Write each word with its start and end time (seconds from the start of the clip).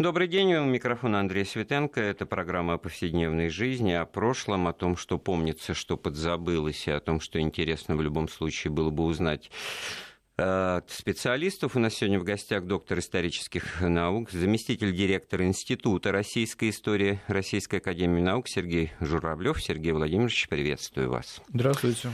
Добрый 0.00 0.28
день, 0.28 0.54
у 0.54 0.64
микрофона 0.64 1.20
Андрей 1.20 1.44
Светенко. 1.44 2.00
Это 2.00 2.24
программа 2.24 2.72
о 2.72 2.78
повседневной 2.78 3.50
жизни, 3.50 3.92
о 3.92 4.06
прошлом, 4.06 4.66
о 4.66 4.72
том, 4.72 4.96
что 4.96 5.18
помнится, 5.18 5.74
что 5.74 5.98
подзабылось, 5.98 6.88
и 6.88 6.90
о 6.90 7.00
том, 7.00 7.20
что 7.20 7.38
интересно 7.38 7.96
в 7.96 8.00
любом 8.00 8.26
случае 8.26 8.72
было 8.72 8.88
бы 8.88 9.04
узнать 9.04 9.50
э, 10.38 10.80
специалистов. 10.88 11.76
У 11.76 11.80
нас 11.80 11.96
сегодня 11.96 12.18
в 12.18 12.24
гостях 12.24 12.64
доктор 12.64 13.00
исторических 13.00 13.82
наук, 13.82 14.30
заместитель 14.30 14.96
директора 14.96 15.44
Института 15.44 16.12
российской 16.12 16.70
истории 16.70 17.20
Российской 17.26 17.76
академии 17.76 18.22
наук 18.22 18.48
Сергей 18.48 18.92
Журавлев. 19.00 19.62
Сергей 19.62 19.92
Владимирович, 19.92 20.48
приветствую 20.48 21.10
вас. 21.10 21.42
Здравствуйте. 21.52 22.08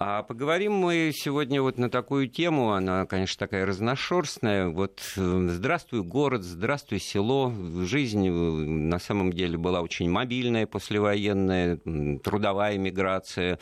А 0.00 0.22
поговорим 0.22 0.74
мы 0.74 1.10
сегодня 1.12 1.60
вот 1.60 1.76
на 1.76 1.90
такую 1.90 2.28
тему, 2.28 2.70
она, 2.70 3.04
конечно, 3.04 3.36
такая 3.36 3.66
разношерстная. 3.66 4.68
Вот 4.68 5.02
э, 5.16 5.48
здравствуй 5.50 6.04
город, 6.04 6.44
здравствуй 6.44 7.00
село. 7.00 7.52
Жизнь 7.82 8.28
э, 8.28 8.30
на 8.30 9.00
самом 9.00 9.32
деле 9.32 9.58
была 9.58 9.80
очень 9.80 10.08
мобильная, 10.08 10.68
послевоенная, 10.68 11.80
трудовая 12.22 12.78
миграция, 12.78 13.58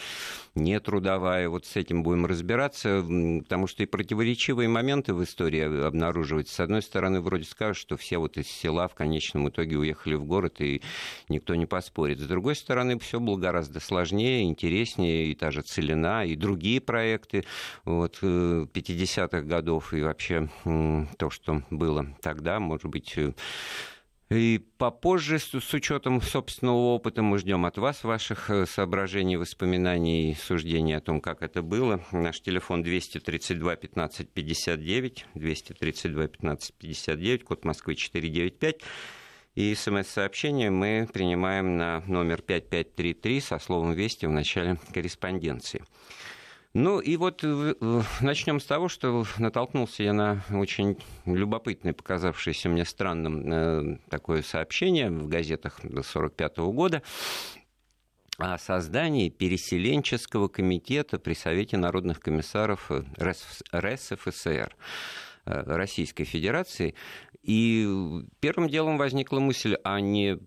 нетрудовая. 0.55 1.49
Вот 1.49 1.65
с 1.65 1.75
этим 1.75 2.03
будем 2.03 2.27
разбираться, 2.27 3.01
потому 3.43 3.66
что 3.66 3.83
и 3.83 3.87
противоречивые 3.87 4.69
моменты 4.69 5.15
в 5.15 5.25
истории 5.25 5.87
обнаруживаются. 5.87 6.55
С 6.55 6.61
одной 6.61 6.83
стороны, 6.83 7.23
вроде 7.23 7.45
скажут, 7.45 7.79
что 7.79 7.97
все 7.97 8.19
вот 8.19 8.37
из 8.37 8.47
села 8.47 8.89
в 8.89 8.95
конечном 8.95 9.49
итоге 9.49 9.79
уехали 9.79 10.16
в 10.16 10.27
город, 10.27 10.61
и 10.61 10.83
никто 11.30 11.55
не 11.55 11.65
поспорит. 11.65 12.21
С 12.21 12.27
другой 12.27 12.57
стороны, 12.57 12.99
все 12.99 13.21
было 13.21 13.39
гораздо 13.39 13.80
сложнее, 13.80 14.45
интереснее, 14.45 15.29
и 15.29 15.35
та 15.35 15.51
же 15.51 15.63
целина, 15.63 16.26
и 16.27 16.37
другие 16.37 16.80
проекты 16.80 17.45
вот, 17.85 18.19
50-х 18.23 19.39
э, 19.39 19.43
годов, 19.43 19.93
и 19.95 20.03
вообще 20.03 20.49
то, 21.19 21.30
что 21.30 21.62
было 21.71 22.07
тогда, 22.21 22.61
может 22.61 22.87
быть, 22.87 23.16
э, 23.16 23.33
и 24.29 24.61
попозже, 24.79 25.39
с 25.39 25.55
учетом 25.73 26.21
собственного 26.21 26.95
опыта, 26.95 27.23
мы 27.23 27.38
ждем 27.38 27.65
от 27.65 27.79
вас 27.79 28.02
ваших 28.02 28.51
э, 28.51 28.66
соображений, 28.66 29.37
воспоминаний, 29.37 30.35
суждений 30.35 30.95
о 30.95 31.01
том, 31.01 31.21
как 31.21 31.43
это 31.43 31.63
было. 31.63 32.02
Наш 32.10 32.41
телефон 32.41 32.82
232 32.82 33.77
15 33.77 34.29
59, 34.29 35.27
232 35.35 36.27
15 36.27 36.74
59, 36.74 37.45
код 37.45 37.65
Москвы 37.65 37.95
495. 37.95 38.80
И 39.54 39.74
смс-сообщение 39.77 40.71
мы 40.71 41.09
принимаем 41.10 41.77
на 41.77 42.02
номер 42.09 42.43
5533 42.43 43.41
со 43.41 43.59
словом 43.60 43.93
«Вести» 43.93 44.27
в 44.27 44.30
начале 44.30 44.77
корреспонденции. 44.93 45.85
Ну 46.79 47.01
и 47.01 47.16
вот 47.16 47.41
э, 47.43 47.74
начнем 48.21 48.60
с 48.60 48.66
того, 48.66 48.91
что 48.91 49.24
натолкнулся 49.38 50.02
я 50.02 50.13
на 50.13 50.45
очень 50.52 50.99
любопытное, 51.24 51.95
показавшееся 51.95 52.69
мне 52.69 52.85
странным 52.85 53.51
э, 53.51 53.99
такое 54.10 54.43
сообщение 54.43 55.10
в 55.10 55.27
газетах 55.27 55.79
1945 55.79 56.59
года 56.74 57.02
о 58.37 58.59
создании 58.59 59.30
переселенческого 59.30 60.49
комитета 60.49 61.19
при 61.19 61.32
Совете 61.32 61.79
народных 61.79 62.21
комиссаров 62.21 62.91
РСФСР. 63.73 64.77
Э, 65.47 65.62
Российской 65.65 66.25
Федерации. 66.25 66.94
И 67.43 67.88
первым 68.41 68.69
делом 68.69 68.99
возникла 68.99 69.38
мысль, 69.38 69.77
а 69.82 69.99
не 70.00 70.38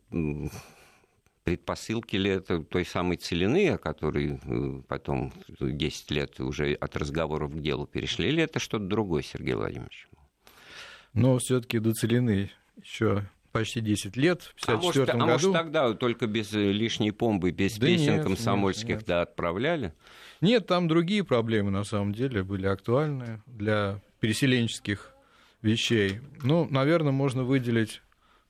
предпосылки 1.49 2.15
ли 2.15 2.29
это 2.29 2.59
той 2.59 2.85
самой 2.85 3.17
целины, 3.17 3.69
о 3.69 3.79
которой 3.79 4.39
э, 4.43 4.81
потом 4.87 5.33
10 5.59 6.11
лет 6.11 6.39
уже 6.39 6.73
от 6.73 6.95
разговоров 6.95 7.55
к 7.55 7.59
делу 7.59 7.87
перешли, 7.87 8.29
или 8.29 8.43
это 8.43 8.59
что-то 8.59 8.85
другое, 8.85 9.23
Сергей 9.23 9.55
Владимирович? 9.55 10.07
Но 11.13 11.39
все-таки 11.39 11.79
до 11.79 11.93
целины 11.93 12.51
еще 12.79 13.27
почти 13.51 13.81
10 13.81 14.15
лет, 14.15 14.43
в 14.43 14.53
54 14.53 14.77
а 14.77 14.77
может, 14.77 15.07
году. 15.07 15.23
А 15.23 15.25
может, 15.25 15.53
тогда 15.53 15.93
только 15.95 16.27
без 16.27 16.53
э, 16.53 16.71
лишней 16.71 17.11
помпы, 17.11 17.49
без 17.49 17.79
да 17.79 17.87
песен 17.87 18.17
нет, 18.17 18.23
комсомольских, 18.23 18.89
нет, 18.89 18.97
нет. 18.99 19.07
да, 19.07 19.21
отправляли? 19.23 19.95
Нет, 20.41 20.67
там 20.67 20.87
другие 20.87 21.23
проблемы, 21.23 21.71
на 21.71 21.83
самом 21.83 22.13
деле, 22.13 22.43
были 22.43 22.67
актуальны 22.67 23.41
для 23.47 24.03
переселенческих 24.19 25.15
вещей. 25.63 26.19
Ну, 26.43 26.67
наверное, 26.69 27.11
можно 27.11 27.43
выделить 27.43 28.03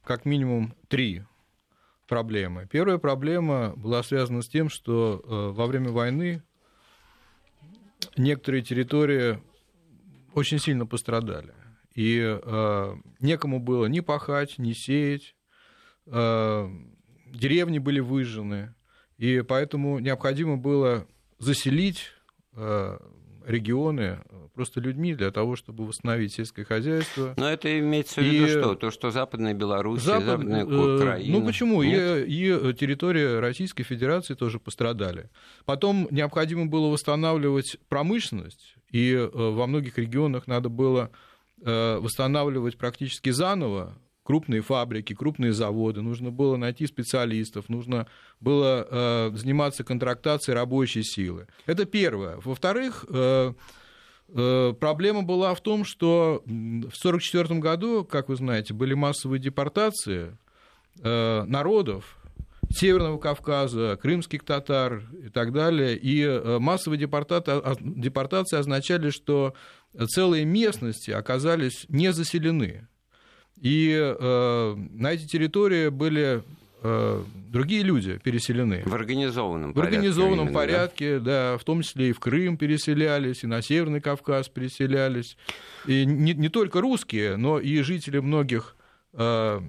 как 0.04 0.26
минимум 0.26 0.74
три 0.90 1.24
проблемы. 2.10 2.68
Первая 2.70 2.98
проблема 2.98 3.74
была 3.78 4.04
связана 4.04 4.42
с 4.42 4.50
тем, 4.50 4.68
что 4.68 5.22
э, 5.24 5.56
во 5.56 5.68
время 5.68 5.92
войны 5.92 6.44
некоторые 8.18 8.64
территории 8.64 9.40
очень 10.34 10.60
сильно 10.60 10.86
пострадали. 10.86 11.54
И 11.94 12.20
э, 12.20 12.96
некому 13.20 13.60
было 13.60 13.86
ни 13.86 14.00
пахать, 14.00 14.58
ни 14.58 14.74
сеять. 14.74 15.36
Э, 16.08 16.68
деревни 17.28 17.78
были 17.78 18.00
выжжены. 18.00 18.76
И 19.18 19.42
поэтому 19.42 20.00
необходимо 20.00 20.58
было 20.58 21.08
заселить 21.38 22.08
э, 22.54 22.98
регионы 23.50 24.20
э, 24.30 24.48
просто 24.54 24.80
людьми 24.80 25.16
для 25.16 25.32
того, 25.32 25.56
чтобы 25.56 25.86
восстановить 25.86 26.34
сельское 26.34 26.64
хозяйство. 26.64 27.34
Но 27.38 27.50
это 27.50 27.80
имеется 27.80 28.22
в 28.22 28.24
виду 28.24 28.46
и... 28.46 28.50
что? 28.50 28.76
То, 28.76 28.92
что 28.92 29.12
Западная 29.12 29.54
Беларусь, 29.54 30.02
Запад... 30.02 30.26
Западная 30.26 30.66
э, 30.66 30.96
Украина? 30.98 31.40
Ну 31.40 31.46
почему? 31.46 31.82
И, 31.82 31.90
и 31.90 32.74
территория 32.74 33.40
Российской 33.40 33.84
Федерации 33.84 34.36
тоже 34.36 34.60
пострадали. 34.60 35.30
Потом 35.66 36.08
необходимо 36.12 36.68
было 36.68 36.88
восстанавливать 36.88 37.78
промышленность, 37.90 38.76
и 38.92 39.14
э, 39.14 39.30
во 39.34 39.68
многих 39.68 39.98
регионах 39.98 40.48
надо 40.48 40.70
было 40.70 41.12
восстанавливать 41.62 42.78
практически 42.78 43.32
заново 43.32 43.98
крупные 44.30 44.62
фабрики, 44.62 45.16
крупные 45.16 45.54
заводы, 45.54 46.04
нужно 46.04 46.30
было 46.30 46.56
найти 46.56 46.86
специалистов, 46.86 47.68
нужно 47.68 48.06
было 48.40 48.88
э, 48.88 49.32
заниматься 49.34 49.84
контрактацией 49.84 50.54
рабочей 50.54 51.02
силы. 51.02 51.48
Это 51.66 51.86
первое. 51.86 52.38
Во-вторых, 52.46 53.08
э, 53.10 53.54
э, 54.28 54.74
проблема 54.80 55.24
была 55.24 55.56
в 55.56 55.62
том, 55.62 55.84
что 55.84 56.44
в 56.46 56.94
1944 56.94 57.60
году, 57.60 58.06
как 58.06 58.30
вы 58.30 58.36
знаете, 58.36 58.76
были 58.76 58.94
массовые 58.94 59.40
депортации 59.40 60.38
э, 61.02 61.44
народов, 61.48 62.20
Северного 62.72 63.18
Кавказа, 63.18 63.98
крымских 64.00 64.44
татар 64.44 65.02
и 65.26 65.30
так 65.30 65.54
далее. 65.54 65.98
И 65.98 66.22
э, 66.22 66.60
массовые 66.60 67.00
депортации, 67.00 67.64
депортации 67.80 68.60
означали, 68.60 69.10
что 69.10 69.56
целые 70.08 70.46
местности 70.46 71.10
оказались 71.10 71.88
не 71.90 72.14
заселены. 72.14 72.88
И 73.62 73.92
э, 73.92 74.76
на 74.94 75.12
эти 75.12 75.28
территории 75.28 75.90
были 75.90 76.44
э, 76.82 77.24
другие 77.50 77.84
люди 77.84 78.20
переселены. 78.24 78.84
В 78.86 78.94
организованном 78.94 79.74
порядке. 79.74 79.92
В 79.92 79.96
организованном 79.96 80.46
именно, 80.46 80.60
порядке, 80.60 81.20
да? 81.20 81.52
да, 81.52 81.58
в 81.58 81.64
том 81.64 81.82
числе 81.82 82.10
и 82.10 82.12
в 82.14 82.20
Крым 82.20 82.58
переселялись, 82.58 83.44
и 83.44 83.48
на 83.48 83.62
Северный 83.62 84.02
Кавказ 84.02 84.50
переселялись. 84.50 85.38
И 85.86 86.06
не, 86.06 86.34
не 86.34 86.50
только 86.50 86.82
русские, 86.82 87.36
но 87.36 87.60
и 87.60 87.82
жители 87.82 88.20
многих 88.20 88.76
э, 89.14 89.62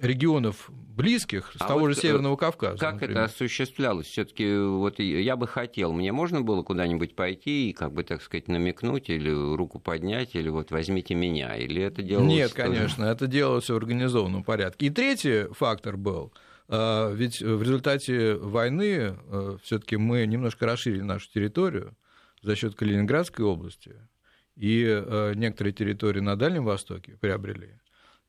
регионов 0.00 0.70
близких, 0.94 1.52
с 1.52 1.60
а 1.60 1.68
того 1.68 1.80
вот 1.80 1.92
же 1.92 1.98
э, 1.98 2.02
Северного 2.02 2.36
Кавказа. 2.36 2.78
Как 2.78 2.94
например. 2.94 3.16
это 3.16 3.24
осуществлялось? 3.24 4.06
Все-таки 4.06 4.56
вот 4.56 4.98
я 4.98 5.36
бы 5.36 5.46
хотел, 5.46 5.92
мне 5.92 6.12
можно 6.12 6.40
было 6.42 6.62
куда-нибудь 6.62 7.14
пойти 7.14 7.70
и, 7.70 7.72
как 7.72 7.92
бы, 7.92 8.04
так 8.04 8.22
сказать, 8.22 8.48
намекнуть 8.48 9.08
или 9.10 9.30
руку 9.30 9.78
поднять, 9.78 10.34
или 10.34 10.48
вот 10.48 10.70
возьмите 10.70 11.14
меня, 11.14 11.56
или 11.56 11.82
это 11.82 12.02
делалось? 12.02 12.32
Нет, 12.32 12.52
конечно, 12.52 13.04
это 13.04 13.26
делалось 13.26 13.68
в 13.68 13.74
организованном 13.74 14.44
порядке. 14.44 14.86
И 14.86 14.90
третий 14.90 15.52
фактор 15.52 15.96
был, 15.96 16.32
э, 16.68 17.12
ведь 17.14 17.40
в 17.40 17.62
результате 17.62 18.34
войны 18.34 19.16
э, 19.26 19.56
все-таки 19.62 19.96
мы 19.96 20.26
немножко 20.26 20.66
расширили 20.66 21.02
нашу 21.02 21.30
территорию 21.30 21.96
за 22.42 22.56
счет 22.56 22.74
Калининградской 22.74 23.44
области, 23.44 23.96
и 24.56 25.02
некоторые 25.34 25.72
территории 25.72 26.20
на 26.20 26.36
Дальнем 26.36 26.64
Востоке 26.64 27.16
приобрели. 27.20 27.78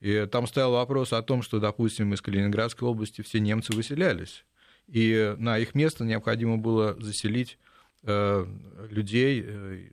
И 0.03 0.27
там 0.29 0.47
стоял 0.47 0.73
вопрос 0.73 1.13
о 1.13 1.21
том, 1.21 1.41
что, 1.41 1.61
допустим, 1.61 2.13
из 2.13 2.21
Калининградской 2.21 2.85
области 2.85 3.21
все 3.21 3.39
немцы 3.39 3.71
выселялись, 3.73 4.43
и 4.89 5.33
на 5.37 5.57
их 5.57 5.75
место 5.75 6.03
необходимо 6.03 6.57
было 6.57 6.97
заселить 6.99 7.57
э, 8.03 8.45
людей, 8.89 9.45
э, 9.47 9.83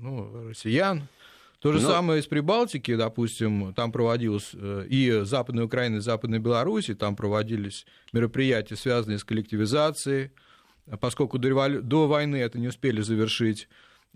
ну, 0.00 0.48
россиян. 0.48 1.06
То 1.60 1.72
же 1.72 1.80
Но... 1.80 1.88
самое 1.88 2.20
из 2.20 2.26
Прибалтики, 2.26 2.96
допустим, 2.96 3.72
там 3.74 3.92
проводилось 3.92 4.50
э, 4.54 4.86
и 4.90 5.20
Западной 5.22 5.66
Украины, 5.66 5.98
и 5.98 6.00
Западной 6.00 6.40
Беларуси, 6.40 6.96
там 6.96 7.14
проводились 7.14 7.86
мероприятия, 8.12 8.74
связанные 8.74 9.20
с 9.20 9.24
коллективизацией, 9.24 10.32
поскольку 11.00 11.38
до, 11.38 11.46
револю... 11.46 11.80
до 11.80 12.08
войны 12.08 12.38
это 12.38 12.58
не 12.58 12.66
успели 12.66 13.02
завершить, 13.02 13.68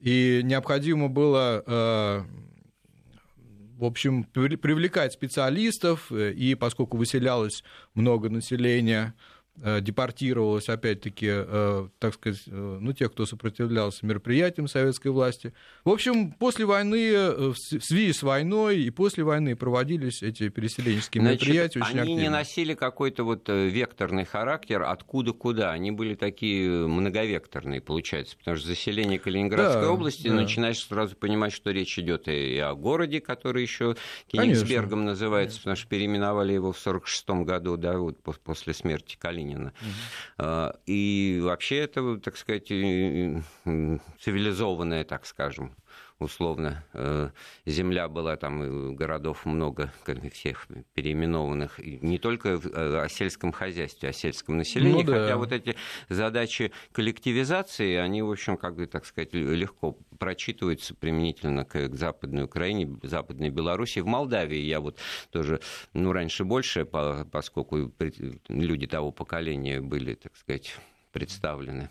и 0.02 0.40
необходимо 0.42 1.08
было 1.08 1.62
э, 1.64 2.24
в 3.78 3.84
общем, 3.84 4.24
привлекать 4.24 5.12
специалистов, 5.12 6.10
э, 6.10 6.32
и 6.32 6.56
поскольку 6.56 6.96
выселялось 6.96 7.62
много 7.94 8.28
населения, 8.28 9.14
депортировалось, 9.80 10.68
опять-таки, 10.68 11.26
э, 11.30 11.88
так 11.98 12.14
сказать, 12.14 12.42
э, 12.46 12.78
ну, 12.80 12.92
тех, 12.92 13.12
кто 13.12 13.26
сопротивлялся 13.26 14.06
мероприятиям 14.06 14.68
советской 14.68 15.08
власти. 15.08 15.52
В 15.84 15.90
общем, 15.90 16.32
после 16.32 16.64
войны, 16.64 17.52
в 17.52 17.56
связи 17.56 18.12
с 18.12 18.22
войной 18.22 18.78
и 18.80 18.90
после 18.90 19.24
войны 19.24 19.56
проводились 19.56 20.22
эти 20.22 20.48
переселенческие 20.48 21.22
Значит, 21.22 21.42
мероприятия 21.42 21.80
очень 21.80 21.90
они 21.90 22.00
активно. 22.00 22.20
не 22.20 22.28
носили 22.28 22.74
какой-то 22.74 23.24
вот 23.24 23.48
векторный 23.48 24.24
характер, 24.24 24.82
откуда 24.82 25.32
куда. 25.32 25.72
Они 25.72 25.90
были 25.90 26.14
такие 26.14 26.70
многовекторные, 26.86 27.80
получается, 27.80 28.36
потому 28.36 28.56
что 28.56 28.68
заселение 28.68 29.18
Калининградской 29.18 29.82
да, 29.82 29.90
области, 29.90 30.28
да. 30.28 30.34
начинаешь 30.34 30.78
сразу 30.78 31.16
понимать, 31.16 31.52
что 31.52 31.70
речь 31.70 31.98
идет 31.98 32.28
и 32.28 32.58
о 32.58 32.74
городе, 32.74 33.20
который 33.20 33.62
еще 33.62 33.96
Кенигсбергом 34.28 35.04
называется, 35.04 35.56
Конечно. 35.56 35.62
потому 35.62 35.76
что 35.76 35.88
переименовали 35.88 36.52
его 36.52 36.72
в 36.72 36.80
1946 36.80 37.46
году, 37.46 37.76
да, 37.76 37.98
вот 37.98 38.18
после 38.22 38.74
смерти 38.74 39.16
Калинина. 39.18 39.47
Ленина. 39.48 39.72
Угу. 40.38 40.72
И 40.86 41.40
вообще 41.42 41.78
это, 41.78 42.18
так 42.18 42.36
сказать, 42.36 42.68
цивилизованная, 42.68 45.04
так 45.04 45.26
скажем, 45.26 45.74
условно, 46.18 46.84
э, 46.94 47.30
земля 47.64 48.08
была, 48.08 48.36
там 48.36 48.96
городов 48.96 49.46
много, 49.46 49.92
всех 50.32 50.66
переименованных, 50.94 51.78
не 51.78 52.18
только 52.18 52.48
э, 52.50 53.04
о 53.04 53.08
сельском 53.08 53.52
хозяйстве, 53.52 54.08
о 54.08 54.12
сельском 54.12 54.56
населении, 54.56 55.02
ну, 55.02 55.12
да. 55.12 55.22
хотя 55.22 55.36
вот 55.36 55.52
эти 55.52 55.76
задачи 56.08 56.72
коллективизации, 56.92 57.96
они, 57.96 58.22
в 58.22 58.30
общем, 58.30 58.56
как 58.56 58.76
бы, 58.76 58.86
так 58.86 59.06
сказать, 59.06 59.32
легко 59.32 59.96
прочитываются 60.18 60.94
применительно 60.94 61.64
к, 61.64 61.88
к 61.88 61.94
Западной 61.94 62.44
Украине, 62.44 62.98
Западной 63.02 63.50
Белоруссии. 63.50 64.00
В 64.00 64.06
Молдавии 64.06 64.58
я 64.58 64.80
вот 64.80 64.98
тоже, 65.30 65.60
ну, 65.92 66.12
раньше 66.12 66.44
больше, 66.44 66.84
поскольку 66.84 67.92
люди 68.48 68.86
того 68.86 69.12
поколения 69.12 69.80
были, 69.80 70.14
так 70.14 70.36
сказать, 70.36 70.76
представлены 71.12 71.90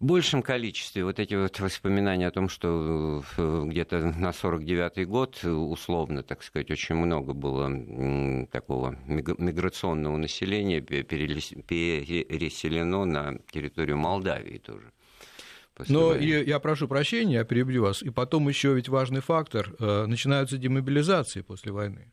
большем 0.00 0.42
количестве 0.42 1.04
вот 1.04 1.18
эти 1.18 1.34
вот 1.34 1.60
воспоминания 1.60 2.26
о 2.26 2.30
том, 2.30 2.48
что 2.48 3.22
э, 3.36 3.64
где-то 3.66 3.98
на 3.98 4.30
49-й 4.30 5.04
год, 5.04 5.44
условно, 5.44 6.22
так 6.22 6.42
сказать, 6.42 6.70
очень 6.70 6.94
много 6.94 7.34
было 7.34 7.68
такого 8.50 8.96
миграционного 9.06 10.16
населения 10.16 10.80
переселено 10.80 13.04
на 13.04 13.38
территорию 13.52 13.98
Молдавии 13.98 14.56
тоже. 14.56 14.90
Но 15.88 16.14
и, 16.14 16.46
я 16.46 16.60
прошу 16.60 16.88
прощения, 16.88 17.34
я 17.34 17.44
перебью 17.44 17.82
вас. 17.82 18.02
И 18.02 18.08
потом 18.10 18.48
еще 18.48 18.74
ведь 18.74 18.88
важный 18.88 19.20
фактор, 19.20 19.74
э, 19.78 20.06
начинаются 20.06 20.56
демобилизации 20.56 21.42
после 21.42 21.72
войны. 21.72 22.10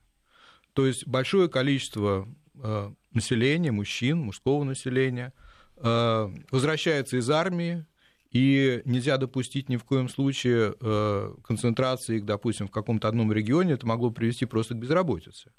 То 0.74 0.86
есть 0.86 1.08
большое 1.08 1.48
количество 1.48 2.28
э, 2.62 2.92
населения, 3.14 3.72
мужчин, 3.72 4.20
мужского 4.20 4.66
населения– 4.66 5.32
Э, 5.80 6.30
возвращается 6.52 7.18
из 7.18 7.30
армии, 7.30 7.86
и 8.32 8.82
нельзя 8.86 9.18
допустить 9.18 9.70
ни 9.70 9.78
в 9.78 9.84
коем 9.84 10.10
случае 10.10 10.76
э, 10.80 11.34
концентрации 11.44 12.18
их, 12.18 12.26
допустим, 12.26 12.68
в 12.68 12.72
каком-то 12.72 13.08
одном 13.08 13.32
регионе, 13.32 13.74
это 13.74 13.86
могло 13.86 14.12
привести 14.12 14.46
просто 14.46 14.74
к 14.74 14.78
безработице. 14.78 15.52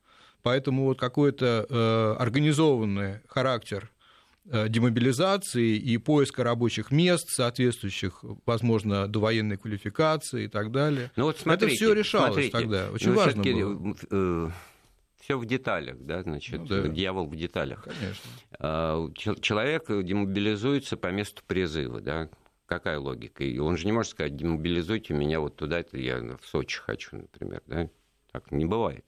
Поэтому 0.43 0.85
вот 0.85 0.99
какой-то 0.99 1.67
э, 1.69 2.17
организованный 2.19 3.21
характер 3.29 3.91
демобилизации 4.45 5.77
и 5.77 5.99
поиска 5.99 6.43
рабочих 6.43 6.91
мест, 6.91 7.29
соответствующих, 7.29 8.25
возможно, 8.47 9.07
довоенной 9.07 9.59
квалификации 9.59 10.45
и 10.45 10.49
так 10.49 10.73
далее. 10.73 11.11
Ну 11.17 11.25
вот 11.25 11.39
смотрите, 11.39 11.67
это 11.67 11.75
все 11.75 11.93
решалось 11.93 12.33
смотрите, 12.33 12.53
тогда. 12.53 12.91
Очень 12.91 13.13
важно 13.13 13.43
было 13.43 14.53
все 15.29 15.37
в 15.37 15.45
деталях, 15.45 15.99
да, 15.99 16.23
значит, 16.23 16.59
ну, 16.59 16.67
да. 16.67 16.89
дьявол 16.89 17.27
в 17.27 17.37
деталях. 17.37 17.85
Конечно. 17.85 18.31
А, 18.61 19.07
человек 19.13 19.85
демобилизуется 19.89 20.97
по 20.97 21.09
месту 21.09 21.43
призыва, 21.47 22.01
да, 22.01 22.31
какая 22.65 22.99
логика? 22.99 23.45
И 23.45 23.59
он 23.59 23.77
же 23.77 23.85
не 23.85 23.93
может 23.93 24.13
сказать, 24.13 24.37
демобилизуйте 24.37 25.13
меня 25.13 25.41
вот 25.41 25.57
туда, 25.57 25.85
я 25.93 26.39
в 26.41 26.47
Сочи 26.47 26.79
хочу, 26.79 27.17
например, 27.19 27.63
да, 27.67 27.91
так 28.33 28.51
не 28.53 28.65
бывает. 28.65 29.05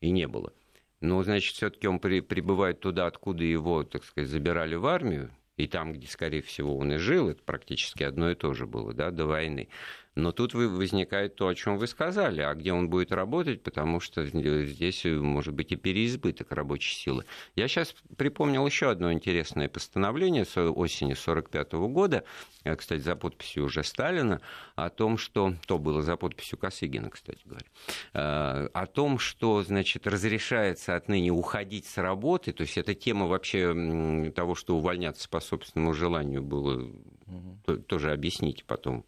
И 0.00 0.10
не 0.10 0.26
было. 0.26 0.52
Но, 1.00 1.22
значит, 1.22 1.54
все-таки 1.54 1.86
он 1.86 2.00
при, 2.00 2.18
прибывает 2.18 2.80
туда, 2.80 3.06
откуда 3.06 3.44
его, 3.44 3.84
так 3.84 4.02
сказать, 4.02 4.28
забирали 4.28 4.74
в 4.74 4.86
армию, 4.86 5.30
и 5.56 5.68
там, 5.68 5.92
где, 5.92 6.08
скорее 6.08 6.42
всего, 6.42 6.76
он 6.76 6.90
и 6.90 6.96
жил, 6.96 7.28
это 7.28 7.44
практически 7.44 8.02
одно 8.02 8.28
и 8.30 8.34
то 8.34 8.54
же 8.54 8.66
было, 8.66 8.92
да, 8.92 9.12
до 9.12 9.26
войны. 9.26 9.68
Но 10.14 10.32
тут 10.32 10.54
возникает 10.54 11.36
то, 11.36 11.48
о 11.48 11.54
чем 11.54 11.78
вы 11.78 11.86
сказали, 11.86 12.40
а 12.40 12.54
где 12.54 12.72
он 12.72 12.88
будет 12.90 13.12
работать, 13.12 13.62
потому 13.62 14.00
что 14.00 14.26
здесь 14.26 15.04
может 15.04 15.54
быть 15.54 15.70
и 15.72 15.76
переизбыток 15.76 16.50
рабочей 16.50 16.94
силы. 16.94 17.24
Я 17.54 17.68
сейчас 17.68 17.94
припомнил 18.16 18.66
еще 18.66 18.90
одно 18.90 19.12
интересное 19.12 19.68
постановление 19.68 20.44
с 20.44 20.56
осени 20.58 21.12
1945 21.12 21.72
года, 21.92 22.24
э, 22.64 22.74
кстати, 22.74 23.00
за 23.00 23.14
подписью 23.14 23.64
уже 23.64 23.84
Сталина, 23.84 24.40
о 24.74 24.90
том, 24.90 25.18
что... 25.18 25.54
То 25.66 25.78
было 25.78 26.02
за 26.02 26.16
подписью 26.16 26.58
Косыгина, 26.58 27.10
кстати 27.10 27.40
говоря. 27.44 27.66
Э, 28.14 28.68
о 28.72 28.86
том, 28.86 29.18
что, 29.18 29.62
значит, 29.62 30.06
разрешается 30.06 30.96
отныне 30.96 31.30
уходить 31.30 31.86
с 31.86 31.96
работы, 31.98 32.52
то 32.52 32.62
есть 32.62 32.76
эта 32.76 32.94
тема 32.94 33.26
вообще 33.26 34.32
того, 34.34 34.54
что 34.54 34.76
увольняться 34.76 35.28
по 35.28 35.40
собственному 35.40 35.94
желанию 35.94 36.42
было, 36.42 36.90
угу. 37.26 37.76
тоже 37.86 38.12
объясните 38.12 38.64
потом 38.66 39.04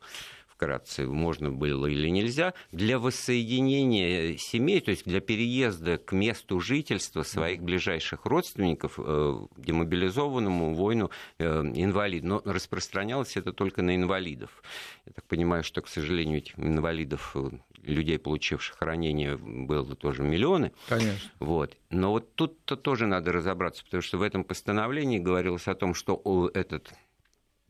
вкратце, 0.60 1.06
можно 1.06 1.50
было 1.50 1.86
или 1.86 2.08
нельзя, 2.08 2.52
для 2.70 2.98
воссоединения 2.98 4.36
семей, 4.36 4.80
то 4.80 4.90
есть 4.90 5.06
для 5.06 5.20
переезда 5.20 5.96
к 5.96 6.12
месту 6.12 6.60
жительства 6.60 7.22
своих 7.22 7.62
ближайших 7.62 8.26
родственников, 8.26 8.98
э, 8.98 9.46
демобилизованному 9.56 10.74
воину 10.74 11.10
э, 11.38 11.62
инвалид. 11.74 12.24
Но 12.24 12.42
распространялось 12.44 13.38
это 13.38 13.54
только 13.54 13.80
на 13.80 13.96
инвалидов. 13.96 14.62
Я 15.06 15.12
так 15.12 15.24
понимаю, 15.24 15.64
что, 15.64 15.80
к 15.80 15.88
сожалению, 15.88 16.38
этих 16.38 16.58
инвалидов 16.58 17.32
э, 17.34 17.50
людей, 17.82 18.18
получивших 18.18 18.82
ранения, 18.82 19.38
было 19.38 19.96
тоже 19.96 20.22
миллионы. 20.22 20.72
Конечно. 20.90 21.30
Вот. 21.38 21.74
Но 21.88 22.10
вот 22.10 22.34
тут-то 22.34 22.76
тоже 22.76 23.06
надо 23.06 23.32
разобраться, 23.32 23.82
потому 23.82 24.02
что 24.02 24.18
в 24.18 24.22
этом 24.22 24.44
постановлении 24.44 25.18
говорилось 25.18 25.66
о 25.68 25.74
том, 25.74 25.94
что 25.94 26.50
этот 26.52 26.92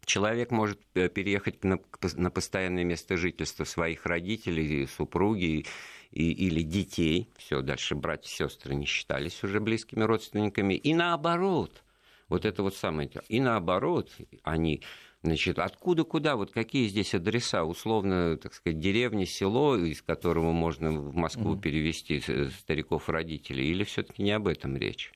человек 0.05 0.51
может 0.51 0.81
э, 0.95 1.09
переехать 1.09 1.65
на, 1.65 1.79
на 2.15 2.31
постоянное 2.31 2.85
место 2.85 3.17
жительства 3.17 3.65
своих 3.65 4.07
родителей, 4.07 4.87
супруги 4.87 5.67
и, 6.11 6.33
или 6.33 6.63
детей. 6.63 7.29
Все, 7.37 7.63
дальше 7.63 7.95
братья 7.95 8.29
и 8.29 8.33
сестры 8.33 8.75
не 8.75 8.87
считались 8.87 9.43
уже 9.45 9.61
близкими 9.61 10.03
родственниками. 10.03 10.75
И 10.75 10.95
наоборот, 10.95 11.83
вот 12.29 12.45
это 12.45 12.63
вот 12.63 12.75
самое. 12.77 13.11
И 13.29 13.41
наоборот, 13.41 14.11
они 14.43 14.83
Значит, 15.23 15.59
откуда 15.59 16.05
куда, 16.05 16.35
вот 16.35 16.51
какие 16.51 16.89
здесь 16.89 17.15
адреса, 17.15 17.65
условно, 17.65 18.39
так 18.39 18.55
сказать, 18.55 18.79
деревня, 18.79 19.27
село, 19.27 19.77
из 19.77 20.01
которого 20.01 20.53
можно 20.53 20.93
в 20.93 21.15
Москву 21.15 21.57
mm-hmm. 21.57 21.61
перевести 21.61 22.21
стариков 22.49 23.07
родителей, 23.11 23.71
или 23.71 23.85
все-таки 23.85 24.23
не 24.23 24.33
об 24.33 24.49
этом 24.49 24.79
речь? 24.79 25.13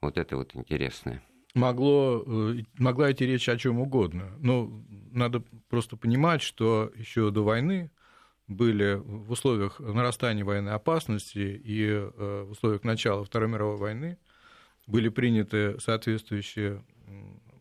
Вот 0.00 0.18
это 0.18 0.36
вот 0.36 0.54
интересное 0.54 1.20
могло, 1.54 2.22
э, 2.26 2.62
могла 2.78 3.12
идти 3.12 3.26
речь 3.26 3.48
о 3.48 3.56
чем 3.56 3.80
угодно. 3.80 4.32
Но 4.40 4.70
надо 5.12 5.42
просто 5.68 5.96
понимать, 5.96 6.42
что 6.42 6.92
еще 6.96 7.30
до 7.30 7.42
войны 7.42 7.90
были 8.46 9.00
в 9.02 9.30
условиях 9.30 9.80
нарастания 9.80 10.44
военной 10.44 10.72
опасности 10.72 11.38
и 11.64 11.86
э, 11.86 12.44
в 12.46 12.52
условиях 12.52 12.84
начала 12.84 13.24
Второй 13.24 13.48
мировой 13.48 13.76
войны 13.76 14.18
были 14.86 15.08
приняты 15.08 15.80
соответствующие 15.80 16.84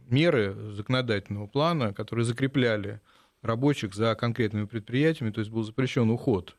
меры 0.09 0.55
законодательного 0.73 1.47
плана, 1.47 1.93
которые 1.93 2.25
закрепляли 2.25 2.99
рабочих 3.41 3.93
за 3.93 4.15
конкретными 4.15 4.65
предприятиями, 4.65 5.31
то 5.31 5.39
есть 5.39 5.51
был 5.51 5.63
запрещен 5.63 6.09
уход, 6.09 6.55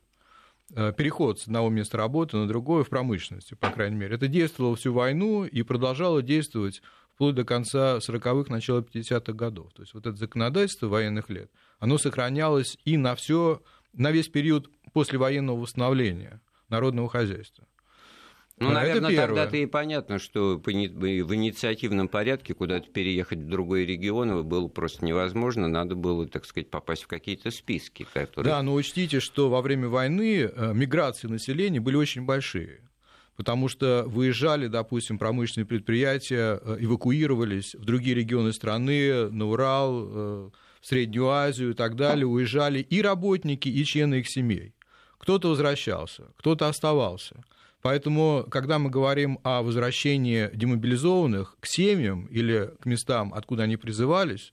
э, 0.75 0.93
переход 0.97 1.41
с 1.41 1.47
одного 1.47 1.71
места 1.71 1.97
работы 1.97 2.37
на 2.37 2.47
другое 2.47 2.85
в 2.85 2.89
промышленности, 2.89 3.55
по 3.55 3.71
крайней 3.71 3.97
мере. 3.97 4.15
Это 4.15 4.29
действовало 4.29 4.77
всю 4.77 4.93
войну 4.93 5.45
и 5.45 5.63
продолжало 5.63 6.23
действовать 6.23 6.83
вплоть 7.15 7.35
до 7.35 7.45
конца 7.45 7.99
40-х, 7.99 8.53
начала 8.53 8.81
50-х 8.81 9.33
годов. 9.33 9.73
То 9.73 9.83
есть 9.83 9.95
вот 9.95 10.07
это 10.07 10.17
законодательство 10.17 10.89
военных 10.89 11.31
лет, 11.31 11.51
оно 11.79 11.99
сохранялось 11.99 12.79
и 12.85 12.97
на 12.97 13.15
все, 13.15 13.63
на 13.93 14.11
весь 14.11 14.29
период 14.29 14.71
послевоенного 14.93 15.61
восстановления 15.61 16.41
народного 16.69 17.09
хозяйства. 17.09 17.67
Ну, 18.57 18.71
а 18.71 18.75
наверное, 18.75 19.17
тогда-то 19.17 19.57
и 19.57 19.67
понятно, 19.67 20.21
что 20.21 20.59
в 20.65 20.71
инициативном 20.71 22.07
порядке 22.07 22.55
куда-то 22.55 22.89
переехать 22.89 23.41
в 23.41 23.49
другой 23.49 23.85
регион 23.85 24.47
было 24.47 24.69
просто 24.69 25.05
невозможно. 25.05 25.67
Надо 25.67 25.97
было, 25.97 26.29
так 26.29 26.45
сказать, 26.45 26.71
попасть 26.71 27.03
в 27.03 27.09
какие-то 27.09 27.51
списки. 27.51 28.07
Которые... 28.15 28.53
Да, 28.53 28.63
но 28.63 28.75
учтите, 28.75 29.19
что 29.19 29.51
во 29.51 29.61
время 29.61 29.89
войны 29.89 30.43
э, 30.43 30.73
миграции 30.73 31.27
населения 31.27 31.81
были 31.81 31.97
очень 31.97 32.25
большие 32.25 32.89
потому 33.37 33.69
что 33.69 34.05
выезжали, 34.07 34.69
допустим, 34.69 35.19
промышленные 35.19 35.67
предприятия, 35.67 36.61
э, 36.63 36.77
эвакуировались 36.81 37.75
в 37.75 37.85
другие 37.85 38.15
регионы 38.15 38.53
страны, 38.53 39.31
на 39.31 39.47
Урал, 39.47 40.07
э, 40.07 40.51
в 40.81 40.87
Среднюю 40.87 41.29
Азию 41.31 41.71
и 41.71 41.75
так 41.75 41.97
далее, 41.97 42.27
уезжали 42.27 42.81
и 42.81 43.01
работники, 43.01 43.69
и 43.69 43.85
члены 43.85 44.17
их 44.17 44.29
семей. 44.29 44.75
Кто-то 45.19 45.49
возвращался, 45.49 46.25
кто-то 46.37 46.69
оставался. 46.69 47.43
Поэтому, 47.81 48.47
когда 48.51 48.79
мы 48.79 48.91
говорим 48.91 49.39
о 49.43 49.63
возвращении 49.63 50.51
демобилизованных 50.55 51.57
к 51.61 51.67
семьям 51.67 52.27
или 52.27 52.71
к 52.81 52.87
местам, 52.87 53.33
откуда 53.35 53.65
они 53.65 53.77
призывались, 53.77 54.53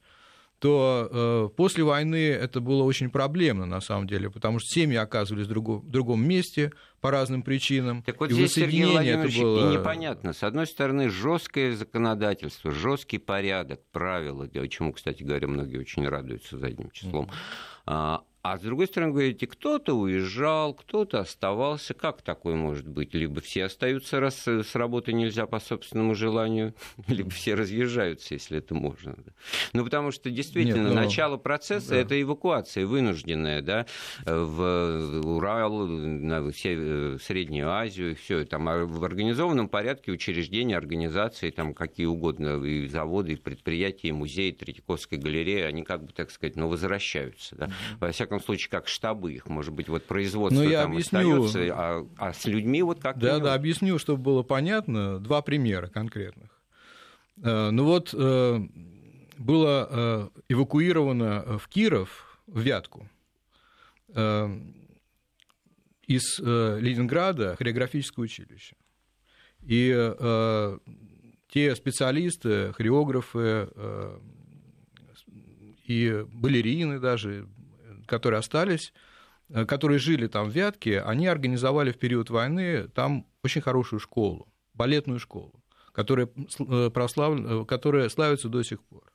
то 0.62 1.08
э, 1.10 1.48
после 1.56 1.82
войны 1.82 2.30
это 2.30 2.60
было 2.60 2.84
очень 2.84 3.10
проблемно, 3.10 3.66
на 3.66 3.80
самом 3.80 4.06
деле, 4.06 4.30
потому 4.30 4.60
что 4.60 4.68
семьи 4.68 4.96
оказывались 4.96 5.46
в 5.46 5.48
другом, 5.48 5.80
в 5.80 5.90
другом 5.90 6.24
месте 6.24 6.70
по 7.00 7.10
разным 7.10 7.42
причинам. 7.42 8.04
Так 8.04 8.20
вот 8.20 8.30
и 8.30 8.34
здесь, 8.34 8.52
Сергей 8.52 8.84
Владимирович, 8.84 9.34
это 9.34 9.42
было... 9.42 9.72
и 9.72 9.76
непонятно. 9.76 10.32
С 10.32 10.44
одной 10.44 10.68
стороны, 10.68 11.10
жесткое 11.10 11.74
законодательство, 11.74 12.70
жесткий 12.70 13.18
порядок, 13.18 13.80
правила, 13.90 14.48
чему, 14.68 14.92
кстати 14.92 15.24
говоря, 15.24 15.48
многие 15.48 15.78
очень 15.78 16.06
радуются 16.06 16.56
задним 16.56 16.92
числом. 16.92 17.28
Mm-hmm. 17.86 18.20
А 18.42 18.58
с 18.58 18.60
другой 18.60 18.88
стороны, 18.88 19.12
говорите, 19.12 19.46
кто-то 19.46 19.94
уезжал, 19.94 20.74
кто-то 20.74 21.20
оставался. 21.20 21.94
Как 21.94 22.22
такое 22.22 22.56
может 22.56 22.88
быть? 22.88 23.14
Либо 23.14 23.40
все 23.40 23.64
остаются, 23.64 24.18
раз 24.18 24.48
с 24.48 24.74
работы 24.74 25.12
нельзя 25.12 25.46
по 25.46 25.60
собственному 25.60 26.16
желанию, 26.16 26.74
либо 27.06 27.30
все 27.30 27.54
разъезжаются, 27.54 28.34
если 28.34 28.58
это 28.58 28.74
можно. 28.74 29.14
Ну, 29.72 29.84
потому 29.84 30.10
что 30.10 30.28
действительно, 30.28 30.88
Нет, 30.88 30.94
но... 30.94 31.02
начало 31.02 31.36
процесса 31.36 31.90
да. 31.90 31.96
это 31.98 32.20
эвакуация 32.20 32.84
вынужденная, 32.84 33.62
да, 33.62 33.86
в 34.26 35.20
Урал, 35.24 35.86
на 35.86 36.50
все, 36.50 37.18
Среднюю 37.18 37.70
Азию, 37.70 38.16
все 38.16 38.44
там 38.44 38.68
а 38.68 38.84
в 38.84 39.04
организованном 39.04 39.68
порядке 39.68 40.10
учреждения, 40.10 40.76
организации, 40.76 41.50
там 41.50 41.74
какие 41.74 42.06
угодно, 42.06 42.62
и 42.64 42.88
заводы, 42.88 43.34
и 43.34 43.36
предприятия, 43.36 44.08
и 44.08 44.12
музеи, 44.12 44.50
Третьяковской 44.50 45.18
галереи, 45.18 45.62
они 45.62 45.84
как 45.84 46.04
бы, 46.04 46.12
так 46.12 46.32
сказать, 46.32 46.56
ну, 46.56 46.66
возвращаются. 46.66 47.54
Да? 47.54 47.70
Во 48.00 48.10
всяком 48.10 48.31
всяком 48.32 48.44
случае, 48.44 48.70
как 48.70 48.88
штабы 48.88 49.32
их, 49.34 49.46
может 49.46 49.74
быть, 49.74 49.88
вот 49.88 50.04
производство 50.06 50.62
я 50.62 50.82
там 50.82 50.92
объясню... 50.92 51.44
остается, 51.44 51.74
а, 51.74 52.08
а 52.16 52.32
с 52.32 52.44
людьми 52.46 52.82
вот 52.82 53.00
как 53.00 53.18
Да, 53.18 53.38
да, 53.38 53.54
объясню, 53.54 53.98
чтобы 53.98 54.22
было 54.22 54.42
понятно, 54.42 55.18
два 55.18 55.42
примера 55.42 55.88
конкретных. 55.88 56.50
Э, 57.42 57.70
ну 57.70 57.84
вот 57.84 58.14
э, 58.14 58.60
было 59.38 59.88
э, 59.90 60.28
эвакуировано 60.48 61.58
в 61.58 61.68
Киров, 61.68 62.40
в 62.46 62.60
Вятку, 62.60 63.08
из 66.06 66.38
Ленинграда 66.38 67.56
хореографическое 67.56 68.24
училище. 68.24 68.76
И 69.62 70.12
те 71.48 71.74
специалисты, 71.74 72.74
хореографы 72.74 73.70
и 75.86 76.26
балерины 76.30 76.98
даже, 76.98 77.46
которые 78.06 78.38
остались, 78.38 78.92
э, 79.48 79.64
которые 79.64 79.98
жили 79.98 80.26
там 80.26 80.48
в 80.48 80.52
Вятке, 80.52 81.00
они 81.00 81.26
организовали 81.26 81.92
в 81.92 81.98
период 81.98 82.30
войны 82.30 82.88
там 82.88 83.26
очень 83.42 83.60
хорошую 83.60 84.00
школу, 84.00 84.48
балетную 84.74 85.18
школу, 85.18 85.62
которая, 85.92 86.28
э, 86.58 86.90
прослав... 86.90 87.38
Э, 87.38 87.64
которая 87.66 88.08
славится 88.08 88.48
до 88.48 88.62
сих 88.62 88.82
пор. 88.82 89.12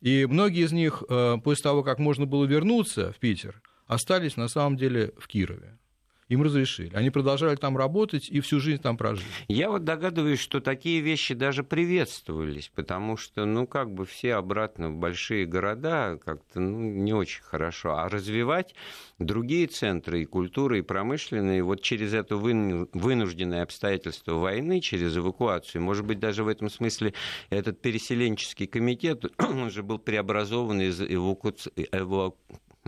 И 0.00 0.26
многие 0.26 0.64
из 0.64 0.72
них, 0.72 1.02
после 1.44 1.62
того, 1.62 1.82
как 1.82 1.98
можно 1.98 2.24
было 2.24 2.46
вернуться 2.46 3.12
в 3.12 3.18
Питер, 3.18 3.60
остались 3.86 4.36
на 4.36 4.48
самом 4.48 4.78
деле 4.78 5.12
в 5.18 5.28
Кирове 5.28 5.79
им 6.30 6.42
разрешили. 6.42 6.94
Они 6.94 7.10
продолжали 7.10 7.56
там 7.56 7.76
работать 7.76 8.28
и 8.30 8.40
всю 8.40 8.60
жизнь 8.60 8.80
там 8.80 8.96
прожили. 8.96 9.26
Я 9.48 9.68
вот 9.68 9.84
догадываюсь, 9.84 10.38
что 10.38 10.60
такие 10.60 11.00
вещи 11.00 11.34
даже 11.34 11.64
приветствовались, 11.64 12.70
потому 12.72 13.16
что, 13.16 13.44
ну, 13.44 13.66
как 13.66 13.92
бы 13.92 14.06
все 14.06 14.34
обратно 14.34 14.90
в 14.90 14.94
большие 14.94 15.44
города 15.44 16.18
как-то 16.24 16.60
ну, 16.60 16.78
не 16.78 17.12
очень 17.12 17.42
хорошо. 17.42 17.96
А 17.96 18.08
развивать 18.08 18.76
другие 19.18 19.66
центры 19.66 20.22
и 20.22 20.24
культуры, 20.24 20.78
и 20.78 20.82
промышленные 20.82 21.64
вот 21.64 21.82
через 21.82 22.14
это 22.14 22.36
вынужденное 22.36 23.64
обстоятельство 23.64 24.34
войны, 24.34 24.80
через 24.80 25.16
эвакуацию, 25.16 25.82
может 25.82 26.06
быть, 26.06 26.20
даже 26.20 26.44
в 26.44 26.48
этом 26.48 26.70
смысле 26.70 27.12
этот 27.50 27.80
переселенческий 27.80 28.68
комитет, 28.68 29.24
он 29.38 29.72
же 29.72 29.82
был 29.82 29.98
преобразован 29.98 30.80
из 30.80 31.00
эвакуации 31.00 31.88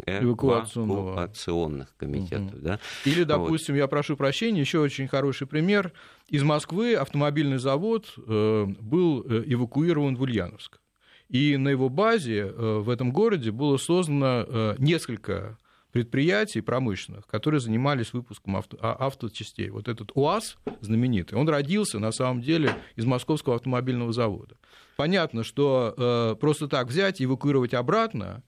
эвакуационного. 0.07 1.11
эвакуационных 1.11 1.97
комитетов. 1.97 2.55
Угу. 2.55 2.63
Да? 2.63 2.81
Или, 3.05 3.25
допустим, 3.25 3.75
вот. 3.75 3.81
я 3.81 3.89
прошу 3.89 4.17
прощения, 4.17 4.61
еще 4.61 4.81
очень 4.81 5.09
хороший 5.09 5.47
пример. 5.47 5.93
Из 6.29 6.43
Москвы 6.43 6.95
автомобильный 6.95 7.59
завод 7.59 8.15
э, 8.17 8.67
был 8.81 9.25
э, 9.29 9.45
эвакуирован 9.47 10.17
в 10.17 10.23
Ульяновск. 10.23 10.81
И 11.29 11.57
на 11.57 11.69
его 11.69 11.89
базе 11.89 12.41
э, 12.41 12.79
в 12.79 12.91
этом 12.91 13.13
городе 13.13 13.51
было 13.51 13.77
создано 13.77 14.75
несколько 14.79 15.59
предприятий 15.93 16.63
промышленных, 16.63 17.27
которые 17.27 17.61
занимались 17.61 18.13
выпуском 18.13 18.57
авто, 18.57 18.79
а, 18.81 19.07
авточастей. 19.07 19.69
Вот 19.69 19.89
этот 19.89 20.11
УАЗ 20.15 20.57
знаменитый, 20.81 21.39
он 21.39 21.49
родился 21.49 21.99
на 21.99 22.13
самом 22.13 22.41
деле 22.41 22.75
из 22.97 23.05
Московского 23.05 23.57
автомобильного 23.57 24.13
завода. 24.13 24.57
Понятно, 24.97 25.45
что 25.45 25.95
э, 25.97 26.37
просто 26.41 26.67
так 26.67 26.89
взять 26.89 27.21
и 27.21 27.25
эвакуировать 27.25 27.75
обратно 27.75 28.43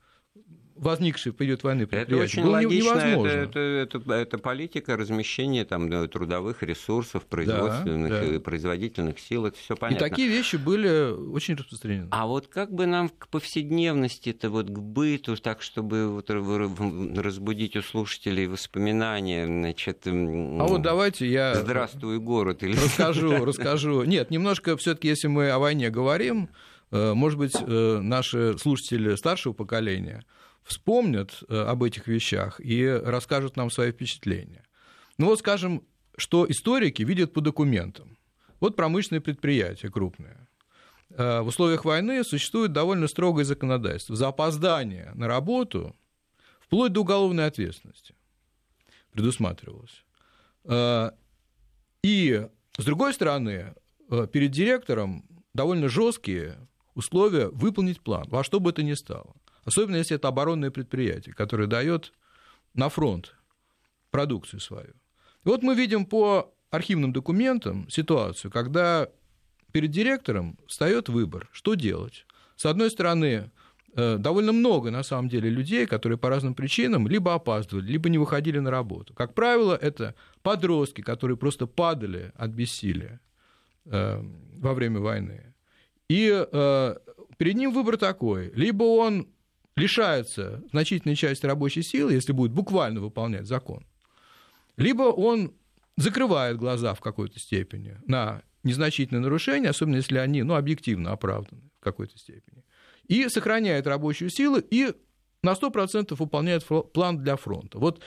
возникший 0.76 1.32
в 1.32 1.36
период 1.36 1.62
войны 1.62 1.86
Это 1.90 2.16
очень 2.16 2.42
было 2.42 2.52
логично, 2.52 2.94
невозможно. 2.94 3.28
Это, 3.28 3.58
это, 3.58 3.98
это, 3.98 4.12
это 4.12 4.38
политика 4.38 4.96
размещения 4.96 5.64
там, 5.64 5.88
трудовых 6.08 6.62
ресурсов, 6.62 7.26
производственных, 7.26 8.10
да, 8.10 8.32
да. 8.32 8.40
производительных 8.40 9.18
сил, 9.18 9.46
это 9.46 9.58
все 9.58 9.76
понятно. 9.76 10.04
И 10.04 10.08
такие 10.08 10.28
вещи 10.28 10.56
были 10.56 11.12
очень 11.12 11.54
распространены. 11.54 12.08
А 12.10 12.26
вот 12.26 12.48
как 12.48 12.72
бы 12.72 12.86
нам 12.86 13.08
к 13.08 13.28
повседневности, 13.28 14.30
это 14.30 14.50
вот 14.50 14.68
к 14.68 14.78
быту, 14.78 15.36
так, 15.36 15.62
чтобы 15.62 16.08
вот 16.08 16.30
разбудить 16.30 17.76
у 17.76 17.82
слушателей 17.82 18.46
воспоминания, 18.46 19.46
значит... 19.46 20.06
А 20.06 20.64
вот 20.64 20.82
давайте 20.82 21.28
я... 21.28 21.54
Здравствуй, 21.54 22.18
город. 22.18 22.62
Или... 22.62 22.74
Расскажу, 22.74 23.44
расскажу. 23.44 24.02
Нет, 24.04 24.30
немножко 24.30 24.76
все 24.76 24.94
таки 24.94 25.08
если 25.08 25.28
мы 25.28 25.50
о 25.50 25.58
войне 25.58 25.90
говорим, 25.90 26.48
э, 26.90 27.14
может 27.14 27.38
быть, 27.38 27.54
э, 27.58 27.98
наши 28.00 28.56
слушатели 28.58 29.14
старшего 29.14 29.52
поколения 29.52 30.24
вспомнят 30.64 31.44
э, 31.48 31.56
об 31.56 31.82
этих 31.82 32.08
вещах 32.08 32.60
и 32.60 32.86
расскажут 32.88 33.56
нам 33.56 33.70
свои 33.70 33.92
впечатления. 33.92 34.64
Ну 35.18 35.26
вот 35.26 35.38
скажем, 35.38 35.84
что 36.16 36.50
историки 36.50 37.02
видят 37.02 37.32
по 37.32 37.40
документам. 37.40 38.18
Вот 38.60 38.76
промышленные 38.76 39.20
предприятия 39.20 39.90
крупные. 39.90 40.48
Э, 41.10 41.40
в 41.42 41.48
условиях 41.48 41.84
войны 41.84 42.24
существует 42.24 42.72
довольно 42.72 43.06
строгое 43.06 43.44
законодательство. 43.44 44.16
За 44.16 44.28
опоздание 44.28 45.12
на 45.14 45.28
работу 45.28 45.94
вплоть 46.60 46.92
до 46.92 47.02
уголовной 47.02 47.46
ответственности 47.46 48.14
предусматривалось. 49.12 50.04
Э, 50.64 51.10
и, 52.02 52.48
с 52.78 52.84
другой 52.84 53.14
стороны, 53.14 53.74
перед 54.32 54.50
директором 54.50 55.24
довольно 55.54 55.88
жесткие 55.88 56.56
условия 56.94 57.48
выполнить 57.48 58.00
план, 58.00 58.26
во 58.28 58.44
что 58.44 58.60
бы 58.60 58.70
это 58.70 58.82
ни 58.82 58.94
стало. 58.94 59.34
Особенно 59.64 59.96
если 59.96 60.16
это 60.16 60.28
оборонное 60.28 60.70
предприятие, 60.70 61.34
которое 61.34 61.66
дает 61.66 62.12
на 62.74 62.88
фронт 62.88 63.34
продукцию 64.10 64.60
свою. 64.60 64.90
И 65.44 65.48
вот 65.48 65.62
мы 65.62 65.74
видим 65.74 66.06
по 66.06 66.54
архивным 66.70 67.12
документам 67.12 67.88
ситуацию, 67.88 68.50
когда 68.50 69.08
перед 69.72 69.90
директором 69.90 70.58
встает 70.66 71.08
выбор, 71.08 71.48
что 71.52 71.74
делать. 71.74 72.26
С 72.56 72.66
одной 72.66 72.90
стороны, 72.90 73.50
э, 73.96 74.18
довольно 74.18 74.52
много, 74.52 74.90
на 74.90 75.02
самом 75.02 75.28
деле, 75.28 75.50
людей, 75.50 75.86
которые 75.86 76.18
по 76.18 76.28
разным 76.28 76.54
причинам 76.54 77.08
либо 77.08 77.34
опаздывали, 77.34 77.90
либо 77.90 78.08
не 78.08 78.18
выходили 78.18 78.58
на 78.58 78.70
работу. 78.70 79.14
Как 79.14 79.34
правило, 79.34 79.74
это 79.74 80.14
подростки, 80.42 81.00
которые 81.00 81.36
просто 81.36 81.66
падали 81.66 82.32
от 82.36 82.50
бессилия 82.50 83.20
э, 83.86 84.22
во 84.58 84.74
время 84.74 85.00
войны. 85.00 85.54
И 86.08 86.30
э, 86.30 86.96
перед 87.36 87.54
ним 87.56 87.72
выбор 87.72 87.96
такой. 87.96 88.52
Либо 88.54 88.84
он 88.84 89.28
лишается 89.76 90.62
значительной 90.70 91.16
части 91.16 91.46
рабочей 91.46 91.82
силы, 91.82 92.12
если 92.12 92.32
будет 92.32 92.52
буквально 92.52 93.00
выполнять 93.00 93.46
закон, 93.46 93.86
либо 94.76 95.02
он 95.04 95.54
закрывает 95.96 96.56
глаза 96.56 96.94
в 96.94 97.00
какой-то 97.00 97.38
степени 97.38 97.98
на 98.06 98.42
незначительные 98.62 99.22
нарушения, 99.22 99.68
особенно 99.68 99.96
если 99.96 100.18
они 100.18 100.42
ну, 100.42 100.54
объективно 100.54 101.12
оправданы 101.12 101.62
в 101.80 101.84
какой-то 101.84 102.18
степени, 102.18 102.64
и 103.06 103.28
сохраняет 103.28 103.86
рабочую 103.86 104.30
силу 104.30 104.58
и 104.58 104.94
на 105.42 105.52
100% 105.52 106.14
выполняет 106.16 106.64
план 106.64 107.18
для 107.18 107.36
фронта. 107.36 107.78
Вот 107.78 108.02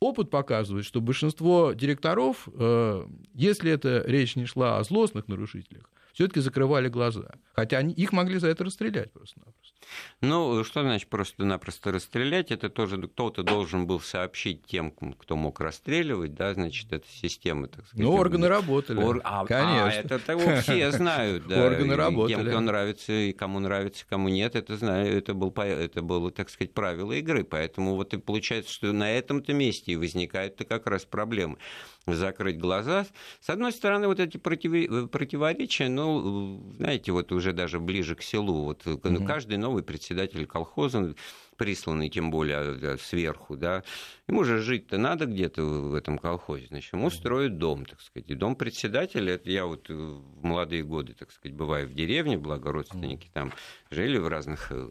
опыт 0.00 0.30
показывает, 0.30 0.84
что 0.84 1.00
большинство 1.00 1.72
директоров, 1.72 2.48
э, 2.52 3.06
если 3.34 3.72
это 3.72 4.04
речь 4.06 4.36
не 4.36 4.44
шла 4.44 4.78
о 4.78 4.84
злостных 4.84 5.28
нарушителях, 5.28 5.90
все-таки 6.12 6.40
закрывали 6.40 6.88
глаза. 6.88 7.30
Хотя 7.54 7.78
они, 7.78 7.94
их 7.94 8.12
могли 8.12 8.38
за 8.38 8.48
это 8.48 8.64
расстрелять 8.64 9.10
просто-напросто. 9.12 9.71
Ну, 10.20 10.62
что 10.64 10.82
значит 10.82 11.08
просто-напросто 11.08 11.92
расстрелять? 11.92 12.50
Это 12.50 12.70
тоже 12.70 13.00
кто-то 13.02 13.42
должен 13.42 13.86
был 13.86 14.00
сообщить 14.00 14.64
тем, 14.66 14.90
кто 14.90 15.36
мог 15.36 15.60
расстреливать, 15.60 16.34
да, 16.34 16.54
значит, 16.54 16.92
эта 16.92 17.06
система, 17.08 17.66
так 17.66 17.86
сказать. 17.86 18.04
Ну, 18.04 18.12
органы 18.14 18.48
работали. 18.48 19.02
Ор... 19.02 19.20
А, 19.24 19.44
Конечно. 19.46 19.86
А, 19.86 19.90
это 19.90 20.18
того 20.18 20.56
все 20.60 20.90
знают, 20.92 21.46
да. 21.48 21.66
Органы 21.66 21.96
работали. 21.96 22.36
Тем, 22.36 22.46
кто 22.46 22.60
нравится, 22.60 23.12
и 23.12 23.32
кому 23.32 23.58
нравится, 23.58 24.04
кому 24.08 24.28
нет, 24.28 24.54
это 24.54 24.76
знаю, 24.76 25.16
это, 25.16 25.34
был, 25.34 25.52
это 25.56 26.02
было, 26.02 26.30
так 26.30 26.50
сказать, 26.50 26.72
правило 26.72 27.12
игры. 27.12 27.42
Поэтому 27.44 27.96
вот 27.96 28.14
и 28.14 28.18
получается, 28.18 28.72
что 28.72 28.92
на 28.92 29.10
этом-то 29.10 29.52
месте 29.52 29.92
и 29.92 29.96
возникают-то 29.96 30.64
как 30.64 30.86
раз 30.86 31.04
проблемы. 31.04 31.58
закрыть 32.06 32.58
глаза. 32.58 33.06
С 33.40 33.50
одной 33.50 33.72
стороны, 33.72 34.06
вот 34.06 34.20
эти 34.20 34.36
противоречия, 34.36 35.88
ну, 35.88 36.62
знаете, 36.76 37.12
вот 37.12 37.32
уже 37.32 37.52
даже 37.52 37.80
ближе 37.80 38.14
к 38.14 38.22
селу, 38.22 38.64
вот 38.64 38.86
угу. 38.86 39.24
каждый 39.24 39.56
новый 39.56 39.71
председатель 39.80 40.46
колхоза, 40.46 41.14
присланный 41.56 42.08
тем 42.08 42.30
более 42.30 42.76
э, 42.80 42.96
сверху, 42.98 43.56
да, 43.56 43.84
ему 44.26 44.44
же 44.44 44.58
жить-то 44.58 44.98
надо 44.98 45.26
где-то 45.26 45.62
в 45.62 45.94
этом 45.94 46.18
колхозе, 46.18 46.66
значит, 46.66 46.92
ему 46.92 47.08
строят 47.08 47.58
дом, 47.58 47.86
так 47.86 48.00
сказать. 48.00 48.28
И 48.30 48.34
дом 48.34 48.56
председателя, 48.56 49.34
это 49.34 49.50
я 49.50 49.66
вот 49.66 49.88
в 49.88 50.42
молодые 50.42 50.82
годы, 50.82 51.14
так 51.14 51.30
сказать, 51.30 51.56
бываю 51.56 51.88
в 51.88 51.94
деревне, 51.94 52.36
благо 52.36 52.72
родственники 52.72 53.30
там 53.32 53.52
жили 53.90 54.18
в 54.18 54.28
разных 54.28 54.72
э, 54.72 54.88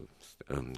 эм, 0.48 0.74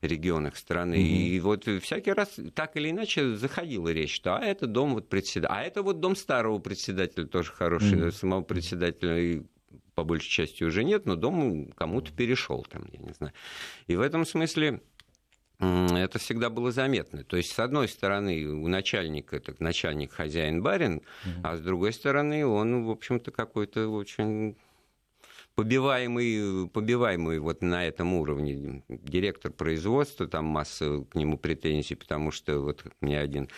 регионах 0.00 0.56
страны. 0.56 0.94
Mm-hmm. 0.94 1.28
И 1.28 1.40
вот 1.40 1.64
всякий 1.82 2.12
раз 2.12 2.38
так 2.54 2.76
или 2.76 2.90
иначе 2.90 3.36
заходила 3.36 3.88
речь, 3.88 4.14
что 4.14 4.36
а 4.36 4.40
это 4.40 4.66
дом 4.66 4.94
вот 4.94 5.08
председателя, 5.08 5.56
а 5.56 5.62
это 5.62 5.82
вот 5.82 6.00
дом 6.00 6.16
старого 6.16 6.58
председателя, 6.58 7.26
тоже 7.26 7.52
хороший, 7.52 7.98
mm-hmm. 7.98 8.12
самого 8.12 8.42
председателя, 8.42 9.18
и 9.18 9.42
по 9.94 10.04
большей 10.04 10.30
части 10.30 10.64
уже 10.64 10.84
нет, 10.84 11.06
но 11.06 11.16
дом 11.16 11.72
кому-то 11.72 12.12
перешел 12.12 12.64
там, 12.68 12.84
я 12.92 12.98
не 12.98 13.12
знаю. 13.12 13.32
И 13.86 13.96
в 13.96 14.00
этом 14.00 14.24
смысле 14.24 14.80
это 15.58 16.18
всегда 16.18 16.50
было 16.50 16.72
заметно. 16.72 17.22
То 17.24 17.36
есть, 17.36 17.52
с 17.52 17.58
одной 17.58 17.88
стороны, 17.88 18.44
у 18.46 18.66
начальника 18.66 19.36
это 19.36 19.54
начальник 19.60 20.12
хозяин-барин, 20.12 20.98
mm-hmm. 20.98 21.40
а 21.44 21.56
с 21.56 21.60
другой 21.60 21.92
стороны, 21.92 22.44
он, 22.44 22.84
в 22.84 22.90
общем-то, 22.90 23.30
какой-то 23.30 23.88
очень 23.88 24.56
побиваемый, 25.54 26.68
побиваемый 26.68 27.38
вот 27.38 27.62
на 27.62 27.86
этом 27.86 28.14
уровне. 28.14 28.82
Директор 28.88 29.52
производства, 29.52 30.26
там 30.26 30.46
масса 30.46 31.04
к 31.08 31.14
нему 31.14 31.38
претензий, 31.38 31.94
потому 31.94 32.32
что 32.32 32.58
вот 32.58 32.84
мне 33.00 33.20
один 33.20 33.48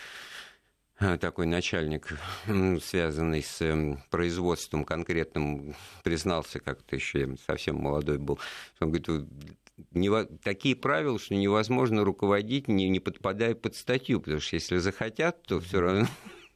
такой 0.97 1.45
начальник, 1.45 2.07
связанный 2.81 3.43
с 3.43 3.61
эм, 3.61 3.99
производством 4.09 4.85
конкретным, 4.85 5.75
признался, 6.03 6.59
как-то 6.59 6.95
еще 6.95 7.35
совсем 7.45 7.75
молодой 7.75 8.17
был. 8.17 8.39
Он 8.79 8.91
говорит, 8.91 9.27
не, 9.91 10.25
такие 10.43 10.75
правила, 10.75 11.19
что 11.19 11.35
невозможно 11.35 12.03
руководить, 12.03 12.67
не, 12.67 12.87
не 12.89 12.99
подпадая 12.99 13.55
под 13.55 13.75
статью, 13.75 14.21
потому 14.21 14.39
что 14.39 14.55
если 14.55 14.77
захотят, 14.77 15.43
то 15.43 15.59
все 15.59 15.81
равно 15.81 16.07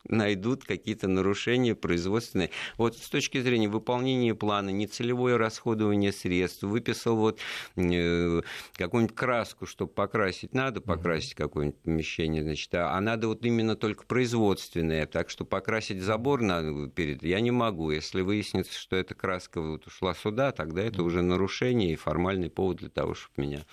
найдут 0.07 0.63
какие-то 0.63 1.07
нарушения 1.07 1.75
производственные. 1.75 2.51
Вот 2.77 2.97
с 2.97 3.09
точки 3.09 3.41
зрения 3.41 3.67
выполнения 3.67 4.35
плана, 4.35 4.69
нецелевое 4.69 5.37
расходование 5.37 6.11
средств, 6.11 6.63
выписал 6.63 7.15
вот 7.15 7.39
э, 7.75 8.41
какую-нибудь 8.73 9.15
краску, 9.15 9.65
чтобы 9.65 9.91
покрасить, 9.91 10.53
надо 10.53 10.81
покрасить 10.81 11.35
какое-нибудь 11.35 11.79
помещение, 11.79 12.43
значит, 12.43 12.73
а, 12.75 12.95
а 12.95 13.01
надо 13.01 13.27
вот 13.27 13.45
именно 13.45 13.75
только 13.75 14.05
производственное, 14.05 15.05
так 15.05 15.29
что 15.29 15.45
покрасить 15.45 16.01
забор 16.01 16.41
надо 16.41 16.87
перед, 16.87 17.23
я 17.23 17.39
не 17.39 17.51
могу. 17.51 17.91
Если 17.91 18.21
выяснится, 18.21 18.77
что 18.77 18.95
эта 18.95 19.15
краска 19.15 19.61
вот 19.61 19.87
ушла 19.87 20.13
сюда, 20.13 20.51
тогда 20.51 20.81
это 20.81 21.03
уже 21.03 21.21
нарушение 21.21 21.93
и 21.93 21.95
формальный 21.95 22.49
повод 22.49 22.77
для 22.77 22.89
того, 22.89 23.13
чтобы 23.13 23.47
меня 23.47 23.65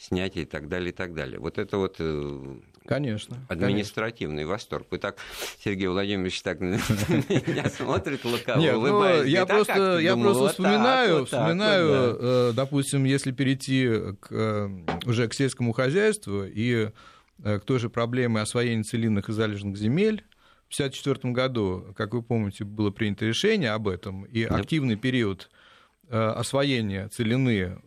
снять 0.00 0.36
и 0.36 0.46
так 0.46 0.68
далее, 0.68 0.90
и 0.90 0.92
так 0.94 1.14
далее. 1.14 1.38
Вот 1.38 1.58
это 1.58 1.76
вот 1.76 1.96
э, 1.98 2.58
конечно, 2.86 3.36
административный 3.48 4.36
конечно. 4.36 4.52
восторг. 4.52 4.86
Вы 4.90 4.98
так, 4.98 5.18
Сергей 5.62 5.88
Владимирович, 5.88 6.40
так 6.40 6.60
меня 6.60 7.68
смотрит 7.68 8.24
лукаво, 8.24 8.58
Нет, 8.58 8.76
улыбается. 8.76 9.24
Ну, 9.24 9.28
я 9.28 9.46
просто, 9.46 9.98
я 9.98 10.16
просто 10.16 10.48
вспоминаю, 10.48 11.26
вспоминаю, 11.26 12.16
э, 12.18 12.52
допустим, 12.54 13.04
если 13.04 13.30
перейти 13.30 13.88
э, 13.90 14.68
уже 15.04 15.28
к 15.28 15.34
сельскому 15.34 15.72
хозяйству 15.72 16.44
и 16.44 16.90
к 17.42 17.60
той 17.60 17.78
же 17.78 17.88
проблеме 17.88 18.40
освоения 18.40 18.82
целинных 18.82 19.28
и 19.28 19.32
залежных 19.32 19.76
земель, 19.76 20.24
в 20.68 20.74
1954 20.74 21.32
году, 21.34 21.94
как 21.96 22.14
вы 22.14 22.22
помните, 22.22 22.64
было 22.64 22.90
принято 22.90 23.24
решение 23.26 23.72
об 23.72 23.88
этом, 23.88 24.24
и 24.24 24.44
активный 24.44 24.96
период 24.96 25.50
освоения 26.08 27.08
целины 27.08 27.78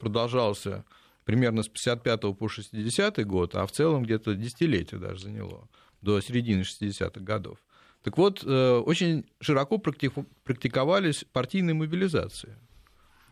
продолжался 0.00 0.84
примерно 1.24 1.62
с 1.62 1.68
55 1.68 2.36
по 2.36 2.48
60 2.48 3.26
год, 3.26 3.54
а 3.54 3.66
в 3.66 3.72
целом 3.72 4.02
где-то 4.02 4.34
десятилетие 4.34 5.00
даже 5.00 5.24
заняло, 5.24 5.68
до 6.00 6.20
середины 6.20 6.62
60-х 6.62 7.20
годов. 7.20 7.58
Так 8.02 8.18
вот, 8.18 8.42
э, 8.44 8.76
очень 8.78 9.26
широко 9.40 9.78
практиковались 9.78 11.24
партийные 11.32 11.74
мобилизации. 11.74 12.56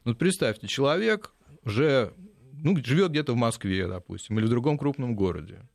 Вот 0.04 0.18
представьте, 0.18 0.68
человек 0.68 1.32
уже 1.64 2.14
ну, 2.52 2.76
живет 2.84 3.10
где-то 3.10 3.32
в 3.32 3.36
Москве, 3.36 3.88
допустим, 3.88 4.38
или 4.38 4.46
в 4.46 4.50
другом 4.50 4.78
крупном 4.78 5.16
городе. 5.16 5.68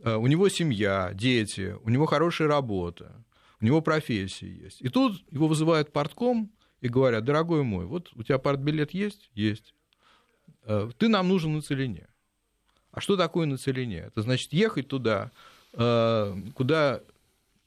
Э, 0.00 0.16
у 0.16 0.26
него 0.26 0.48
семья, 0.48 1.12
дети, 1.14 1.76
у 1.84 1.88
него 1.88 2.06
хорошая 2.06 2.48
работа, 2.48 3.24
у 3.60 3.64
него 3.64 3.80
профессия 3.80 4.48
есть. 4.48 4.82
И 4.82 4.88
тут 4.88 5.22
его 5.30 5.46
вызывают 5.46 5.92
партком 5.92 6.50
и 6.80 6.88
говорят, 6.88 7.24
дорогой 7.24 7.62
мой, 7.62 7.86
вот 7.86 8.10
у 8.14 8.24
тебя 8.24 8.38
партбилет 8.38 8.92
есть? 8.92 9.30
Есть. 9.34 9.72
Э, 10.64 10.90
ты 10.96 11.08
нам 11.08 11.28
нужен 11.28 11.54
на 11.54 11.62
целине. 11.62 12.08
А 12.90 13.00
что 13.00 13.16
такое 13.16 13.46
на 13.46 13.56
целине? 13.56 14.04
Это 14.08 14.22
значит 14.22 14.52
ехать 14.52 14.88
туда, 14.88 15.30
э, 15.72 16.36
куда, 16.54 17.00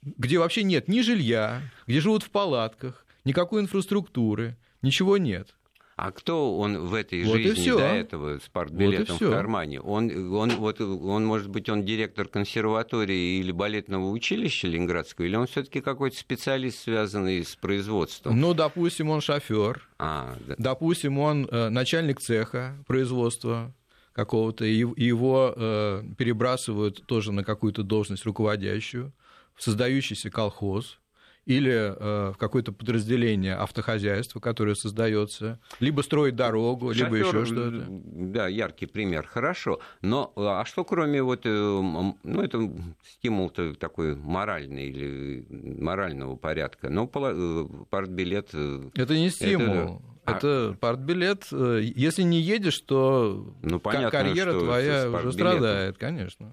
где 0.01 0.37
вообще 0.37 0.63
нет 0.63 0.87
ни 0.87 1.01
жилья, 1.01 1.61
где 1.87 1.99
живут 1.99 2.23
в 2.23 2.29
палатках, 2.29 3.05
никакой 3.23 3.61
инфраструктуры, 3.61 4.57
ничего 4.81 5.17
нет. 5.17 5.55
А 5.95 6.11
кто 6.11 6.57
он 6.57 6.77
в 6.87 6.93
этой 6.93 7.23
вот 7.23 7.37
жизни 7.37 7.71
до 7.71 7.85
этого 7.85 8.39
с 8.39 8.49
партбилетом 8.49 9.15
вот 9.17 9.29
в 9.29 9.31
кармане? 9.31 9.79
Он, 9.79 10.33
он, 10.33 10.49
вот, 10.57 10.81
он, 10.81 11.25
может 11.25 11.47
быть, 11.47 11.69
он 11.69 11.85
директор 11.85 12.27
консерватории 12.27 13.39
или 13.39 13.53
балетного 13.53 14.09
училища 14.09 14.67
Ленинградского, 14.67 15.25
или 15.25 15.37
он 15.37 15.47
все-таки 15.47 15.79
какой-то 15.79 16.17
специалист, 16.17 16.79
связанный 16.79 17.45
с 17.45 17.55
производством? 17.55 18.39
Ну, 18.39 18.53
допустим, 18.53 19.09
он 19.09 19.21
шофер. 19.21 19.87
А, 19.97 20.35
да. 20.45 20.55
Допустим, 20.57 21.17
он 21.17 21.47
э, 21.49 21.69
начальник 21.69 22.19
цеха 22.19 22.77
производства 22.87 23.73
какого-то, 24.11 24.65
и 24.65 24.75
его 24.75 25.53
э, 25.55 26.03
перебрасывают 26.17 27.05
тоже 27.05 27.31
на 27.31 27.45
какую-то 27.45 27.83
должность 27.83 28.25
руководящую, 28.25 29.13
в 29.53 29.63
создающийся 29.63 30.29
колхоз 30.29 30.99
или 31.45 31.71
э, 31.71 32.31
в 32.33 32.37
какое-то 32.37 32.71
подразделение 32.71 33.55
автохозяйства, 33.55 34.39
которое 34.39 34.75
создается, 34.75 35.59
либо 35.79 36.01
строить 36.01 36.35
дорогу, 36.35 36.93
Шофёр, 36.93 37.13
либо 37.13 37.27
еще 37.27 37.45
что-то. 37.45 37.85
Да, 37.87 38.47
яркий 38.47 38.87
пример, 38.87 39.27
хорошо. 39.27 39.79
Но 40.01 40.33
а 40.35 40.65
что 40.65 40.83
кроме 40.83 41.21
вот, 41.21 41.41
э, 41.45 41.49
ну 41.49 42.41
это 42.41 42.71
стимул 43.03 43.49
такой 43.49 44.15
моральный 44.15 44.87
или 44.87 45.45
морального 45.49 46.35
порядка, 46.35 46.89
но 46.89 47.09
э, 47.13 47.65
партбилет... 47.89 48.49
Э, 48.53 48.89
это 48.95 49.13
не 49.15 49.29
стимул. 49.29 49.67
Это... 49.67 50.01
Это 50.27 50.69
а... 50.71 50.73
партбилет. 50.73 51.45
Если 51.51 52.23
не 52.23 52.41
едешь, 52.41 52.79
то 52.79 53.53
ну, 53.61 53.79
понятно, 53.79 54.09
карьера 54.09 54.59
твоя 54.59 55.07
уже 55.07 55.31
страдает, 55.31 55.99
конечно. 55.99 56.51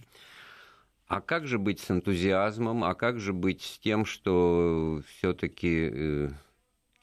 А 1.12 1.20
как 1.20 1.46
же 1.46 1.58
быть 1.58 1.78
с 1.78 1.90
энтузиазмом, 1.90 2.84
а 2.84 2.94
как 2.94 3.20
же 3.20 3.34
быть 3.34 3.60
с 3.60 3.78
тем, 3.78 4.06
что 4.06 5.02
все-таки 5.06 5.90
э, 5.92 6.30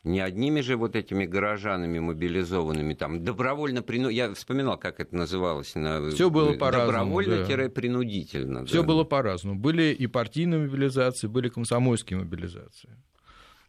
не 0.04 0.20
одними 0.20 0.62
же 0.62 0.78
вот 0.78 0.96
этими 0.96 1.26
горожанами 1.26 2.00
мобилизованными, 2.00 2.96
там, 2.96 3.24
добровольно 3.24 3.84
прину... 3.84 4.10
Я 4.10 4.34
вспоминал, 4.34 4.80
как 4.80 5.00
это 5.00 5.16
называлось. 5.16 5.76
На... 5.76 6.10
Все 6.10 6.32
было 6.32 6.54
по-разному. 6.54 7.22
Добровольно-принудительно. 7.22 8.62
Да. 8.62 8.66
Все 8.66 8.82
да. 8.82 8.88
было 8.88 9.04
по-разному. 9.04 9.60
Были 9.60 9.94
и 9.94 10.08
партийные 10.08 10.62
мобилизации, 10.62 11.28
были 11.28 11.50
комсомольские 11.50 12.18
мобилизации. 12.18 12.90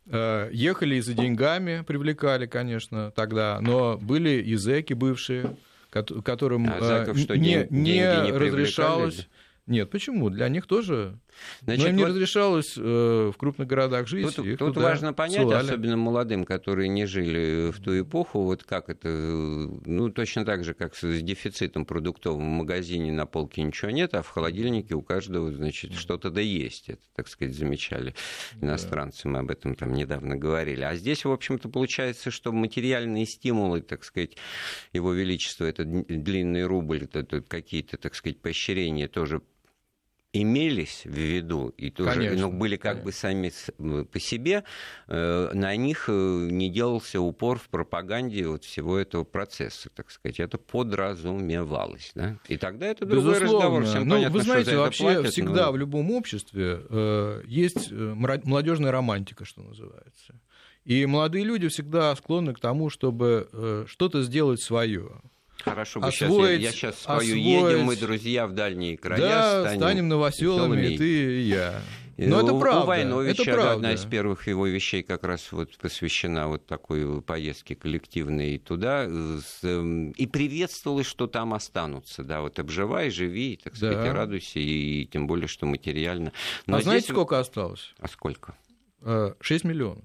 Э, 0.06 0.48
ехали 0.54 0.94
и 0.94 1.00
за 1.02 1.12
деньгами, 1.12 1.84
привлекали, 1.86 2.46
конечно, 2.46 3.10
тогда, 3.10 3.58
но 3.60 3.98
были 3.98 4.42
и 4.42 4.54
зэки 4.54 4.94
бывшие, 4.94 5.58
которым 5.90 6.66
а 6.70 6.80
зэков, 6.80 7.18
э, 7.28 7.36
не, 7.36 7.66
не, 7.68 7.98
не 7.98 8.32
разрешалось 8.32 9.28
нет, 9.70 9.88
почему? 9.88 10.30
Для 10.30 10.48
них 10.48 10.66
тоже. 10.66 11.16
Значит, 11.62 11.84
Но 11.84 11.90
им 11.90 11.96
не 11.96 12.02
вот... 12.02 12.08
разрешалось 12.08 12.74
э, 12.76 13.30
в 13.32 13.36
крупных 13.38 13.68
городах 13.68 14.08
жить. 14.08 14.34
Тут, 14.34 14.58
тут 14.58 14.76
важно 14.76 15.12
понять, 15.12 15.42
ссылали. 15.42 15.66
особенно 15.66 15.96
молодым, 15.96 16.44
которые 16.44 16.88
не 16.88 17.06
жили 17.06 17.70
в 17.70 17.80
ту 17.80 18.00
эпоху, 18.00 18.42
вот 18.42 18.64
как 18.64 18.90
это, 18.90 19.08
ну, 19.08 20.10
точно 20.10 20.44
так 20.44 20.64
же, 20.64 20.74
как 20.74 20.96
с 20.96 21.22
дефицитом 21.22 21.84
продуктовым 21.84 22.42
в 22.42 22.58
магазине 22.58 23.12
на 23.12 23.26
полке 23.26 23.62
ничего 23.62 23.92
нет, 23.92 24.12
а 24.14 24.22
в 24.22 24.28
холодильнике 24.28 24.96
у 24.96 25.02
каждого, 25.02 25.52
значит, 25.52 25.94
что-то 25.94 26.30
да 26.30 26.40
есть. 26.40 26.88
Это, 26.88 27.02
так 27.14 27.28
сказать, 27.28 27.54
замечали 27.54 28.16
иностранцы, 28.60 29.28
мы 29.28 29.38
об 29.38 29.52
этом 29.52 29.76
там 29.76 29.94
недавно 29.94 30.34
говорили. 30.34 30.82
А 30.82 30.96
здесь, 30.96 31.24
в 31.24 31.30
общем-то, 31.30 31.68
получается, 31.68 32.32
что 32.32 32.50
материальные 32.50 33.24
стимулы, 33.24 33.82
так 33.82 34.02
сказать, 34.02 34.36
его 34.92 35.12
величества, 35.12 35.66
это 35.66 35.84
длинный 35.84 36.64
рубль, 36.64 37.04
это 37.04 37.40
какие-то, 37.40 37.96
так 37.98 38.16
сказать, 38.16 38.40
поощрения 38.40 39.06
тоже 39.06 39.40
имелись 40.32 41.02
в 41.04 41.10
виду 41.10 41.68
и 41.76 41.90
тоже 41.90 42.10
Конечно, 42.10 42.48
ну, 42.48 42.52
были 42.52 42.76
как 42.76 43.02
конечно. 43.02 43.04
бы 43.04 43.12
сами 43.12 44.04
по 44.04 44.20
себе, 44.20 44.64
э, 45.08 45.50
на 45.52 45.74
них 45.76 46.04
э, 46.08 46.48
не 46.50 46.70
делался 46.70 47.20
упор 47.20 47.58
в 47.58 47.68
пропаганде 47.68 48.46
вот 48.46 48.64
всего 48.64 48.98
этого 48.98 49.24
процесса, 49.24 49.90
так 49.90 50.10
сказать. 50.10 50.38
Это 50.38 50.56
подразумевалось. 50.58 52.12
Да? 52.14 52.38
И 52.48 52.56
тогда 52.56 52.86
это 52.86 53.06
другой 53.06 53.40
разговор. 53.40 53.84
Всем 53.84 54.06
ну, 54.06 54.16
понятно, 54.16 54.38
вы 54.38 54.44
знаете, 54.44 54.76
вообще 54.76 55.02
платят, 55.02 55.32
всегда 55.32 55.66
но- 55.66 55.72
в 55.72 55.76
любом 55.76 56.10
обществе 56.12 56.80
э, 56.88 57.42
есть 57.46 57.90
э, 57.90 57.94
молодежная 57.94 58.92
романтика, 58.92 59.44
что 59.44 59.62
называется. 59.62 60.40
И 60.84 61.04
молодые 61.06 61.44
люди 61.44 61.68
всегда 61.68 62.14
склонны 62.16 62.54
к 62.54 62.60
тому, 62.60 62.88
чтобы 62.88 63.48
э, 63.52 63.84
что-то 63.86 64.22
сделать 64.22 64.62
свое. 64.62 65.20
Хорошо, 65.64 66.00
бы 66.00 66.10
сейчас, 66.10 66.30
освоить- 66.30 66.62
я, 66.62 66.72
сейчас 66.72 66.98
спою, 67.00 67.18
освоить- 67.18 67.44
едем 67.44 67.84
мы, 67.84 67.96
друзья, 67.96 68.46
в 68.46 68.52
дальние 68.52 68.96
края, 68.96 69.20
да, 69.20 69.60
станем, 69.62 69.80
станем 69.80 70.08
новоселами, 70.08 70.86
и 70.86 70.98
ты 70.98 71.38
и 71.38 71.40
я. 71.42 71.80
И 72.16 72.26
Но 72.26 72.42
это 72.42 72.52
у- 72.52 72.60
правда. 72.60 72.82
У 72.82 72.86
Войновича 72.86 73.42
это 73.44 73.52
правда. 73.54 73.72
одна 73.72 73.92
из 73.94 74.04
первых 74.04 74.46
его 74.46 74.66
вещей 74.66 75.02
как 75.02 75.24
раз 75.24 75.52
вот 75.52 75.78
посвящена 75.78 76.48
вот 76.48 76.66
такой 76.66 77.22
поездке 77.22 77.74
коллективной 77.74 78.58
туда. 78.58 79.04
эм, 79.62 80.10
И 80.10 80.26
приветствовалось, 80.26 81.06
что 81.06 81.26
там 81.28 81.54
останутся. 81.54 82.22
Да, 82.22 82.42
вот 82.42 82.58
обживай, 82.58 83.10
живи, 83.10 83.58
так 83.62 83.74
сказать, 83.74 83.96
Да. 83.96 84.06
и 84.08 84.10
радуйся, 84.10 84.58
и 84.60 85.06
тем 85.06 85.26
более, 85.26 85.48
что 85.48 85.64
материально. 85.64 86.32
Но 86.66 86.76
а 86.76 86.82
знаете, 86.82 87.04
здесь- 87.06 87.14
сколько 87.14 87.38
осталось? 87.38 87.94
А 87.98 88.06
сколько? 88.08 88.54
Э, 89.00 89.32
6 89.40 89.64
миллионов. 89.64 90.04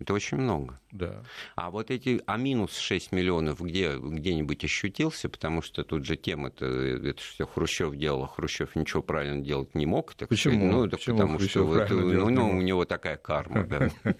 Это 0.00 0.12
очень 0.12 0.38
много. 0.38 0.80
Да. 0.90 1.22
А 1.54 1.70
вот 1.70 1.90
эти, 1.90 2.20
а 2.26 2.36
минус 2.36 2.76
6 2.76 3.12
миллионов 3.12 3.60
где, 3.60 3.96
где-нибудь 3.96 4.64
ощутился, 4.64 5.28
потому 5.28 5.62
что 5.62 5.84
тут 5.84 6.04
же 6.04 6.16
тема-то, 6.16 6.66
э, 6.66 7.10
это 7.10 7.20
все 7.22 7.46
Хрущев 7.46 7.96
делал, 7.96 8.24
а 8.24 8.28
Хрущев 8.28 8.74
ничего 8.74 9.02
правильно 9.02 9.42
делать 9.42 9.74
не 9.74 9.86
мог. 9.86 10.14
Так 10.14 10.28
Почему? 10.28 10.56
Сказать. 10.56 10.72
Ну, 10.72 10.88
так 10.88 11.00
Почему 11.00 11.16
потому 11.16 11.38
Хрущев 11.38 11.50
что 11.50 11.64
вот, 11.64 11.86
правильно 11.86 12.24
ну, 12.24 12.30
ну, 12.30 12.58
у 12.58 12.62
него 12.62 12.84
такая 12.84 13.16
карма, 13.16 13.64
да. 13.64 13.90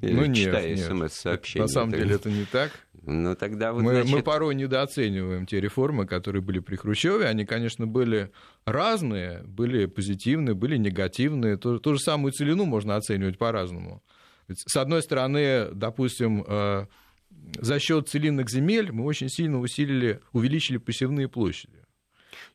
Ну, 0.00 0.32
Читая 0.32 0.76
смс-сообщения. 0.76 1.62
На 1.62 1.68
самом 1.68 1.92
деле 1.92 2.14
это 2.14 2.30
не 2.30 2.44
так. 2.44 2.70
Ну, 3.02 3.36
тогда 3.36 3.72
вот, 3.72 3.82
Мы, 3.82 4.22
порой 4.22 4.54
недооцениваем 4.56 5.46
те 5.46 5.60
реформы, 5.60 6.06
которые 6.06 6.42
были 6.42 6.58
при 6.58 6.76
Хрущеве. 6.76 7.26
Они, 7.26 7.44
конечно, 7.44 7.86
были 7.86 8.32
разные, 8.64 9.42
были 9.44 9.86
позитивные, 9.86 10.54
были 10.54 10.76
негативные. 10.76 11.56
То, 11.56 11.78
ту 11.78 11.94
же 11.94 12.00
самую 12.00 12.32
целину 12.32 12.64
можно 12.64 12.96
оценивать 12.96 13.38
по-разному. 13.38 14.02
Ведь, 14.48 14.60
С 14.66 14.76
одной 14.76 15.02
стороны, 15.02 15.68
допустим, 15.72 16.44
э, 16.46 16.86
за 17.60 17.78
счет 17.78 18.08
целинных 18.08 18.48
земель 18.50 18.92
мы 18.92 19.04
очень 19.04 19.28
сильно 19.28 19.58
усилили, 19.60 20.20
увеличили 20.32 20.78
посевные 20.78 21.28
площади. 21.28 21.82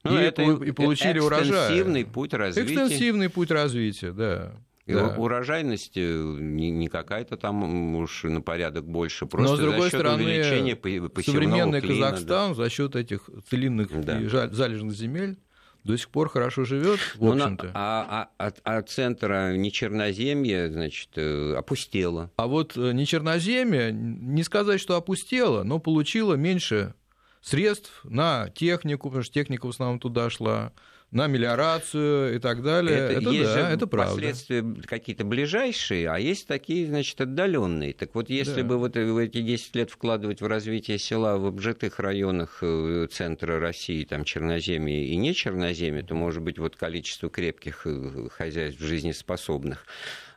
ну, 0.03 0.17
и 0.19 0.23
это 0.23 0.41
и 0.41 0.71
получили 0.71 1.19
урожай. 1.19 1.49
экстенсивный 1.49 2.05
путь 2.05 2.33
развития. 2.33 2.65
Экстенсивный 2.73 3.29
путь 3.29 3.51
развития, 3.51 4.11
да. 4.11 4.53
И 4.87 4.93
да. 4.93 5.15
Урожайность 5.15 5.95
э, 5.95 6.01
не, 6.39 6.71
не 6.71 6.87
какая-то 6.87 7.37
там 7.37 7.95
уж 7.95 8.23
на 8.23 8.41
порядок 8.41 8.85
больше, 8.87 9.27
просто 9.27 9.51
Но, 9.51 9.57
с 9.57 9.59
другой 9.59 9.81
за 9.83 9.89
счет 9.91 9.99
стороны, 9.99 10.23
увеличения 10.23 10.75
по- 10.75 11.09
посевного 11.09 11.43
Современный 11.43 11.81
клина, 11.81 11.99
да. 11.99 12.09
Казахстан 12.11 12.55
за 12.55 12.69
счет 12.69 12.95
этих 12.95 13.29
целинных 13.49 13.89
Да. 14.03 14.19
и 14.19 14.27
залежных 14.27 14.93
земель 14.95 15.37
до 15.83 15.97
сих 15.97 16.09
пор 16.09 16.29
хорошо 16.29 16.63
живет, 16.63 16.99
в 17.15 17.25
общем-то. 17.27 17.71
а, 17.73 18.29
а- 18.37 18.45
от, 18.47 18.59
от 18.63 18.89
центра 18.89 19.55
нечерноземья, 19.55 20.69
значит, 20.69 21.09
э, 21.15 21.55
опустело. 21.57 22.29
А 22.37 22.47
вот 22.47 22.77
э, 22.77 22.91
не 22.93 23.05
черноземье, 23.05 23.91
не 23.91 24.43
сказать, 24.43 24.79
что 24.79 24.95
опустело, 24.95 25.63
но 25.63 25.79
получило 25.79 26.35
меньше 26.35 26.93
средств 27.41 28.01
на 28.03 28.49
технику, 28.49 29.09
потому 29.09 29.23
что 29.23 29.33
техника 29.33 29.65
в 29.65 29.69
основном 29.69 29.99
туда 29.99 30.29
шла, 30.29 30.73
на 31.11 31.27
мелиорацию 31.27 32.35
и 32.35 32.39
так 32.39 32.63
далее. 32.63 32.97
Это, 32.97 33.29
есть 33.29 33.53
да, 33.53 33.53
же 33.53 33.59
это 33.73 33.85
правда. 33.85 34.13
последствия 34.13 34.63
какие-то 34.85 35.25
ближайшие, 35.25 36.09
а 36.09 36.17
есть 36.17 36.47
такие, 36.47 36.87
значит, 36.87 37.19
отдаленные. 37.19 37.93
Так 37.93 38.15
вот, 38.15 38.29
если 38.29 38.61
Да. 38.61 38.67
бы 38.69 38.77
вот 38.77 38.95
в 38.95 39.17
эти 39.17 39.41
10 39.41 39.75
лет 39.75 39.91
вкладывать 39.91 40.41
в 40.41 40.47
развитие 40.47 40.97
села 40.97 41.37
в 41.37 41.45
обжитых 41.47 41.99
районах 41.99 42.59
э, 42.61 43.07
центра 43.11 43.59
России, 43.59 44.05
там, 44.05 44.23
Черноземья 44.23 45.03
и 45.03 45.15
не 45.17 45.35
Черноземья, 45.35 46.03
то, 46.03 46.15
может 46.15 46.41
быть, 46.41 46.57
вот 46.57 46.77
количество 46.77 47.29
крепких 47.29 47.81
э, 47.85 48.29
хозяйств 48.31 48.79
жизнеспособных 48.81 49.85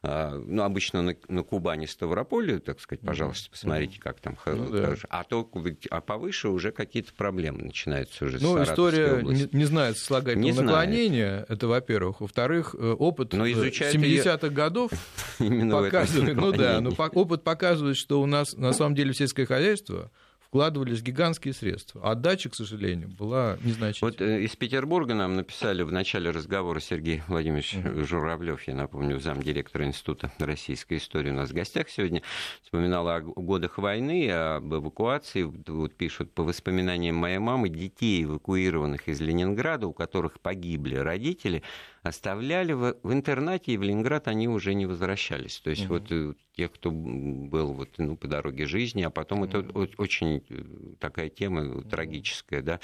ну, 0.05 0.63
обычно 0.63 1.01
на, 1.03 1.17
на 1.29 1.43
Кубани, 1.43 1.87
Ставрополе, 1.87 2.59
так 2.59 2.81
сказать, 2.81 3.01
пожалуйста, 3.01 3.51
посмотрите, 3.51 3.99
как 4.01 4.21
там. 4.21 4.37
Ну 4.47 4.69
да. 4.71 4.95
А 5.09 5.25
то 5.25 5.49
а 5.91 6.01
повыше 6.01 6.49
уже 6.49 6.73
какие-то 6.73 7.15
проблемы 7.15 7.63
начинаются 7.63 8.27
уже 8.27 8.39
Ну, 8.41 8.63
история 8.63 9.15
области. 9.21 9.49
не, 9.53 9.59
не 9.61 9.65
знает 9.65 9.97
Не 9.97 10.53
знает. 10.53 10.57
наклонения, 10.67 11.47
это 11.49 11.69
во-первых. 11.69 12.21
Во-вторых, 12.21 12.75
э, 12.79 12.93
опыт 12.93 13.33
Но 13.33 13.47
э, 13.47 13.53
изучают 13.53 13.97
70-х 13.97 14.49
годов 14.51 14.91
Именно 15.39 15.83
показывает, 15.83 16.37
ну 16.37 16.53
да, 16.53 16.81
но 16.81 16.93
по- 16.93 17.05
опыт 17.05 17.43
показывает, 17.43 17.97
что 17.97 18.21
у 18.21 18.27
нас 18.27 18.55
на 18.55 18.73
самом 18.73 18.95
деле 18.95 19.15
сельское 19.15 19.47
хозяйство 19.47 20.11
вкладывались 20.55 21.03
гигантские 21.03 21.53
средства. 21.53 22.01
А 22.05 22.13
отдача, 22.13 22.49
к 22.49 22.55
сожалению, 22.55 23.09
была 23.09 23.59
незначительной. 23.65 24.13
Вот 24.13 24.21
э, 24.21 24.43
из 24.43 24.55
Петербурга 24.55 25.13
нам 25.13 25.35
написали 25.35 25.83
в 25.83 25.91
начале 25.91 26.31
разговора 26.31 26.79
Сергей 26.79 27.25
Владимирович 27.27 27.77
Журавлев, 28.09 28.63
я 28.69 28.77
напомню, 28.77 29.19
замдиректора 29.19 29.85
Института 29.85 30.31
российской 30.39 30.99
истории 30.99 31.31
у 31.31 31.35
нас 31.35 31.51
в 31.51 31.55
гостях 31.55 31.89
сегодня, 31.89 32.23
вспоминал 32.63 33.09
о 33.09 33.21
годах 33.21 33.79
войны, 33.79 34.31
об 34.31 34.73
эвакуации. 34.73 35.43
Вот 35.43 35.93
пишут, 35.95 36.31
по 36.31 36.45
воспоминаниям 36.45 37.17
моей 37.17 37.39
мамы, 37.39 37.69
детей, 37.69 38.23
эвакуированных 38.23 39.09
из 39.09 39.21
Ленинграда, 39.21 39.89
у 39.89 39.93
которых 39.93 40.39
погибли 40.39 40.95
родители, 40.95 41.65
оставляли 42.05 42.73
в, 42.75 42.97
в 43.03 43.13
интернате, 43.13 43.73
и 43.73 43.79
в 43.79 43.83
Ленинград 43.83 44.29
они 44.29 44.47
уже 44.47 44.75
не 44.75 44.85
возвращались. 44.85 45.59
То 45.61 45.71
есть 45.71 45.87
вот 45.87 46.13
э, 46.13 46.35
те, 46.55 46.69
кто 46.69 46.91
был 46.91 47.73
вот, 47.73 47.89
ну, 47.97 48.17
по 48.17 48.29
дороге 48.29 48.67
жизни, 48.67 49.03
а 49.03 49.11
потом 49.11 49.45
это 49.45 49.61
о- 49.61 49.89
очень 49.97 50.45
э, 50.51 50.95
такая 51.01 51.31
тема 51.31 51.83
трагическая, 51.83 52.61
да. 52.61 52.79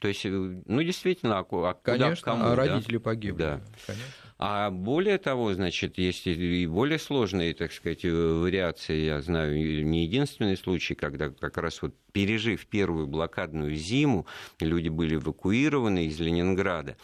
То 0.00 0.08
есть, 0.08 0.26
э, 0.26 0.28
ну, 0.28 0.82
действительно, 0.82 1.38
а, 1.38 1.40
а 1.42 1.74
куда, 1.74 1.98
Конечно, 1.98 2.24
кому, 2.24 2.44
а 2.44 2.56
да? 2.56 2.56
родители 2.56 2.98
погибли. 2.98 3.38
Да. 3.38 3.60
Конечно. 3.86 4.12
А 4.38 4.70
более 4.70 5.18
того, 5.18 5.54
значит, 5.54 5.96
есть 5.96 6.26
и 6.26 6.66
более 6.66 6.98
сложные, 6.98 7.54
так 7.54 7.72
сказать, 7.72 8.02
вариации. 8.04 9.04
Я 9.04 9.22
знаю 9.22 9.86
не 9.86 10.02
единственный 10.02 10.56
случай, 10.56 10.96
когда 10.96 11.30
как 11.30 11.56
раз 11.58 11.80
вот 11.80 11.94
пережив 12.10 12.66
первую 12.66 13.06
блокадную 13.06 13.76
зиму, 13.76 14.26
люди 14.58 14.88
были 14.88 15.14
эвакуированы 15.14 16.06
из 16.06 16.18
Ленинграда. 16.18 16.96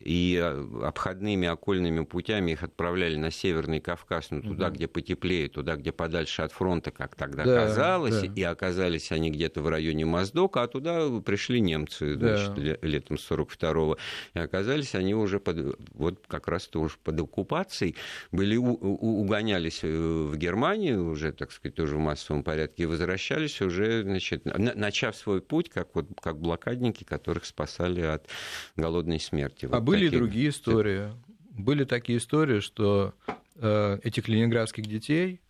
И 0.00 0.38
э, 0.40 0.84
обходными 0.84 1.48
окольными 1.48 2.04
путями 2.04 2.52
их 2.52 2.62
отправляли 2.62 3.16
на 3.16 3.30
Северный 3.30 3.80
Кавказ, 3.80 4.30
ну, 4.30 4.42
туда, 4.42 4.70
где 4.70 4.86
потеплее, 4.86 5.48
туда, 5.48 5.76
где 5.76 5.92
подальше 5.92 6.42
от 6.42 6.52
фронта, 6.52 6.90
как 6.90 7.14
тогда 7.16 7.44
Да, 7.44 7.66
казалось. 7.66 8.20
да. 8.22 8.26
И 8.34 8.42
оказались 8.42 9.10
они 9.12 9.30
где-то 9.30 9.60
в 9.62 9.68
районе 9.68 10.04
Моздока, 10.04 10.62
а 10.62 10.68
туда 10.68 11.08
пришли 11.20 11.60
немцы 11.60 12.14
Да. 12.16 12.36
значит, 12.36 12.58
ле- 12.58 12.78
летом 12.82 13.16
42-го. 13.16 13.98
И 14.34 14.38
оказались 14.38 14.94
они 14.94 15.14
уже 15.14 15.40
под, 15.40 15.76
вот 15.94 16.24
как 16.28 16.48
раз-то 16.48 16.80
уже 16.80 16.96
под 17.02 17.20
оккупацией, 17.20 17.96
были, 18.32 18.56
у- 18.56 18.72
у- 18.80 19.20
угонялись 19.22 19.80
э, 19.82 19.88
в 19.88 20.36
Германию 20.36 21.10
уже, 21.10 21.32
так 21.32 21.52
сказать, 21.52 21.74
тоже 21.74 21.96
в 21.96 22.00
массовом 22.00 22.42
порядке, 22.42 22.84
и 22.84 22.86
возвращались 22.86 23.60
уже, 23.60 24.02
значит, 24.02 24.44
на- 24.44 24.74
начав 24.74 25.16
свой 25.16 25.40
путь, 25.40 25.68
как, 25.70 25.88
вот, 25.94 26.06
как 26.22 26.38
блокадники, 26.38 27.04
которых 27.04 27.44
спасали 27.44 28.00
от 28.02 28.26
голодной 28.76 29.20
смерти. 29.20 29.66
А 29.70 29.78
Вот 29.80 29.87
были 29.88 30.06
такие. 30.06 30.18
другие 30.18 30.48
истории. 30.50 31.12
Были 31.50 31.84
такие 31.84 32.18
истории, 32.18 32.60
что 32.60 33.14
э, 33.56 33.98
этих 34.02 34.28
ленинградских 34.28 34.86
детей 34.86 35.40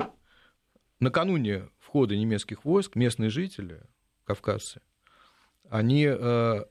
накануне 1.01 1.69
входа 1.79 2.17
немецких 2.17 2.65
войск 2.65 2.97
местные 2.97 3.31
жители, 3.31 3.81
кавказцы, 4.25 4.81
они 5.69 6.07
э, 6.09 6.65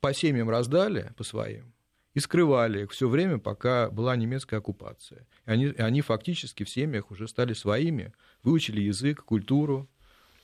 по 0.00 0.14
семьям 0.14 0.50
раздали, 0.50 1.12
по 1.16 1.24
своим, 1.24 1.72
и 2.14 2.20
скрывали 2.20 2.82
их 2.82 2.90
все 2.90 3.08
время, 3.08 3.38
пока 3.38 3.88
была 3.90 4.14
немецкая 4.16 4.58
оккупация. 4.58 5.26
И 5.46 5.50
они, 5.50 5.64
и 5.66 5.80
они 5.80 6.02
фактически 6.02 6.64
в 6.64 6.68
семьях 6.68 7.10
уже 7.10 7.26
стали 7.26 7.54
своими, 7.54 8.12
выучили 8.42 8.80
язык, 8.80 9.24
культуру. 9.24 9.88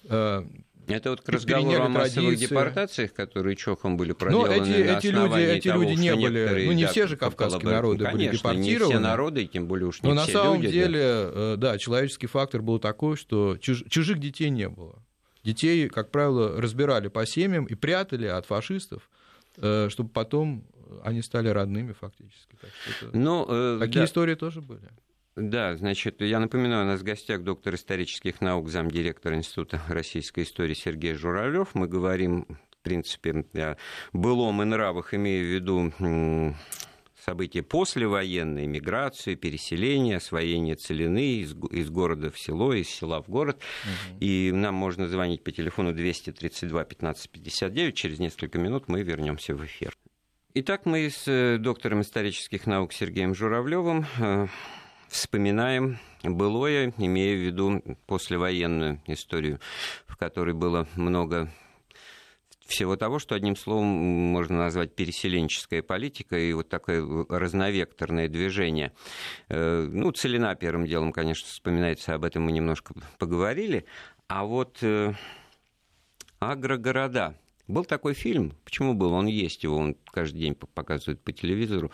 э, 0.04 0.46
Это 0.88 1.10
вот 1.10 1.20
к 1.20 1.28
разговору 1.28 1.82
о 1.84 1.88
массовых 1.88 2.30
традиции. 2.30 2.46
депортациях, 2.46 3.12
которые 3.14 3.56
Чохом 3.56 3.96
были 3.96 4.10
Но 4.10 4.14
проделаны 4.14 4.52
эти, 4.52 4.60
на 4.88 4.98
эти 4.98 5.06
люди, 5.08 5.40
эти 5.40 5.68
того, 5.68 5.82
люди 5.82 6.00
не 6.00 6.14
были, 6.14 6.64
ну 6.66 6.72
не 6.72 6.84
да, 6.84 6.90
все 6.90 7.06
же 7.06 7.16
кавказские 7.16 7.70
народы 7.70 8.04
ну, 8.04 8.10
были 8.12 8.26
конечно, 8.26 8.48
не 8.52 8.56
депортированы. 8.62 8.94
все 8.94 8.98
народы, 9.00 9.42
и 9.44 9.46
тем 9.48 9.66
более 9.66 9.86
уж 9.88 10.02
не 10.02 10.08
Но 10.08 10.14
на 10.14 10.22
все 10.22 10.32
самом 10.32 10.54
люди. 10.62 10.66
да. 10.66 10.72
деле, 10.72 11.00
э, 11.02 11.54
да, 11.58 11.78
человеческий 11.78 12.26
фактор 12.26 12.62
был 12.62 12.78
такой, 12.78 13.16
что 13.16 13.56
чуж- 13.60 13.84
чужих 13.88 14.18
детей 14.18 14.50
не 14.50 14.68
было. 14.68 15.02
Детей, 15.44 15.88
как 15.88 16.10
правило, 16.10 16.60
разбирали 16.60 17.08
по 17.08 17.24
семьям 17.26 17.64
и 17.64 17.74
прятали 17.74 18.26
от 18.26 18.46
фашистов, 18.46 19.08
э, 19.56 19.88
чтобы 19.90 20.10
потом 20.10 20.64
они 21.04 21.22
стали 21.22 21.48
родными 21.48 21.92
фактически. 21.92 22.56
Так 22.60 22.70
это- 23.02 23.16
Ну, 23.16 23.46
э, 23.48 23.78
Такие 23.80 24.00
да. 24.00 24.04
истории 24.06 24.34
тоже 24.34 24.60
были. 24.62 24.88
Да, 25.38 25.76
значит, 25.76 26.20
я 26.20 26.40
напоминаю, 26.40 26.84
у 26.84 26.88
нас 26.88 27.00
в 27.00 27.04
гостях 27.04 27.44
доктор 27.44 27.76
исторических 27.76 28.40
наук, 28.40 28.68
замдиректора 28.68 29.36
Института 29.36 29.80
российской 29.88 30.42
истории 30.42 30.74
Сергей 30.74 31.14
Журавлев. 31.14 31.74
Мы 31.74 31.86
говорим, 31.86 32.44
в 32.48 32.82
принципе, 32.82 33.44
о 33.54 33.76
былом 34.12 34.62
и 34.62 34.64
нравах, 34.64 35.14
имея 35.14 35.40
в 35.40 35.46
виду 35.46 36.54
события 37.24 37.62
послевоенные, 37.62 38.66
миграцию, 38.66 39.36
переселение, 39.36 40.16
освоение 40.16 40.74
целины 40.74 41.42
из, 41.42 41.54
из 41.70 41.88
города 41.88 42.32
в 42.32 42.38
село, 42.38 42.72
из 42.72 42.88
села 42.88 43.22
в 43.22 43.28
город. 43.28 43.60
Угу. 43.84 44.18
И 44.20 44.50
нам 44.52 44.74
можно 44.74 45.06
звонить 45.06 45.44
по 45.44 45.52
телефону 45.52 45.92
232 45.92 46.84
15 46.84 47.30
59. 47.30 47.94
Через 47.94 48.18
несколько 48.18 48.58
минут 48.58 48.88
мы 48.88 49.02
вернемся 49.02 49.54
в 49.54 49.64
эфир. 49.64 49.96
Итак, 50.54 50.86
мы 50.86 51.08
с 51.10 51.28
э, 51.28 51.58
доктором 51.58 52.00
исторических 52.00 52.66
наук 52.66 52.92
Сергеем 52.92 53.34
Журавлевым 53.34 54.06
э, 54.18 54.46
вспоминаем 55.08 55.98
былое, 56.22 56.92
имея 56.98 57.36
в 57.36 57.40
виду 57.40 57.82
послевоенную 58.06 59.00
историю, 59.06 59.60
в 60.06 60.16
которой 60.16 60.54
было 60.54 60.86
много 60.96 61.50
всего 62.66 62.96
того, 62.96 63.18
что 63.18 63.34
одним 63.34 63.56
словом 63.56 63.86
можно 63.86 64.58
назвать 64.58 64.94
переселенческая 64.94 65.82
политика 65.82 66.38
и 66.38 66.52
вот 66.52 66.68
такое 66.68 67.26
разновекторное 67.28 68.28
движение. 68.28 68.92
Э, 69.48 69.88
ну, 69.90 70.12
целина 70.12 70.54
первым 70.54 70.86
делом, 70.86 71.12
конечно, 71.12 71.48
вспоминается, 71.48 72.14
об 72.14 72.24
этом 72.24 72.42
мы 72.42 72.52
немножко 72.52 72.92
поговорили. 73.18 73.86
А 74.28 74.44
вот 74.44 74.78
э, 74.82 75.14
агрогорода– 76.40 77.34
был 77.68 77.84
такой 77.84 78.14
фильм. 78.14 78.54
Почему 78.64 78.94
был? 78.94 79.12
Он 79.12 79.26
есть 79.26 79.62
его, 79.62 79.76
он 79.76 79.96
каждый 80.10 80.40
день 80.40 80.54
показывают 80.54 81.20
по 81.20 81.32
телевизору. 81.32 81.92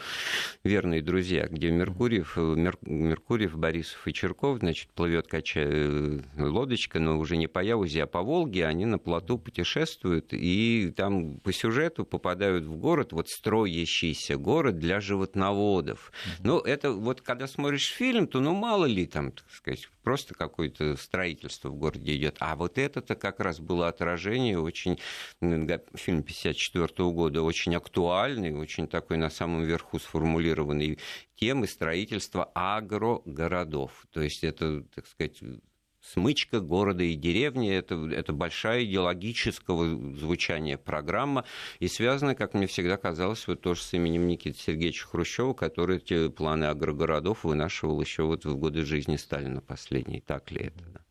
«Верные 0.62 1.02
друзья», 1.02 1.46
где 1.48 1.70
Меркурьев, 1.70 2.36
Мер, 2.36 2.78
Меркурьев 2.82 3.58
Борисов 3.58 4.06
и 4.06 4.12
Черков, 4.12 4.58
значит, 4.60 4.88
плывет 4.90 5.26
кача... 5.26 5.60
Э, 5.64 6.20
лодочка, 6.38 7.00
но 7.00 7.18
уже 7.18 7.36
не 7.36 7.48
по 7.48 7.62
Яузе, 7.62 8.04
а 8.04 8.06
по 8.06 8.22
Волге. 8.22 8.66
Они 8.66 8.86
на 8.86 8.98
плоту 8.98 9.38
путешествуют, 9.38 10.32
и 10.32 10.92
там 10.96 11.38
по 11.40 11.52
сюжету 11.52 12.04
попадают 12.04 12.64
в 12.64 12.76
город, 12.76 13.12
вот 13.12 13.28
строящийся 13.28 14.36
город 14.36 14.78
для 14.78 15.00
животноводов. 15.00 16.12
Ну, 16.40 16.60
это 16.60 16.92
вот 16.92 17.20
когда 17.20 17.46
смотришь 17.46 17.88
фильм, 17.88 18.28
то 18.28 18.40
ну 18.40 18.54
мало 18.54 18.84
ли 18.84 19.06
там, 19.06 19.32
так 19.32 19.50
сказать, 19.50 19.88
просто 20.04 20.34
какое-то 20.34 20.96
строительство 20.96 21.70
в 21.70 21.74
городе 21.74 22.14
идет. 22.16 22.36
А 22.38 22.54
вот 22.54 22.78
это-то 22.78 23.16
как 23.16 23.40
раз 23.40 23.58
было 23.58 23.88
отражение 23.88 24.60
очень, 24.60 24.98
фильм 25.94 26.22
54 26.22 27.10
года, 27.10 27.42
очень 27.42 27.74
актуальный, 27.74 28.54
очень 28.54 28.86
такой 28.86 29.16
на 29.16 29.30
самом 29.30 29.64
верху 29.64 29.98
сформулированный 29.98 30.98
темы 31.36 31.66
строительства 31.66 32.50
агрогородов. 32.54 34.06
То 34.12 34.20
есть 34.20 34.44
это, 34.44 34.82
так 34.94 35.06
сказать, 35.06 35.40
смычка 36.12 36.60
города 36.60 37.02
и 37.02 37.14
деревни. 37.14 37.70
Это, 37.70 37.94
это 38.10 38.32
большая 38.32 38.84
идеологического 38.84 40.16
звучания 40.16 40.76
программа. 40.76 41.44
И 41.78 41.88
связана, 41.88 42.34
как 42.34 42.54
мне 42.54 42.66
всегда 42.66 42.96
казалось, 42.96 43.46
вот 43.46 43.60
тоже 43.60 43.82
с 43.82 43.92
именем 43.94 44.26
Никиты 44.26 44.58
Сергеевича 44.58 45.06
Хрущева, 45.06 45.54
который 45.54 45.98
эти 45.98 46.28
планы 46.28 46.64
агрогородов 46.64 47.44
вынашивал 47.44 48.00
еще 48.00 48.24
вот 48.24 48.44
в 48.44 48.56
годы 48.56 48.84
жизни 48.84 49.16
Сталина 49.16 49.60
последней. 49.60 50.20
Так 50.20 50.50
ли 50.50 50.66
это? 50.66 51.03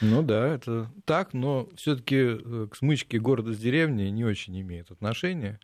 Ну 0.00 0.22
да, 0.22 0.46
это 0.48 0.90
так, 1.04 1.32
но 1.32 1.68
все-таки 1.76 2.16
э, 2.16 2.68
к 2.70 2.76
смычке 2.76 3.18
города 3.18 3.52
с 3.52 3.58
деревней 3.58 4.10
не 4.10 4.24
очень 4.24 4.60
имеет 4.60 4.90
отношения. 4.90 5.60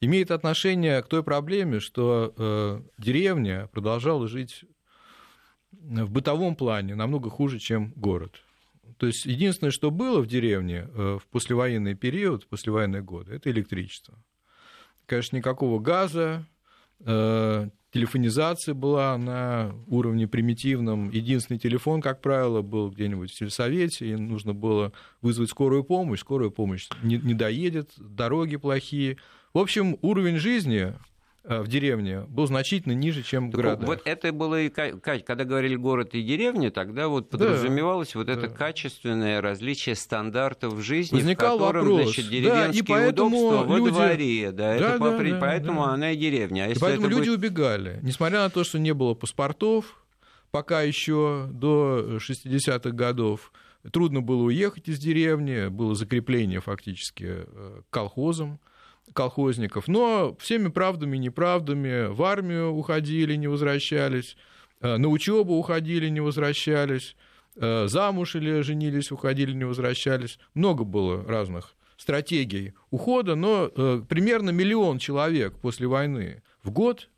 Имеет 0.00 0.30
отношение 0.30 1.02
к 1.02 1.08
той 1.08 1.22
проблеме, 1.22 1.80
что 1.80 2.34
э, 2.36 2.82
деревня 2.98 3.68
продолжала 3.72 4.28
жить 4.28 4.64
в 5.72 6.10
бытовом 6.10 6.56
плане 6.56 6.94
намного 6.94 7.30
хуже, 7.30 7.58
чем 7.58 7.92
город. 7.96 8.42
То 8.98 9.06
есть 9.06 9.26
единственное, 9.26 9.70
что 9.70 9.90
было 9.90 10.20
в 10.20 10.26
деревне 10.26 10.88
э, 10.88 11.18
в 11.20 11.26
послевоенный 11.28 11.94
период, 11.94 12.44
в 12.44 12.48
послевоенные 12.48 13.02
годы, 13.02 13.34
это 13.34 13.50
электричество. 13.50 14.14
Конечно, 15.06 15.36
никакого 15.36 15.80
газа, 15.80 16.46
э, 17.00 17.68
телефонизация 17.94 18.74
была 18.74 19.16
на 19.16 19.72
уровне 19.86 20.26
примитивном. 20.26 21.10
Единственный 21.10 21.58
телефон, 21.58 22.02
как 22.02 22.20
правило, 22.20 22.60
был 22.60 22.90
где-нибудь 22.90 23.30
в 23.30 23.36
сельсовете, 23.36 24.10
и 24.10 24.16
нужно 24.16 24.52
было 24.52 24.92
вызвать 25.22 25.50
скорую 25.50 25.84
помощь. 25.84 26.20
Скорая 26.20 26.50
помощь 26.50 26.88
не, 27.04 27.16
не 27.18 27.34
доедет, 27.34 27.92
дороги 27.96 28.56
плохие. 28.56 29.16
В 29.54 29.58
общем, 29.58 29.96
уровень 30.02 30.38
жизни 30.38 30.94
в 31.44 31.68
деревне 31.68 32.20
был 32.20 32.46
значительно 32.46 32.92
ниже, 32.92 33.22
чем 33.22 33.50
в 33.50 33.54
городах. 33.54 33.86
Вот 33.86 34.02
это 34.06 34.32
было 34.32 34.62
и, 34.62 34.70
когда 34.70 35.44
говорили 35.44 35.76
город 35.76 36.14
и 36.14 36.22
деревня, 36.22 36.70
тогда 36.70 37.08
вот 37.08 37.28
подразумевалось 37.28 38.12
да, 38.14 38.18
вот 38.18 38.26
да. 38.28 38.32
это 38.32 38.48
качественное 38.48 39.42
различие 39.42 39.94
стандартов 39.94 40.80
жизни, 40.80 41.16
Возникал 41.16 41.56
в 41.56 41.60
котором, 41.60 41.86
вопрос. 41.86 42.02
значит, 42.04 42.30
деревенские 42.30 42.96
да, 42.96 43.06
и 43.06 43.08
удобства 43.10 43.66
люди... 43.66 43.80
во 43.80 43.90
дворе, 43.90 44.52
да, 44.52 44.52
да, 44.52 44.74
это 44.74 44.98
да, 44.98 44.98
по... 44.98 45.22
да, 45.22 45.38
поэтому 45.38 45.84
да. 45.84 45.90
она 45.90 46.12
и 46.12 46.16
деревня. 46.16 46.64
А 46.64 46.68
и 46.68 46.78
поэтому 46.78 47.08
люди 47.08 47.28
будет... 47.28 47.38
убегали, 47.38 47.98
несмотря 48.02 48.38
на 48.38 48.50
то, 48.50 48.64
что 48.64 48.78
не 48.78 48.94
было 48.94 49.12
паспортов, 49.12 50.02
пока 50.50 50.80
еще 50.80 51.48
до 51.52 52.18
60-х 52.26 52.90
годов 52.90 53.52
трудно 53.92 54.22
было 54.22 54.44
уехать 54.44 54.88
из 54.88 54.98
деревни, 54.98 55.68
было 55.68 55.94
закрепление 55.94 56.60
фактически 56.60 57.26
э, 57.28 57.80
колхозом 57.90 58.60
колхозников, 59.12 59.88
но 59.88 60.36
всеми 60.40 60.68
правдами 60.68 61.16
и 61.16 61.20
неправдами 61.20 62.06
в 62.12 62.22
армию 62.22 62.72
уходили, 62.72 63.34
не 63.36 63.46
возвращались, 63.46 64.36
э, 64.80 64.96
на 64.96 65.08
учебу 65.08 65.54
уходили, 65.54 66.08
не 66.08 66.20
возвращались, 66.20 67.16
э, 67.56 67.86
замуж 67.86 68.34
или 68.36 68.60
женились, 68.62 69.12
уходили, 69.12 69.52
не 69.52 69.64
возвращались. 69.64 70.38
Много 70.54 70.84
было 70.84 71.24
разных 71.24 71.74
стратегий 71.96 72.74
ухода, 72.90 73.34
но 73.34 73.70
э, 73.74 74.02
примерно 74.08 74.50
миллион 74.50 74.98
человек 74.98 75.54
после 75.58 75.86
войны 75.86 76.42
в 76.62 76.70
год 76.70 77.08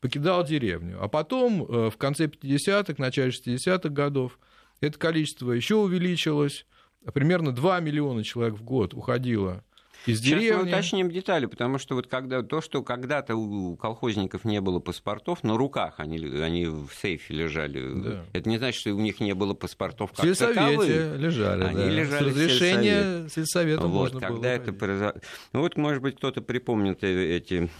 покидал 0.00 0.44
деревню. 0.44 0.98
А 1.02 1.08
потом, 1.08 1.64
в 1.64 1.96
конце 1.96 2.26
50-х, 2.26 2.94
начале 2.98 3.30
60-х 3.30 3.88
годов, 3.88 4.38
это 4.82 4.98
количество 4.98 5.50
еще 5.52 5.76
увеличилось. 5.76 6.66
Примерно 7.14 7.52
2 7.52 7.80
миллиона 7.80 8.22
человек 8.22 8.54
в 8.54 8.62
год 8.62 8.92
уходило 8.92 9.64
из 10.06 10.20
Сейчас 10.20 10.40
деревни. 10.40 10.62
мы 10.62 10.68
уточним 10.68 11.10
детали, 11.10 11.46
потому 11.46 11.78
что 11.78 11.94
вот 11.94 12.06
когда 12.06 12.42
то, 12.42 12.60
что 12.60 12.82
когда-то 12.82 13.36
у 13.36 13.76
колхозников 13.76 14.44
не 14.44 14.60
было 14.60 14.80
паспортов, 14.80 15.42
на 15.42 15.56
руках 15.56 15.94
они, 15.98 16.18
они 16.18 16.66
в 16.66 16.90
сейфе 17.00 17.34
лежали. 17.34 18.02
Да. 18.02 18.24
Это 18.32 18.48
не 18.48 18.58
значит, 18.58 18.80
что 18.80 18.94
у 18.94 19.00
них 19.00 19.20
не 19.20 19.34
было 19.34 19.54
паспортов 19.54 20.12
как 20.12 20.24
в 20.24 20.36
таковых. 20.36 20.88
лежали, 20.88 21.64
они 21.64 21.76
да. 21.76 21.88
лежали 21.88 22.30
С 22.30 22.34
разрешения 22.34 23.28
сельсовета 23.28 23.86
вот, 23.86 24.12
можно 24.12 24.20
когда 24.20 24.36
было 24.36 24.62
это 24.62 24.72
произошло. 24.72 25.20
Ну 25.52 25.60
вот, 25.60 25.76
может 25.76 26.02
быть, 26.02 26.16
кто-то 26.16 26.42
припомнит 26.42 27.02
э, 27.02 27.36
эти 27.36 27.70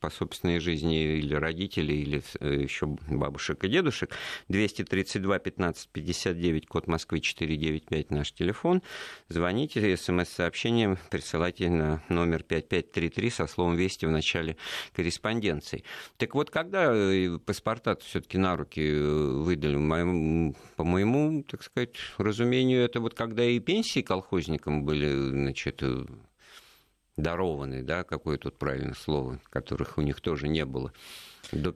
по 0.00 0.10
собственной 0.10 0.60
жизни 0.60 1.18
или 1.18 1.34
родители, 1.34 1.92
или 1.92 2.22
э, 2.40 2.62
еще 2.62 2.86
бабушек 3.08 3.64
и 3.64 3.68
дедушек. 3.68 4.10
232 4.48 5.38
15 5.38 5.88
59, 5.92 6.66
код 6.66 6.86
Москвы 6.86 7.20
495, 7.20 8.10
наш 8.10 8.32
телефон. 8.32 8.82
Звоните, 9.28 9.96
смс-сообщением 9.96 10.98
присылайте 11.10 11.49
на 11.58 12.02
номер 12.08 12.42
5533 12.42 13.30
со 13.30 13.46
словом 13.46 13.76
«Вести» 13.76 14.06
в 14.06 14.10
начале 14.10 14.56
корреспонденции. 14.92 15.84
Так 16.16 16.34
вот, 16.34 16.50
когда 16.50 16.92
э, 16.94 17.38
паспорта 17.38 17.96
все-таки 17.96 18.38
на 18.38 18.56
руки 18.56 18.80
э, 18.80 19.02
выдали, 19.02 19.74
по 20.76 20.84
моему, 20.84 21.42
так 21.42 21.62
сказать, 21.62 21.96
разумению, 22.18 22.82
это 22.82 23.00
вот 23.00 23.14
когда 23.14 23.44
и 23.44 23.58
пенсии 23.58 24.02
колхозникам 24.02 24.84
были, 24.84 25.10
значит, 25.12 25.82
э, 25.82 26.04
дарованы, 27.16 27.82
да, 27.82 28.04
какое 28.04 28.38
тут 28.38 28.58
правильное 28.58 28.94
слово, 28.94 29.40
которых 29.50 29.98
у 29.98 30.02
них 30.02 30.20
тоже 30.20 30.48
не 30.48 30.64
было, 30.64 30.92
до 31.52 31.72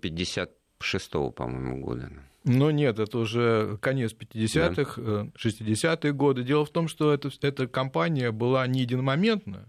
56-го, 0.81 1.31
по-моему, 1.31 1.81
года. 1.81 2.11
Но 2.45 2.71
нет, 2.71 2.99
это 2.99 3.19
уже 3.19 3.79
конец 3.81 4.15
50-х, 4.15 5.01
да. 5.01 5.27
60-е 5.37 6.11
э, 6.11 6.13
годы. 6.13 6.43
Дело 6.43 6.67
в 6.67 6.71
том, 6.71 6.89
что 6.89 7.13
это, 7.13 7.31
эта 7.41 7.67
кампания 7.67 8.31
была 8.33 8.67
не 8.67 8.81
единомоментная, 8.81 9.67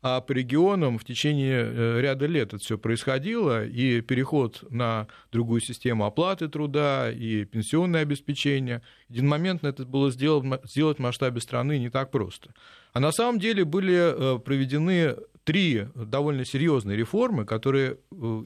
а 0.00 0.20
по 0.20 0.30
регионам 0.32 0.98
в 0.98 1.04
течение 1.04 1.64
э, 1.64 2.00
ряда 2.00 2.26
лет 2.26 2.48
это 2.48 2.58
все 2.58 2.78
происходило, 2.78 3.64
и 3.64 4.00
переход 4.00 4.62
на 4.70 5.08
другую 5.32 5.60
систему 5.60 6.04
оплаты 6.04 6.48
труда 6.48 7.10
и 7.10 7.44
пенсионное 7.44 8.02
обеспечение. 8.02 8.82
Единомоментно 9.08 9.68
это 9.68 9.84
было 9.84 10.12
сделать, 10.12 10.44
сделать 10.70 10.98
в 10.98 11.02
масштабе 11.02 11.40
страны 11.40 11.78
не 11.78 11.90
так 11.90 12.12
просто. 12.12 12.50
А 12.92 13.00
на 13.00 13.10
самом 13.10 13.40
деле 13.40 13.64
были 13.64 14.36
э, 14.36 14.38
проведены 14.38 15.16
три 15.42 15.88
довольно 15.94 16.44
серьезные 16.44 16.96
реформы, 16.96 17.44
которые 17.44 17.98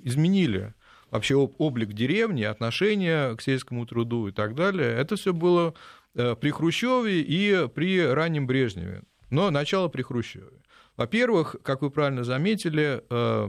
изменили 0.04 0.74
вообще 1.10 1.34
облик 1.36 1.92
деревни, 1.92 2.42
отношение 2.42 3.36
к 3.36 3.42
сельскому 3.42 3.86
труду 3.86 4.28
и 4.28 4.32
так 4.32 4.54
далее, 4.54 4.90
это 4.96 5.16
все 5.16 5.32
было 5.32 5.74
э, 6.14 6.36
при 6.40 6.50
Хрущеве 6.50 7.20
и 7.20 7.68
при 7.68 8.00
раннем 8.00 8.46
Брежневе. 8.46 9.02
Но 9.30 9.50
начало 9.50 9.88
при 9.88 10.02
Хрущеве. 10.02 10.58
Во-первых, 10.96 11.56
как 11.62 11.82
вы 11.82 11.90
правильно 11.90 12.24
заметили, 12.24 13.02
э, 13.08 13.48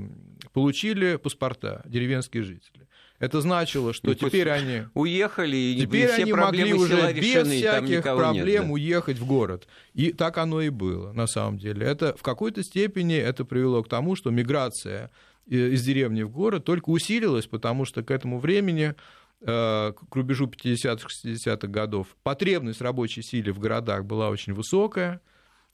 получили 0.53 1.15
паспорта 1.15 1.81
деревенские 1.85 2.43
жители. 2.43 2.87
Это 3.19 3.41
значило, 3.41 3.91
что 3.93 4.07
ну, 4.07 4.13
теперь 4.13 4.49
они 4.49 4.83
уехали, 4.93 5.57
и 5.57 5.81
теперь 5.81 6.07
все 6.07 6.23
они 6.23 6.33
могли 6.33 6.73
уже 6.73 7.11
без 7.13 7.47
всяких 7.47 8.03
проблем 8.03 8.45
нет, 8.45 8.61
да. 8.67 8.71
уехать 8.71 9.17
в 9.17 9.25
город. 9.25 9.67
И 9.93 10.13
так 10.13 10.37
оно 10.37 10.61
и 10.61 10.69
было, 10.69 11.11
на 11.11 11.27
самом 11.27 11.57
деле. 11.57 11.85
Это 11.85 12.15
в 12.15 12.23
какой-то 12.23 12.63
степени 12.63 13.17
это 13.17 13.43
привело 13.43 13.83
к 13.83 13.89
тому, 13.89 14.15
что 14.15 14.29
миграция 14.29 15.11
из 15.49 15.83
деревни 15.83 16.23
в 16.23 16.29
город 16.29 16.65
только 16.65 16.89
усилилось, 16.89 17.47
потому 17.47 17.85
что 17.85 18.03
к 18.03 18.11
этому 18.11 18.39
времени 18.39 18.95
к 19.41 19.95
рубежу 20.11 20.47
50-60-х 20.47 21.67
годов 21.67 22.07
потребность 22.23 22.81
рабочей 22.81 23.21
силы 23.21 23.53
в 23.53 23.59
городах 23.59 24.03
была 24.03 24.27
очень 24.27 24.53
высокая, 24.53 25.21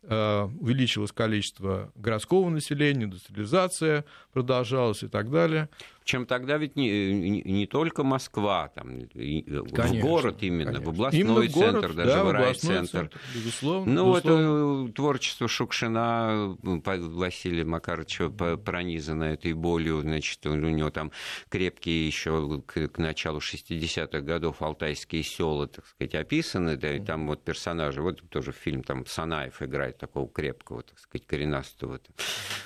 Э, 0.08 0.48
увеличилось 0.60 1.12
количество 1.12 1.92
городского 1.96 2.50
населения, 2.50 3.06
индустриализация 3.06 4.06
продолжалась 4.34 5.02
и 5.02 5.08
так 5.08 5.32
далее. 5.32 5.68
Чем 6.06 6.28
тогда 6.28 6.58
ведь 6.58 6.76
не, 6.76 7.12
не, 7.14 7.42
не 7.42 7.66
только 7.66 8.04
Москва, 8.04 8.70
там, 8.76 9.10
конечно, 9.10 9.64
в 9.64 10.00
город 10.02 10.38
именно, 10.42 10.66
конечно. 10.66 10.86
в 10.86 10.90
областной 10.90 11.22
именно 11.22 11.48
центр, 11.48 11.80
город, 11.80 11.96
даже 11.96 12.12
да, 12.12 12.24
в 12.24 12.32
райцентр. 12.32 12.92
Центр, 12.92 13.20
безусловно. 13.34 13.92
Ну 13.92 14.14
безусловно. 14.14 14.84
вот 14.84 14.94
творчество 14.94 15.48
Шукшина, 15.48 16.58
Василия 16.62 17.66
Макаровича 17.66 18.30
пронизано 18.30 19.24
этой 19.24 19.54
болью, 19.54 20.02
значит, 20.02 20.46
у 20.46 20.54
него 20.54 20.92
там 20.92 21.12
крепкие 21.50 22.06
еще 22.06 22.62
к, 22.68 22.88
к 22.88 22.98
началу 23.00 23.40
60-х 23.40 24.22
годов 24.22 24.62
алтайские 24.62 25.24
села, 25.24 25.68
так 25.68 25.88
сказать, 25.88 26.14
описаны, 26.14 26.78
да, 26.78 26.96
и 26.96 27.00
там 27.00 27.26
вот 27.26 27.44
персонажи, 27.44 28.04
вот 28.04 28.22
тоже 28.30 28.52
фильм, 28.52 28.84
там 28.84 29.08
Санаев 29.08 29.60
играет 29.64 29.98
такого 29.98 30.30
крепкого, 30.30 30.84
так 30.84 31.00
сказать, 31.00 31.26
коренастого 31.26 32.00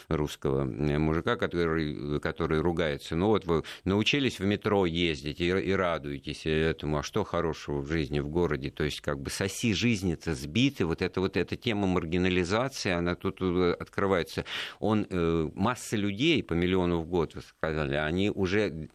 русского 0.09 0.65
мужика, 0.65 1.37
который, 1.37 2.19
который 2.19 2.59
ругается, 2.59 3.15
ну 3.15 3.28
вот 3.29 3.45
вы 3.45 3.63
научились 3.85 4.39
в 4.39 4.45
метро 4.45 4.85
ездить 4.85 5.39
и, 5.39 5.47
и 5.47 5.71
радуетесь 5.71 6.45
этому, 6.45 6.99
а 6.99 7.03
что 7.03 7.23
хорошего 7.23 7.81
в 7.81 7.87
жизни 7.87 8.19
в 8.19 8.29
городе? 8.29 8.71
То 8.71 8.83
есть 8.83 9.01
как 9.01 9.19
бы 9.19 9.29
соси 9.29 9.73
жизни-то 9.73 10.35
сбиты, 10.35 10.85
вот 10.85 11.01
эта 11.01 11.21
вот 11.21 11.37
эта 11.37 11.55
тема 11.55 11.87
маргинализации, 11.87 12.91
она 12.91 13.15
тут 13.15 13.37
э, 13.41 13.75
открывается. 13.79 14.45
Он, 14.79 15.05
э, 15.09 15.49
масса 15.53 15.95
людей 15.95 16.43
по 16.43 16.53
миллиону 16.53 16.99
в 16.99 17.05
год, 17.07 17.35
вы 17.35 17.41
сказали, 17.41 17.95
они 17.95 18.29
уже 18.29 18.89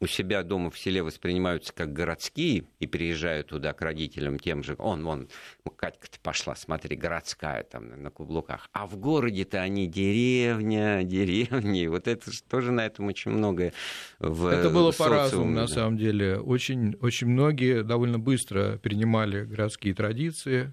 у 0.00 0.06
себя 0.06 0.42
дома 0.42 0.70
в 0.70 0.78
селе 0.78 1.02
воспринимаются 1.02 1.72
как 1.72 1.92
городские 1.92 2.64
и 2.80 2.86
приезжают 2.86 3.48
туда 3.48 3.72
к 3.72 3.80
родителям 3.80 4.38
тем 4.38 4.64
же. 4.64 4.74
Он, 4.78 5.04
вон, 5.04 5.28
Катька-то 5.76 6.18
пошла, 6.20 6.56
смотри, 6.56 6.96
городская 6.96 7.62
там 7.62 8.02
на 8.02 8.10
каблуках. 8.10 8.68
А 8.72 8.86
в 8.86 8.96
городе-то 8.96 9.60
они 9.60 9.86
деревня, 9.86 11.02
деревни. 11.04 11.86
Вот 11.86 12.08
это 12.08 12.30
тоже 12.48 12.72
на 12.72 12.86
этом 12.86 13.06
очень 13.06 13.30
многое 13.30 13.72
в 14.18 14.46
Это 14.46 14.70
было 14.70 14.92
по-разному, 14.92 15.50
на 15.50 15.66
самом 15.66 15.96
деле. 15.96 16.38
Очень, 16.38 16.96
очень 17.00 17.28
многие 17.28 17.82
довольно 17.82 18.18
быстро 18.18 18.78
принимали 18.78 19.44
городские 19.44 19.94
традиции, 19.94 20.72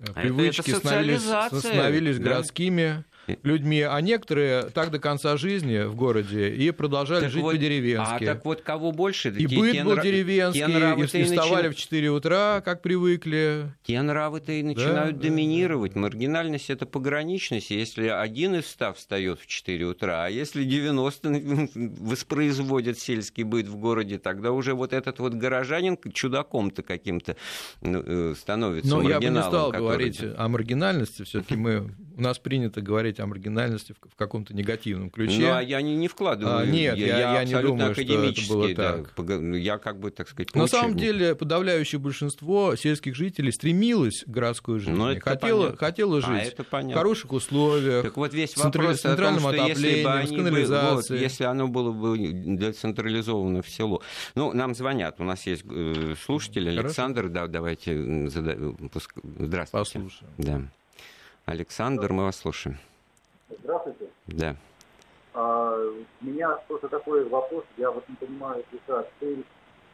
а 0.00 0.12
привычки 0.12 0.60
это, 0.60 0.70
это 0.70 0.80
становились, 0.80 1.22
становились 1.22 2.18
да? 2.18 2.24
городскими 2.24 3.04
людьми, 3.42 3.80
а 3.82 4.00
некоторые 4.00 4.64
так 4.64 4.90
до 4.90 4.98
конца 4.98 5.36
жизни 5.36 5.84
в 5.84 5.94
городе 5.94 6.50
и 6.50 6.70
продолжали 6.70 7.22
так 7.22 7.30
жить 7.30 7.42
вот, 7.42 7.52
по-деревенски. 7.52 8.24
А 8.24 8.34
так 8.34 8.44
вот 8.44 8.62
кого 8.62 8.92
больше? 8.92 9.30
И 9.30 9.46
те, 9.46 9.56
быт 9.56 9.84
был 9.84 10.00
деревенский, 10.00 11.20
и, 11.20 11.22
и 11.22 11.24
вставали 11.24 11.68
начи... 11.68 11.76
в 11.76 11.80
4 11.80 12.10
утра, 12.10 12.60
как 12.64 12.82
привыкли. 12.82 13.72
Те 13.84 14.02
нравы-то 14.02 14.52
и 14.52 14.62
начинают 14.62 15.16
да, 15.16 15.28
доминировать. 15.28 15.92
Да, 15.92 15.96
да. 15.96 16.00
Маргинальность— 16.02 16.70
это 16.70 16.86
пограничность. 16.86 17.70
Если 17.70 18.08
один 18.08 18.56
из 18.56 18.66
ста 18.66 18.92
встает 18.92 19.40
в 19.40 19.46
4 19.46 19.84
утра, 19.86 20.24
а 20.24 20.28
если 20.28 20.64
90 20.64 21.68
воспроизводят 22.00 22.98
сельский 22.98 23.44
быт 23.44 23.68
в 23.68 23.76
городе, 23.76 24.18
тогда 24.18 24.52
уже 24.52 24.74
вот 24.74 24.92
этот 24.92 25.18
вот 25.18 25.34
горожанин 25.34 25.98
чудаком-то 26.12 26.82
каким-то 26.82 27.36
ну, 27.80 28.02
э, 28.04 28.34
становится 28.36 28.90
Но 28.90 29.08
я 29.08 29.20
бы 29.20 29.26
не 29.26 29.42
стал 29.42 29.70
который... 29.70 29.80
говорить 29.80 30.20
о 30.36 30.48
маргинальности. 30.48 31.22
все 31.22 31.40
таки 31.40 31.56
мы 31.56 31.94
у 32.16 32.20
нас 32.20 32.38
принято 32.38 32.80
говорить 32.80 33.20
о 33.20 33.26
маргинальности 33.26 33.92
в, 33.92 34.10
в 34.10 34.16
каком-то 34.16 34.54
негативном 34.54 35.10
ключе. 35.10 35.40
Ну, 35.40 35.54
а 35.54 35.62
я 35.62 35.80
не, 35.82 35.96
не 35.96 36.08
вкладываю. 36.08 36.58
А, 36.58 36.66
нет, 36.66 36.96
я, 36.96 37.06
я, 37.06 37.40
я 37.40 37.44
не 37.44 37.60
думаю, 37.60 37.94
что 37.94 38.02
это 38.02 38.48
было 38.48 38.74
да, 38.74 39.02
так. 39.14 39.56
Я 39.56 39.78
как 39.78 39.98
бы, 39.98 40.10
так 40.10 40.28
сказать, 40.28 40.54
На 40.54 40.66
самом 40.66 40.96
деле, 40.96 41.34
подавляющее 41.34 41.98
большинство 41.98 42.76
сельских 42.76 43.14
жителей 43.14 43.52
стремилось 43.52 44.24
к 44.24 44.28
городской 44.28 44.78
жизни. 44.78 44.94
Ну, 44.94 45.20
хотело, 45.20 45.76
хотело 45.76 46.18
а, 46.18 46.20
жить 46.20 46.54
а, 46.58 46.62
в 46.62 46.92
хороших 46.92 47.32
условиях, 47.32 48.02
так 48.02 48.16
вот 48.16 48.34
весь 48.34 48.56
вопрос 48.56 49.00
центральном 49.00 49.42
том, 49.42 49.50
отоплении, 49.50 50.26
с 50.26 50.30
канализацией. 50.30 51.18
Вот, 51.18 51.22
если 51.22 51.44
оно 51.44 51.68
было 51.68 51.92
бы 51.92 52.18
децентрализовано 52.18 53.62
в 53.62 53.68
село. 53.68 54.02
Ну, 54.34 54.52
нам 54.52 54.74
звонят. 54.74 55.16
У 55.18 55.24
нас 55.24 55.46
есть 55.46 55.64
э, 55.68 56.14
слушатель 56.24 56.68
Александр. 56.68 57.28
Да, 57.28 57.46
давайте 57.46 58.28
задай... 58.28 58.56
Здравствуйте. 59.38 59.70
Послушаем. 59.72 60.30
Да. 60.38 60.62
Александр, 61.44 62.12
мы 62.12 62.24
вас 62.24 62.36
слушаем. 62.36 62.78
Здравствуйте. 63.50 64.06
Да. 64.28 64.56
А, 65.34 65.76
у 65.76 66.24
меня 66.24 66.50
просто 66.68 66.88
такой 66.88 67.28
вопрос. 67.28 67.64
Я 67.76 67.90
вот 67.90 68.08
не 68.08 68.14
понимаю, 68.14 68.64
какая 68.70 69.06
цель 69.18 69.44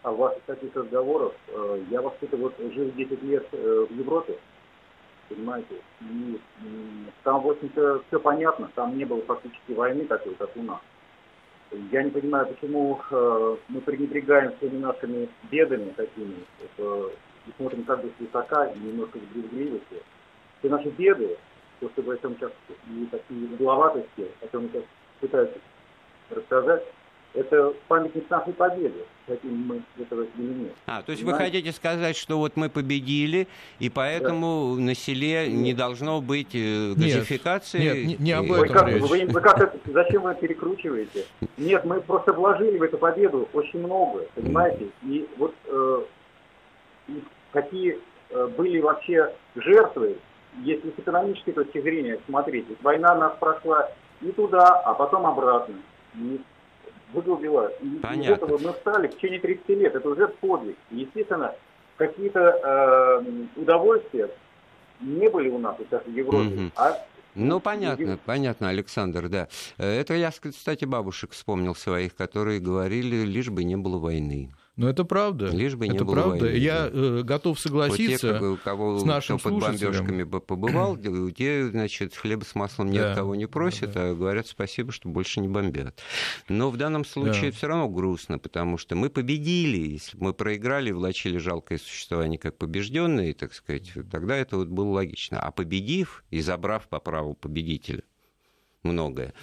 ваших 0.02 0.42
таких 0.42 0.74
разговоров. 0.76 1.34
А, 1.48 1.76
я 1.90 2.02
вообще-то 2.02 2.36
вот 2.36 2.54
жил 2.58 2.90
10 2.90 3.22
лет 3.22 3.46
э, 3.52 3.86
в 3.88 3.98
Европе, 3.98 4.38
понимаете, 5.28 5.76
и 6.02 6.38
там, 7.24 7.42
в 7.42 7.48
общем-то, 7.48 8.02
все 8.08 8.20
понятно, 8.20 8.70
там 8.74 8.96
не 8.96 9.04
было 9.04 9.22
фактически 9.22 9.72
войны 9.72 10.04
такой, 10.04 10.34
как 10.34 10.54
у 10.56 10.62
нас. 10.62 10.80
Я 11.92 12.02
не 12.02 12.10
понимаю, 12.10 12.46
почему 12.46 13.00
э, 13.10 13.56
мы 13.68 13.80
пренебрегаем 13.80 14.56
всеми 14.56 14.78
нашими 14.78 15.28
бедами 15.50 15.90
такими, 15.90 16.36
это, 16.62 17.10
и 17.46 17.52
смотрим 17.56 17.84
как 17.84 18.02
бы 18.02 18.10
с 18.16 18.20
высока 18.20 18.66
и 18.66 18.78
немножко 18.78 19.18
с 19.18 19.34
брезгливостью 19.34 20.02
все 20.58 20.68
наши 20.68 20.88
беды, 20.90 21.36
то, 21.80 21.88
что 21.90 22.10
о 22.10 22.16
чем 22.18 22.36
сейчас 22.36 22.52
и 22.90 23.06
такие 23.06 23.48
угловатости, 23.54 24.26
о 24.40 24.48
чем 24.50 24.68
сейчас 24.68 24.84
пытаются 25.20 25.58
рассказать, 26.30 26.82
это 27.34 27.74
памятник 27.88 28.28
нашей 28.30 28.52
победы, 28.52 29.04
хотим 29.26 29.66
мы 29.66 29.82
этого 29.98 30.26
или 30.38 30.52
нет. 30.54 30.72
А, 30.86 31.02
то 31.02 31.12
есть 31.12 31.22
Понимаете? 31.22 31.44
вы 31.44 31.50
хотите 31.50 31.72
сказать, 31.72 32.16
что 32.16 32.38
вот 32.38 32.56
мы 32.56 32.68
победили, 32.70 33.46
и 33.78 33.90
поэтому 33.90 34.74
да. 34.76 34.82
на 34.82 34.94
селе 34.94 35.52
не 35.52 35.74
должно 35.74 36.20
быть 36.20 36.54
э, 36.54 36.94
газификации? 36.94 37.78
Нет, 37.78 38.06
нет 38.06 38.20
не, 38.20 38.32
об 38.32 38.46
этом 38.46 38.58
вы 38.58 38.68
как, 38.68 38.88
речь. 38.88 39.02
Вы, 39.02 39.26
вы 39.26 39.40
как 39.40 39.60
это, 39.60 39.78
зачем 39.92 40.22
вы 40.22 40.34
перекручиваете? 40.34 41.26
Нет, 41.58 41.84
мы 41.84 42.00
просто 42.00 42.32
вложили 42.32 42.78
в 42.78 42.82
эту 42.82 42.98
победу 42.98 43.48
очень 43.52 43.80
много, 43.80 44.26
понимаете? 44.34 44.88
И 45.02 45.28
вот 45.36 45.54
э, 45.66 46.02
и 47.08 47.22
какие 47.52 47.98
э, 48.30 48.46
были 48.56 48.80
вообще 48.80 49.32
жертвы 49.54 50.16
если 50.62 50.90
с 50.90 50.98
экономической 50.98 51.52
точки 51.52 51.80
зрения 51.80 52.18
смотреть, 52.26 52.66
война 52.82 53.14
нас 53.14 53.36
прошла 53.38 53.88
и 54.20 54.30
туда, 54.32 54.66
а 54.84 54.94
потом 54.94 55.26
обратно. 55.26 55.76
И 56.14 56.40
выгубила. 57.12 57.68
И 57.80 57.88
Понятно. 57.96 58.22
из 58.22 58.30
этого 58.30 58.58
мы 58.58 58.72
встали 58.72 59.08
в 59.08 59.16
течение 59.16 59.40
30 59.40 59.68
лет. 59.70 59.94
Это 59.94 60.08
уже 60.08 60.28
подвиг. 60.28 60.76
естественно, 60.90 61.54
какие-то 61.96 62.40
э, 62.40 63.22
удовольствия 63.56 64.30
не 65.00 65.28
были 65.28 65.48
у 65.48 65.58
нас 65.58 65.76
сейчас 65.78 66.02
в 66.04 66.10
Европе, 66.10 66.54
угу. 66.54 66.70
а 66.76 66.98
ну, 67.34 67.60
понятно, 67.60 68.18
понятно, 68.24 68.68
Александр, 68.68 69.28
да. 69.28 69.48
Это 69.76 70.14
я, 70.14 70.32
кстати, 70.32 70.84
бабушек 70.84 71.30
вспомнил 71.30 71.76
своих, 71.76 72.16
которые 72.16 72.58
говорили, 72.58 73.24
лишь 73.24 73.48
бы 73.48 73.62
не 73.62 73.76
было 73.76 73.98
войны. 73.98 74.50
Но 74.78 74.88
это 74.88 75.04
правда. 75.04 75.48
Лишь 75.48 75.74
бы 75.74 75.88
не 75.88 75.96
это 75.96 76.04
было 76.04 76.14
правда. 76.14 76.44
войны. 76.44 76.56
Я 76.56 76.88
э, 76.88 77.22
готов 77.24 77.58
согласиться 77.58 78.34
вот 78.34 78.38
те, 78.38 78.44
у 78.44 78.56
кого, 78.56 78.98
с 79.00 79.04
нашим 79.04 79.40
кто 79.40 79.50
под 79.50 79.60
бомбежками 79.60 80.22
побывал, 80.22 80.96
те, 81.36 81.66
значит, 81.66 82.14
хлеба 82.14 82.44
с 82.44 82.54
маслом 82.54 82.92
ни 82.92 82.98
да, 82.98 83.10
от 83.10 83.18
кого 83.18 83.34
не 83.34 83.46
просят, 83.46 83.92
да, 83.92 84.04
да. 84.04 84.10
а 84.10 84.14
говорят 84.14 84.46
спасибо, 84.46 84.92
что 84.92 85.08
больше 85.08 85.40
не 85.40 85.48
бомбят. 85.48 86.00
Но 86.48 86.70
в 86.70 86.76
данном 86.76 87.04
случае 87.04 87.50
да. 87.50 87.56
все 87.56 87.66
равно 87.66 87.88
грустно, 87.88 88.38
потому 88.38 88.78
что 88.78 88.94
мы 88.94 89.10
победили. 89.10 89.94
Если 89.94 90.16
мы 90.16 90.32
проиграли, 90.32 90.92
влачили 90.92 91.38
жалкое 91.38 91.78
существование 91.78 92.38
как 92.38 92.56
побежденные, 92.56 93.34
так 93.34 93.54
сказать, 93.54 93.90
тогда 94.12 94.36
это 94.36 94.58
вот 94.58 94.68
было 94.68 94.92
логично. 94.92 95.40
А 95.40 95.50
победив 95.50 96.22
и 96.30 96.40
забрав 96.40 96.86
по 96.86 97.00
праву 97.00 97.34
победителя 97.34 98.04
многое, 98.84 99.34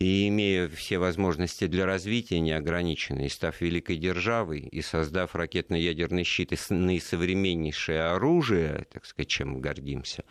и 0.00 0.28
имея 0.28 0.68
все 0.68 0.98
возможности 0.98 1.66
для 1.66 1.84
развития 1.84 2.38
неограниченные, 2.38 3.28
став 3.28 3.60
великой 3.60 3.96
державой 3.96 4.60
и 4.60 4.80
создав 4.80 5.34
ракетно-ядерный 5.34 6.22
щит 6.22 6.52
и 6.52 6.56
наисовременнейшее 6.72 8.02
оружие, 8.02 8.86
так 8.92 9.04
сказать, 9.06 9.28
чем 9.28 9.50
мы 9.50 9.60
гордимся, 9.60 10.24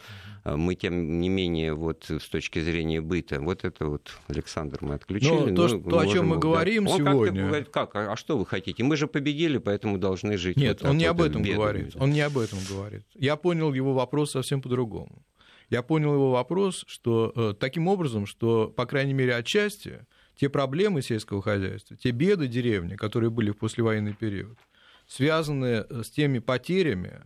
мы, 0.46 0.76
тем 0.76 1.20
не 1.20 1.28
менее, 1.28 1.74
вот 1.74 2.06
с 2.10 2.30
точки 2.30 2.60
зрения 2.60 3.02
быта, 3.02 3.42
вот 3.42 3.66
это 3.66 3.88
вот, 3.88 4.18
Александр, 4.28 4.78
мы 4.80 4.94
отключили. 4.94 5.32
Но 5.32 5.46
ну, 5.48 5.56
то, 5.56 5.68
что, 5.68 5.90
то 5.90 6.00
о 6.00 6.08
чем 6.08 6.30
мы 6.30 6.38
говорим 6.38 6.86
да. 6.86 6.96
сегодня... 6.96 7.42
Он 7.44 7.48
говорит, 7.50 7.70
как, 7.70 7.94
а, 7.96 8.14
а 8.14 8.16
что 8.16 8.38
вы 8.38 8.46
хотите? 8.46 8.84
Мы 8.84 8.96
же 8.96 9.08
победили, 9.08 9.58
поэтому 9.58 9.98
должны 9.98 10.38
жить. 10.38 10.56
Нет, 10.56 10.82
вот 10.82 10.92
он 10.92 10.98
не 10.98 11.06
об 11.06 11.22
этом 11.22 11.44
говорит. 11.44 11.94
Он 12.00 12.12
не 12.12 12.22
об 12.22 12.38
этом 12.38 12.60
говорит. 12.70 13.04
Я 13.16 13.36
понял 13.36 13.74
его 13.74 13.94
вопрос 13.94 14.32
совсем 14.32 14.62
по-другому 14.62 15.26
я 15.70 15.82
понял 15.82 16.14
его 16.14 16.32
вопрос, 16.32 16.86
что 16.88 17.32
э, 17.36 17.54
таким 17.60 17.88
образом, 17.88 18.26
что, 18.26 18.68
по 18.70 18.86
крайней 18.86 19.14
мере, 19.14 19.36
отчасти 19.36 20.06
те 20.36 20.50
проблемы 20.50 21.02
сельского 21.02 21.42
хозяйства, 21.42 21.98
те 21.98 22.12
беды 22.12 22.48
деревни, 22.48 22.96
которые 22.96 23.30
были 23.30 23.52
в 23.52 23.58
послевоенный 23.58 24.14
период, 24.14 24.58
связанные 25.08 25.86
э, 25.90 26.04
с 26.04 26.10
теми 26.10 26.40
потерями, 26.40 27.24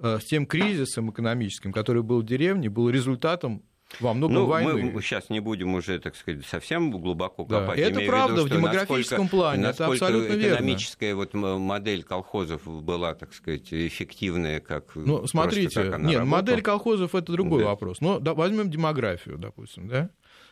э, 0.00 0.18
с 0.20 0.24
тем 0.24 0.46
кризисом 0.46 1.10
экономическим, 1.10 1.72
который 1.72 2.02
был 2.02 2.22
в 2.22 2.26
деревне, 2.26 2.68
был 2.68 2.90
результатом 2.90 3.62
во 4.00 4.14
многом 4.14 4.34
ну, 4.34 4.46
войны. 4.46 4.90
Мы 4.92 5.02
сейчас 5.02 5.30
не 5.30 5.40
будем 5.40 5.74
уже, 5.74 5.98
так 5.98 6.16
сказать, 6.16 6.44
совсем 6.46 6.90
глубоко 6.90 7.44
копать. 7.44 7.76
Да. 7.76 7.82
Это 7.82 8.00
правда, 8.00 8.42
в, 8.42 8.46
виду, 8.46 8.56
в 8.56 8.58
демографическом 8.58 9.28
плане, 9.28 9.62
насколько 9.62 9.94
это 9.94 10.06
абсолютно 10.06 10.34
экономическая 10.34 11.14
верно. 11.14 11.20
вот 11.20 11.58
модель 11.58 12.02
колхозов 12.02 12.62
была, 12.64 13.14
так 13.14 13.32
сказать, 13.32 13.72
эффективная, 13.72 14.60
как 14.60 14.94
Ну, 14.94 15.26
смотрите, 15.26 15.84
как 15.84 16.00
нет, 16.00 16.18
работала. 16.18 16.24
модель 16.24 16.62
колхозов– 16.62 17.14
это 17.16 17.32
другой 17.32 17.62
да. 17.62 17.68
вопрос. 17.68 18.00
Но 18.00 18.18
да, 18.18 18.34
возьмем 18.34 18.70
демографию, 18.70 19.38
допустим, 19.38 19.88
да? 19.88 20.10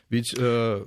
Ведь 0.09 0.35
э, 0.39 0.85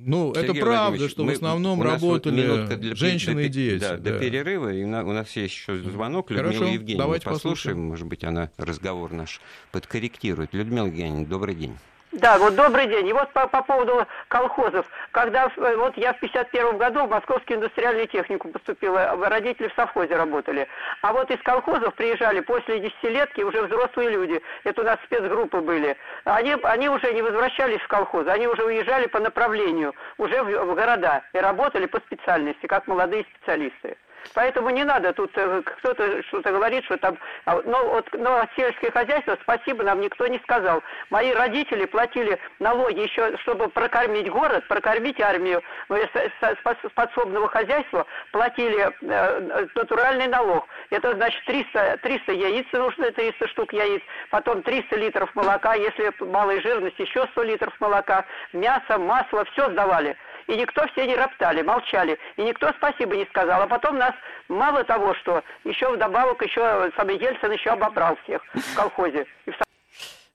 ну, 0.00 0.32
Сергей 0.34 0.50
это 0.50 0.60
правда, 0.60 1.08
что 1.08 1.24
мы, 1.24 1.32
в 1.32 1.36
основном 1.36 1.82
работали 1.82 2.66
для, 2.76 2.94
женщины 2.94 3.46
и 3.46 3.48
дети. 3.48 3.80
Да, 3.80 3.96
да, 3.96 4.12
до 4.12 4.18
перерыва. 4.18 4.72
И 4.72 4.84
на, 4.84 5.04
у 5.04 5.12
нас 5.12 5.34
есть 5.36 5.54
еще 5.54 5.78
звонок. 5.78 6.30
Людмила 6.30 6.52
Хорошо, 6.52 6.72
Евгеньевна, 6.72 7.04
давайте 7.04 7.24
послушаем. 7.24 7.54
послушаем. 7.54 7.88
Может 7.88 8.06
быть, 8.06 8.24
она 8.24 8.50
разговор 8.56 9.12
наш 9.12 9.40
подкорректирует. 9.72 10.54
Людмила 10.54 10.86
Евгеньевна, 10.86 11.26
добрый 11.26 11.54
день. 11.54 11.76
Да, 12.12 12.38
вот 12.38 12.54
добрый 12.54 12.86
день. 12.86 13.06
И 13.08 13.12
вот 13.12 13.30
по, 13.34 13.46
по 13.48 13.62
поводу 13.62 14.06
колхозов. 14.28 14.86
Когда 15.10 15.52
вот 15.56 15.96
я 15.98 16.14
в 16.14 16.20
51 16.20 16.78
году 16.78 17.04
в 17.04 17.10
Московский 17.10 17.54
индустриальный 17.54 18.06
технику 18.06 18.48
поступила, 18.48 19.14
родители 19.28 19.68
в 19.68 19.74
совхозе 19.74 20.16
работали. 20.16 20.66
А 21.02 21.12
вот 21.12 21.30
из 21.30 21.40
колхозов 21.42 21.94
приезжали 21.94 22.40
после 22.40 22.80
десятилетки 22.80 23.42
уже 23.42 23.62
взрослые 23.62 24.08
люди. 24.08 24.40
Это 24.64 24.80
у 24.80 24.84
нас 24.84 24.98
спецгруппы 25.04 25.60
были. 25.60 25.98
Они, 26.24 26.56
они 26.62 26.88
уже 26.88 27.12
не 27.12 27.20
возвращались 27.20 27.80
в 27.82 27.88
колхозы, 27.88 28.30
они 28.30 28.46
уже 28.46 28.64
уезжали 28.64 29.06
по 29.06 29.20
направлению, 29.20 29.94
уже 30.16 30.42
в, 30.42 30.46
в 30.46 30.74
города 30.74 31.22
и 31.34 31.38
работали 31.38 31.84
по 31.84 31.98
специальности, 32.00 32.66
как 32.66 32.86
молодые 32.86 33.26
специалисты. 33.34 33.98
Поэтому 34.34 34.70
не 34.70 34.84
надо 34.84 35.12
тут 35.12 35.30
э, 35.36 35.62
кто-то 35.64 36.22
что-то 36.24 36.52
говорит, 36.52 36.84
что 36.84 36.96
там... 36.98 37.18
А, 37.44 37.60
но, 37.64 37.84
вот, 37.88 38.08
но 38.12 38.42
сельское 38.56 38.90
хозяйство, 38.90 39.38
спасибо, 39.42 39.84
нам 39.84 40.00
никто 40.00 40.26
не 40.26 40.38
сказал. 40.40 40.82
Мои 41.10 41.32
родители 41.32 41.84
платили 41.86 42.38
налоги 42.58 43.00
еще, 43.00 43.36
чтобы 43.38 43.68
прокормить 43.68 44.30
город, 44.30 44.66
прокормить 44.68 45.20
армию. 45.20 45.62
Мы 45.88 46.08
с 46.40 46.90
подсобного 46.94 47.48
хозяйства 47.48 48.06
платили 48.32 48.90
э, 49.02 49.66
натуральный 49.74 50.28
налог. 50.28 50.66
Это 50.90 51.14
значит 51.14 51.44
300, 51.46 51.98
300 52.02 52.32
яиц 52.32 52.66
нужно, 52.72 53.10
300 53.12 53.48
штук 53.48 53.72
яиц, 53.72 54.02
потом 54.30 54.62
300 54.62 54.96
литров 54.96 55.34
молока, 55.34 55.74
если 55.74 56.12
малая 56.24 56.60
жирность, 56.60 56.98
еще 56.98 57.26
100 57.32 57.42
литров 57.44 57.74
молока, 57.80 58.24
мясо, 58.52 58.98
масло, 58.98 59.44
все 59.46 59.70
сдавали 59.70 60.16
и 60.48 60.56
никто 60.56 60.86
все 60.88 61.06
не 61.06 61.14
роптали, 61.14 61.62
молчали, 61.62 62.18
и 62.36 62.42
никто 62.42 62.72
спасибо 62.72 63.14
не 63.16 63.26
сказал. 63.26 63.62
А 63.62 63.66
потом 63.66 63.98
нас 63.98 64.14
мало 64.48 64.82
того, 64.82 65.14
что 65.14 65.44
еще 65.64 65.88
вдобавок 65.90 66.42
еще 66.42 66.90
сам 66.96 67.08
Ельцин 67.08 67.52
еще 67.52 67.70
обобрал 67.70 68.18
всех 68.24 68.42
в 68.54 68.76
колхозе. 68.76 69.26
И 69.46 69.50
в 69.50 69.67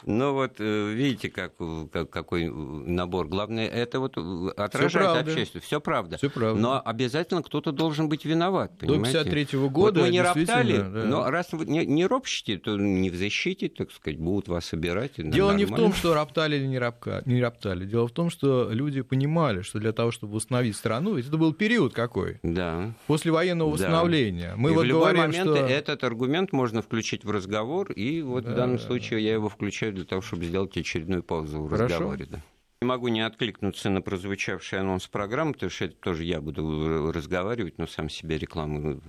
ну 0.06 0.34
вот 0.34 0.56
э, 0.60 0.94
видите, 0.94 1.30
как, 1.30 1.54
как, 1.92 2.10
какой 2.10 2.50
набор. 2.50 3.28
Главное, 3.28 3.68
это 3.68 4.00
вот 4.00 4.18
отражает 4.58 5.28
общественность. 5.28 5.68
Все 5.68 5.80
правда. 5.80 6.18
Все 6.18 6.30
правда. 6.30 6.60
Но 6.60 6.82
обязательно 6.84 7.42
кто-то 7.44 7.72
должен 7.72 8.10
быть 8.10 8.26
виноват, 8.26 8.78
понимаете? 8.80 9.20
До 9.20 9.24
53 9.26 9.60
-го 9.60 9.70
года 9.70 10.00
вот 10.00 10.08
мы 10.08 10.12
не 10.12 10.22
роптали, 10.22 10.78
да. 10.78 11.06
но 11.06 11.30
раз 11.30 11.52
вы 11.52 11.66
не, 11.66 11.86
не 11.86 12.06
ропщите, 12.06 12.58
то 12.58 12.78
не 12.78 13.10
в 13.10 13.16
защите, 13.16 13.70
так 13.70 13.92
сказать, 13.92 14.20
будут 14.20 14.48
вас 14.48 14.66
собирать. 14.66 15.14
Дело 15.18 15.52
нормально. 15.52 15.58
не 15.58 15.66
в 15.66 15.76
том, 15.76 15.94
что 15.94 16.14
роптали 16.14 16.58
или 16.58 16.68
не, 16.68 16.80
ропка, 16.80 17.22
не 17.26 17.42
роптали. 17.42 17.86
Дело 17.86 18.08
в 18.08 18.12
том, 18.12 18.30
что 18.30 18.70
люди 18.72 19.02
понимали, 19.02 19.62
что 19.62 19.80
для 19.80 19.94
того, 19.94 20.12
чтобы 20.12 20.36
восстановить 20.36 20.76
страну, 20.76 21.16
ведь 21.16 21.28
это 21.28 21.38
был 21.38 21.54
период 21.54 21.94
какой? 21.94 22.40
Да. 22.44 22.94
После 23.08 23.32
военного 23.32 23.72
восстановления. 23.72 24.52
Да. 24.52 24.58
Мы 24.58 24.72
и 24.72 24.74
вот 24.74 24.82
в 24.82 24.84
любой 24.86 25.14
говорим, 25.14 25.22
момент 25.22 25.58
что... 25.58 25.66
этот 25.66 26.04
аргумент 26.04 26.52
можно 26.52 26.82
включить 26.82 27.24
в 27.24 27.32
разговор, 27.32 27.92
и 27.92 28.22
вот 28.22 28.44
да, 28.44 28.52
в 28.52 28.56
данном 28.56 28.80
случае 28.80 29.24
я 29.24 29.34
его 29.34 29.50
включаю 29.50 29.93
для 29.94 30.06
того, 30.06 30.22
чтобы 30.22 30.46
сделать 30.46 30.76
очередную 30.78 31.24
паузу 31.24 31.64
в 31.64 31.70
Хорошо. 31.70 31.96
разговоре. 31.96 32.26
Да. 32.26 32.42
Не 32.82 32.88
могу 32.88 33.08
не 33.08 33.22
откликнуться 33.22 33.90
на 33.90 34.02
прозвучавший 34.02 34.82
анонс 34.82 35.08
программы, 35.08 35.54
потому 35.54 35.70
что 35.70 35.86
это 35.86 35.96
тоже 35.96 36.26
я 36.26 36.42
буду 36.42 37.14
разговаривать, 37.14 37.78
но 37.78 37.88
сам 37.88 38.10
себе 38.10 38.38
рекламу 38.38 39.02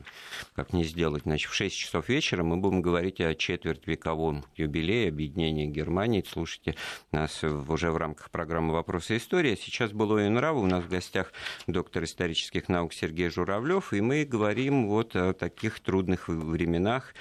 как 0.54 0.72
не 0.72 0.84
сделать. 0.84 1.24
Значит, 1.24 1.50
в 1.50 1.54
6 1.54 1.74
часов 1.74 2.08
вечера 2.08 2.44
мы 2.44 2.56
будем 2.56 2.82
говорить 2.82 3.20
о 3.20 3.34
четвертьвековом 3.34 4.44
юбилее 4.54 5.08
объединения 5.08 5.66
Германии. 5.66 6.24
Слушайте 6.24 6.76
нас 7.10 7.42
уже 7.42 7.90
в 7.90 7.96
рамках 7.96 8.30
программы 8.30 8.74
«Вопросы 8.74 9.16
истории». 9.16 9.58
Сейчас 9.60 9.90
было 9.90 10.24
и 10.24 10.28
нравы. 10.28 10.62
У 10.62 10.66
нас 10.66 10.84
в 10.84 10.88
гостях 10.88 11.32
доктор 11.66 12.04
исторических 12.04 12.68
наук 12.68 12.92
Сергей 12.92 13.28
Журавлев, 13.28 13.92
и 13.92 14.00
мы 14.00 14.24
говорим 14.24 14.86
вот 14.86 15.16
о 15.16 15.32
таких 15.32 15.80
трудных 15.80 16.28
временах 16.28 17.12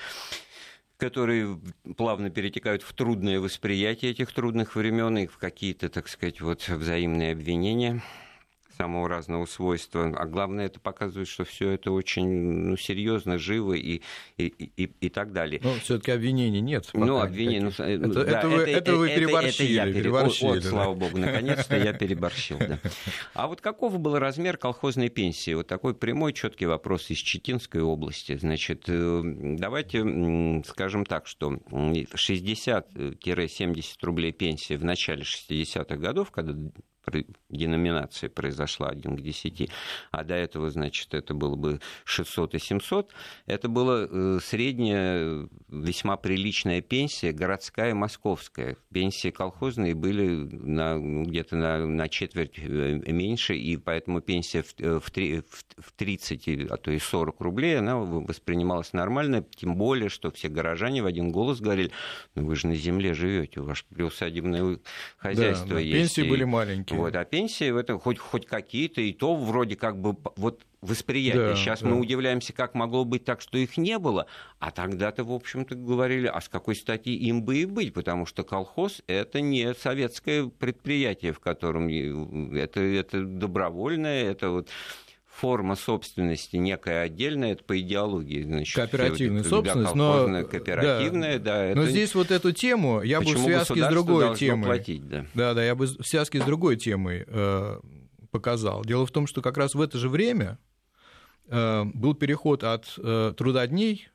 которые 1.04 1.60
плавно 1.98 2.30
перетекают 2.30 2.82
в 2.82 2.94
трудное 2.94 3.42
восприятие 3.42 4.12
этих 4.12 4.32
трудных 4.32 4.78
времен 4.78 5.18
и 5.18 5.28
в 5.28 5.38
какие-то, 5.38 5.90
так 5.90 6.08
сказать, 6.08 6.40
вот 6.40 6.66
взаимные 6.70 7.34
обвинения 7.34 8.02
самого 8.78 9.08
разного 9.08 9.46
свойства. 9.46 10.14
А 10.18 10.26
главное, 10.26 10.66
это 10.66 10.80
показывает, 10.80 11.28
что 11.28 11.46
все 11.46 11.72
это 11.72 11.92
очень 11.92 12.28
ну, 12.28 12.78
серьезно, 12.78 13.38
живо 13.38 13.74
и, 13.74 14.02
и, 14.38 14.46
и, 14.46 14.92
и 15.00 15.10
так 15.10 15.32
далее. 15.32 15.62
Но 15.64 15.74
все-таки 15.76 16.12
обвинений 16.12 16.62
нет. 16.62 16.90
Ну, 16.94 17.20
обвинений... 17.20 17.62
Ну, 17.62 17.70
это, 17.70 18.26
да, 18.26 18.40
это, 18.40 18.50
вы, 18.50 18.62
это, 18.62 18.72
это 18.72 18.96
вы 18.96 19.10
переборщили. 19.10 19.76
Это, 19.76 19.82
это 19.82 19.90
я 19.90 19.94
переборщили, 19.94 20.48
вот, 20.48 20.64
да. 20.64 20.70
слава 20.70 20.96
богу, 20.96 21.18
наконец-то 21.18 21.78
я 21.78 21.94
переборщил. 21.94 22.58
Да. 22.60 22.80
А 23.34 23.48
вот 23.48 23.62
каков 23.62 23.98
был 24.00 24.20
размер 24.20 24.58
колхозной 24.58 25.10
пенсии? 25.10 25.54
Вот 25.54 25.68
такой 25.68 25.94
прямой, 25.94 26.34
четкий 26.34 26.66
вопрос 26.66 27.10
из 27.10 27.18
Читинской 27.18 27.82
области. 27.82 28.38
Значит, 28.38 28.86
э, 28.88 29.22
давайте 29.24 30.64
скажем 30.68 31.06
так, 31.06 31.28
что 31.28 31.52
60-70 31.52 33.84
рублей 34.02 34.32
пенсии 34.32 34.76
в 34.76 34.84
начале 34.84 35.24
60-х 35.24 35.96
годов, 35.96 36.32
когда 36.32 36.54
деноминация 37.50 38.30
произошла 38.30 38.90
1 38.90 39.18
к 39.18 39.22
10, 39.22 39.70
а 40.12 40.24
до 40.24 40.36
этого, 40.36 40.70
значит, 40.70 41.14
это 41.14 41.34
было 41.34 41.56
бы 41.56 41.80
600 42.06 42.56
и 42.56 42.60
700, 42.60 43.14
это 43.46 43.70
была 43.70 44.08
э, 44.10 44.40
средняя, 44.42 45.48
весьма 45.70 46.18
приличная 46.18 46.82
пенсия, 46.82 47.32
городская, 47.32 47.94
московская. 47.94 48.78
Пенсии 48.92 49.32
колхозные 49.32 49.96
были 49.96 50.28
на, 50.28 50.98
где-то 50.98 51.56
на, 51.56 51.86
на 51.86 52.10
четверть 52.10 52.58
э, 52.58 53.02
меньше, 53.12 53.56
и 53.56 53.78
поэтому 53.78 54.22
пенсия 54.22 54.64
в, 54.64 54.74
э, 54.80 55.00
в, 55.00 55.12
в 55.12 55.92
30, 55.94 56.72
а 56.72 56.78
то 56.78 56.92
и 56.92 57.00
40 57.00 57.40
рублей, 57.42 57.80
она 57.80 57.98
воспринималась 57.98 58.94
нормально, 58.94 59.46
тем 59.56 59.76
более, 59.76 60.10
что 60.10 60.32
все 60.32 60.50
горожане 60.50 61.04
в 61.04 61.06
один 61.06 61.32
голос 61.32 61.60
говорили, 61.60 61.92
ну 62.36 62.46
вы 62.46 62.56
же 62.56 62.68
на 62.68 62.76
земле 62.76 63.14
живете, 63.14 63.62
у 63.62 63.66
вас 63.66 63.84
приусадебное 63.90 64.80
хозяйство 65.18 65.76
да, 65.76 65.80
есть. 65.80 66.16
Пенсии 66.16 66.28
и... 66.28 66.30
были 66.30 66.44
маленькие 66.44 66.93
пенсии. 66.94 67.02
Вот, 67.02 67.16
а 67.16 67.26
пенсии 67.26 67.72
в 67.72 67.78
этом 67.78 68.00
хоть, 68.00 68.20
хоть 68.20 68.46
какие-то, 68.46 69.02
и 69.02 69.14
то 69.14 69.36
вроде 69.36 69.76
как 69.76 70.00
бы 70.00 70.16
вот 70.36 70.66
восприятие. 70.84 71.50
Да, 71.50 71.56
Сейчас 71.56 71.82
да. 71.82 71.90
мы 71.90 72.00
удивляемся, 72.00 72.54
как 72.54 72.76
могло 72.76 73.06
быть 73.06 73.24
так, 73.24 73.42
что 73.42 73.58
их 73.58 73.78
не 73.78 73.98
было. 73.98 74.28
А 74.60 74.72
тогда-то, 74.72 75.24
в 75.24 75.32
общем-то, 75.32 75.76
говорили, 75.76 76.28
а 76.28 76.42
с 76.42 76.50
какой 76.50 76.76
стати 76.76 77.10
им 77.10 77.44
бы 77.44 77.58
и 77.58 77.66
быть, 77.66 77.94
потому 77.94 78.26
что 78.26 78.44
колхоз– 78.44 79.02
это 79.08 79.42
не 79.42 79.74
советское 79.74 80.48
предприятие, 80.48 81.34
в 81.34 81.40
котором 81.40 81.88
это, 81.88 82.82
это 82.82 83.24
добровольное, 83.24 84.32
это 84.32 84.50
вот 84.50 84.70
форма 85.34 85.76
собственности 85.76 86.58
некая 86.58 87.04
отдельная, 87.04 87.54
это 87.54 87.64
по 87.64 87.80
идеологии. 87.80 88.44
Значит, 88.44 88.76
Кооперативная 88.76 89.44
собственность, 89.44 89.96
но... 89.96 90.44
Кооперативная, 90.46 91.40
да. 91.40 91.56
да 91.56 91.66
это... 91.66 91.80
Но 91.80 91.86
здесь 91.88 92.14
вот 92.14 92.32
эту 92.32 92.52
тему 92.52 93.02
я 93.02 93.20
бы 93.20 93.34
в 93.34 93.40
связке 93.40 93.84
с 93.84 93.88
другой 93.90 94.36
темой... 94.36 94.66
Платить, 94.66 95.08
да. 95.08 95.26
да, 95.34 95.54
да, 95.54 95.64
я 95.64 95.76
бы 95.76 95.88
в 95.88 96.08
связке 96.08 96.40
с 96.40 96.46
другой 96.46 96.78
темой 96.78 97.26
э, 97.28 97.80
показал. 98.32 98.84
Дело 98.86 99.06
в 99.06 99.12
том, 99.12 99.28
что 99.28 99.42
как 99.42 99.58
раз 99.58 99.74
в 99.76 99.82
это 99.82 99.98
же 99.98 100.08
время 100.08 100.60
э, 101.48 101.84
был 101.84 102.14
переход 102.14 102.64
от 102.64 102.94
э, 102.98 103.34
трудодней 103.36 104.10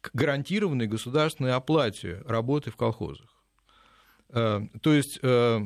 к 0.00 0.10
гарантированной 0.14 0.86
государственной 0.86 1.54
оплате 1.54 2.22
работы 2.24 2.70
в 2.70 2.76
колхозах. 2.76 3.42
Э, 4.28 4.60
то 4.80 4.92
есть, 4.92 5.18
э, 5.22 5.60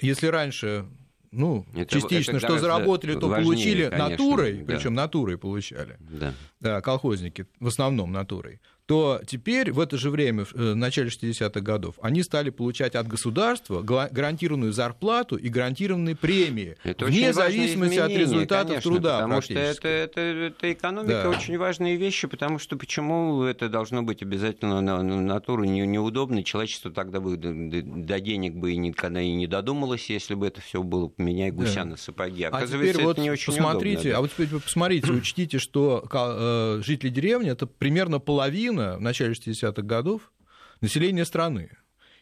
если 0.00 0.26
раньше 0.26 0.86
ну, 1.32 1.66
это, 1.74 2.00
частично, 2.00 2.36
это 2.36 2.46
что 2.46 2.58
заработали, 2.58 3.14
то 3.14 3.26
важнее, 3.26 3.44
получили 3.44 3.88
конечно, 3.88 4.08
натурой, 4.10 4.52
да. 4.52 4.74
причем 4.74 4.94
натурой 4.94 5.38
получали, 5.38 5.96
да. 5.98 6.34
Да, 6.60 6.80
колхозники, 6.80 7.46
в 7.58 7.66
основном 7.66 8.12
натурой 8.12 8.60
то 8.86 9.20
теперь 9.26 9.72
в 9.72 9.78
это 9.78 9.96
же 9.96 10.10
время, 10.10 10.42
э, 10.42 10.72
в 10.72 10.76
начале 10.76 11.08
60-х 11.08 11.60
годов, 11.60 11.94
они 12.02 12.22
стали 12.22 12.50
получать 12.50 12.94
от 12.94 13.06
государства 13.06 13.80
гарантированную 13.82 14.72
зарплату 14.72 15.36
и 15.36 15.48
гарантированные 15.48 16.16
премии, 16.16 16.76
это 16.82 17.04
вне 17.06 17.32
зависимости 17.32 17.98
от 17.98 18.10
результатов 18.10 18.68
конечно, 18.68 18.90
труда. 18.90 19.20
Потому 19.20 19.40
что 19.40 19.54
это, 19.54 19.88
это, 19.88 20.20
это 20.20 20.72
экономика 20.72 21.22
да. 21.24 21.30
очень 21.30 21.56
важные 21.58 21.96
вещи, 21.96 22.26
потому 22.26 22.58
что 22.58 22.76
почему 22.76 23.44
это 23.44 23.68
должно 23.68 24.02
быть 24.02 24.22
обязательно 24.22 24.80
на, 24.80 25.02
на 25.02 25.20
натуру 25.20 25.64
не, 25.64 25.86
неудобно, 25.86 26.42
человечество 26.42 26.90
тогда 26.90 27.20
бы 27.20 27.36
до, 27.36 27.52
до 27.52 28.20
денег 28.20 28.54
бы 28.54 28.72
и 28.72 28.76
никогда 28.76 29.20
и 29.20 29.32
не 29.32 29.46
додумалось, 29.46 30.10
если 30.10 30.34
бы 30.34 30.48
это 30.48 30.60
все 30.60 30.82
было 30.82 31.06
поменяй 31.06 31.52
гуся 31.52 31.76
да. 31.76 31.84
на 31.84 31.96
сапоги. 31.96 32.42
А 32.44 32.48
Оказывается, 32.48 32.90
а 32.90 32.92
теперь 32.94 33.04
вот 33.06 33.18
не 33.18 33.30
очень 33.30 33.46
посмотрите, 33.46 34.00
удобно. 34.00 34.18
А 34.18 34.20
вот 34.22 34.30
теперь 34.32 34.48
посмотрите, 34.60 35.12
учтите, 35.12 35.58
что 35.58 36.04
э, 36.12 36.82
жители 36.84 37.10
деревни 37.10 37.50
это 37.50 37.66
примерно 37.66 38.18
половина 38.18 38.71
половина 38.72 38.96
в 38.96 39.00
начале 39.00 39.32
60-х 39.32 39.82
годов 39.82 40.32
населения 40.80 41.24
страны. 41.24 41.70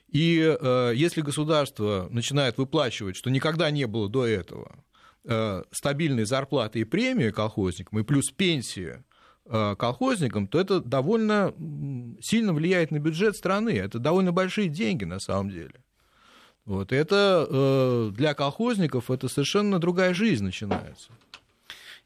И 0.09 0.57
э, 0.61 0.93
если 0.95 1.21
государство 1.21 2.09
начинает 2.11 2.59
выплачивать, 2.59 3.17
что 3.17 3.31
никогда 3.31 3.71
не 3.71 3.87
было 3.87 4.09
до 4.09 4.27
этого, 4.27 4.85
э, 5.25 5.63
стабильные 5.71 6.27
зарплаты 6.27 6.81
и 6.81 6.85
премии 6.85 7.31
колхозникам, 7.31 8.01
и 8.01 8.03
плюс 8.03 8.31
пенсии 8.31 9.05
э, 9.47 9.77
колхозникам, 9.79 10.49
то 10.49 10.61
это 10.61 10.81
довольно 10.81 11.55
сильно 12.21 12.53
влияет 12.53 12.91
на 12.91 12.99
бюджет 12.99 13.37
страны. 13.37 13.71
Это 13.71 13.99
довольно 13.99 14.33
большие 14.33 14.69
деньги 14.69 15.05
на 15.05 15.21
самом 15.21 15.51
деле. 15.51 15.85
Вот. 16.65 16.93
И 16.93 16.97
это 16.97 17.47
э, 17.49 18.11
для 18.13 18.35
колхозников 18.35 19.11
это 19.11 19.29
совершенно 19.29 19.79
другая 19.79 20.13
жизнь 20.13 20.45
начинается. 20.45 21.13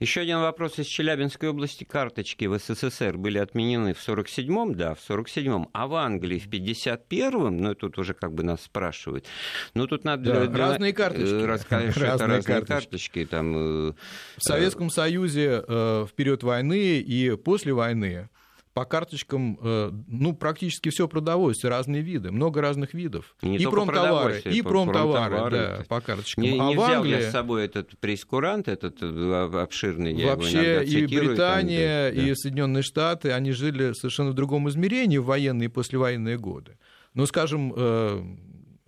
Еще 0.01 0.23
один 0.23 0.41
вопрос 0.41 0.79
из 0.79 0.87
Челябинской 0.87 1.49
области. 1.49 1.85
Карточки 1.85 2.47
в 2.47 2.59
СССР 2.59 3.17
были 3.17 3.39
отменены 3.39 3.95
в 3.95 4.09
47-м, 4.09 4.75
да, 4.75 4.95
в 4.95 4.99
47-м, 5.09 5.69
а 5.73 5.87
в 5.87 5.95
Англии 5.95 6.39
в 6.39 6.49
51-м, 6.49 7.57
ну, 7.57 7.75
тут 7.75 7.99
уже 7.99 8.13
как 8.13 8.35
бы 8.35 8.43
нас 8.43 8.63
спрашивают. 8.63 9.27
Ну, 9.75 9.87
тут 9.87 10.05
надо... 10.05 10.25
Да, 10.33 10.47
для... 10.47 10.67
Разные 10.67 10.93
карточки. 10.93 11.43
Э, 11.43 11.47
Рассказать, 11.47 11.97
разные, 11.97 12.15
это 12.15 12.27
разные 12.27 12.43
карточки. 12.43 12.73
карточки 12.73 13.27
там, 13.27 13.57
э, 13.57 13.93
в 14.37 14.43
Советском 14.43 14.91
Союзе 14.91 15.63
э, 15.67 16.07
в 16.09 16.13
период 16.15 16.43
войны 16.43 16.99
и 16.99 17.37
после 17.37 17.73
войны 17.73 18.29
по 18.75 18.85
карточкам, 18.85 19.57
э, 19.63 19.93
ну, 20.09 20.35
практически 20.35 20.89
все 20.89 21.07
продовольствие, 21.07 21.71
разные 21.71 22.03
виды, 22.03 22.33
много 22.33 22.61
разных 22.61 22.93
видов. 22.93 23.37
Не 23.41 23.57
и 23.57 23.67
промтовары, 23.67 24.41
и 24.41 24.63
промтовары, 24.63 25.51
да, 25.51 25.85
по 25.89 26.01
карточкам. 26.01 26.43
Не, 26.43 26.59
а 26.59 26.67
не 26.67 26.75
взял 26.75 26.97
Англии... 26.97 27.13
я 27.13 27.23
с 27.23 27.31
собой 27.31 27.65
этот 27.65 27.97
прескурант, 27.99 28.67
этот 28.67 28.97
э, 29.01 29.61
обширный, 29.63 30.25
Вообще 30.25 30.85
и 30.85 31.07
Британия, 31.07 32.11
там, 32.11 32.17
да, 32.17 32.23
и 32.23 32.35
Соединенные 32.35 32.83
Штаты, 32.83 33.31
они 33.31 33.53
жили 33.53 33.93
совершенно 33.93 34.31
в 34.31 34.35
другом 34.35 34.69
измерении 34.69 35.19
в 35.19 35.27
военные 35.27 35.67
и 35.67 35.71
послевоенные 35.71 36.37
годы. 36.37 36.77
Ну, 37.15 37.27
скажем, 37.27 37.73
э, 37.77 38.23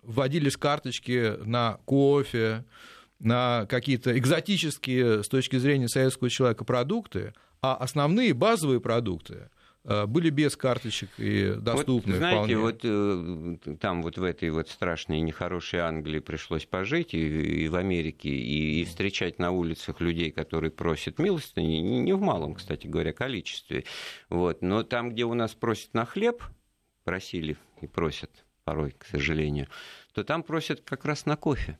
вводились 0.03 0.57
карточки 0.57 1.35
на 1.45 1.79
кофе, 1.85 2.65
на 3.21 3.67
какие-то 3.67 4.19
экзотические 4.19 5.23
с 5.23 5.29
точки 5.29 5.57
зрения 5.59 5.89
советского 5.89 6.29
человека 6.29 6.65
продукты, 6.65 7.35
а 7.63 7.77
основные 7.77 8.35
базовые 8.35 8.81
продукты 8.81 9.49
были 10.07 10.31
без 10.31 10.57
карточек 10.57 11.11
и 11.19 11.55
доступны 11.57 12.13
вот, 12.13 12.19
знаете, 12.19 12.37
вполне. 12.37 12.59
вот 12.59 12.81
э, 12.83 13.77
там 13.81 14.03
вот 14.03 14.19
в 14.19 14.25
этой 14.25 14.51
вот 14.51 14.69
страшной 14.69 15.19
и 15.19 15.21
нехорошей 15.21 15.81
Англии 15.81 16.19
пришлось 16.19 16.67
пожить, 16.67 17.15
и, 17.15 17.65
и 17.65 17.69
в 17.69 17.77
Америке, 17.77 18.29
и, 18.29 18.81
и 18.81 18.85
встречать 18.85 19.39
на 19.39 19.53
улицах 19.53 20.01
людей, 20.01 20.33
которые 20.33 20.71
просят 20.73 21.19
милостыни, 21.19 21.77
не, 21.77 22.01
не 22.01 22.13
в 22.15 22.21
малом, 22.21 22.55
кстати 22.55 22.87
говоря, 22.87 23.13
количестве. 23.13 23.85
Вот. 24.29 24.61
Но 24.63 24.83
там, 24.83 25.11
где 25.11 25.25
у 25.25 25.35
нас 25.35 25.55
просят 25.55 25.95
на 25.95 26.05
хлеб, 26.05 26.43
просили 27.05 27.57
и 27.81 27.87
просят 27.87 28.31
порой, 28.65 28.91
к 28.91 29.05
сожалению, 29.05 29.69
то 30.13 30.25
там 30.25 30.43
просят 30.43 30.81
как 30.81 31.05
раз 31.05 31.27
на 31.27 31.37
кофе. 31.37 31.79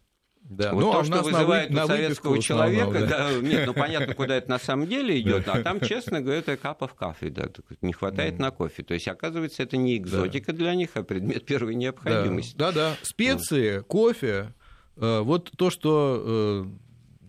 Да. 0.49 0.73
Вот 0.73 0.81
ну, 0.81 0.93
то, 0.93 1.01
а 1.01 1.05
что 1.05 1.23
вызывает 1.23 1.71
на 1.71 1.85
у 1.85 1.87
советского 1.89 2.41
человека, 2.41 3.07
да. 3.07 3.31
да, 3.31 3.41
нет, 3.41 3.67
ну 3.67 3.75
понятно, 3.75 4.15
куда 4.15 4.37
это 4.37 4.49
на 4.49 4.59
самом 4.61 4.87
деле 4.87 5.21
идет, 5.21 5.49
а 5.49 5.63
там, 5.63 5.81
честно 5.81 6.21
говоря, 6.21 6.39
это 6.39 6.57
капов 6.57 6.95
кофе, 6.95 7.31
да, 7.31 7.49
не 7.83 7.93
хватает 7.93 8.39
на 8.39 8.53
кофе. 8.53 8.85
То 8.85 8.95
есть, 8.95 9.09
оказывается, 9.09 9.63
это 9.65 9.77
не 9.77 9.97
экзотика 9.97 10.53
для 10.53 10.75
них, 10.75 10.91
а 10.95 11.03
предмет 11.03 11.45
первой 11.47 11.75
необходимости. 11.75 12.57
Да, 12.57 12.71
да, 12.71 12.97
специи, 13.03 13.81
кофе, 13.81 14.55
э, 14.97 15.21
вот 15.21 15.51
то, 15.57 15.71
что 15.71 16.23
э, 16.25 16.65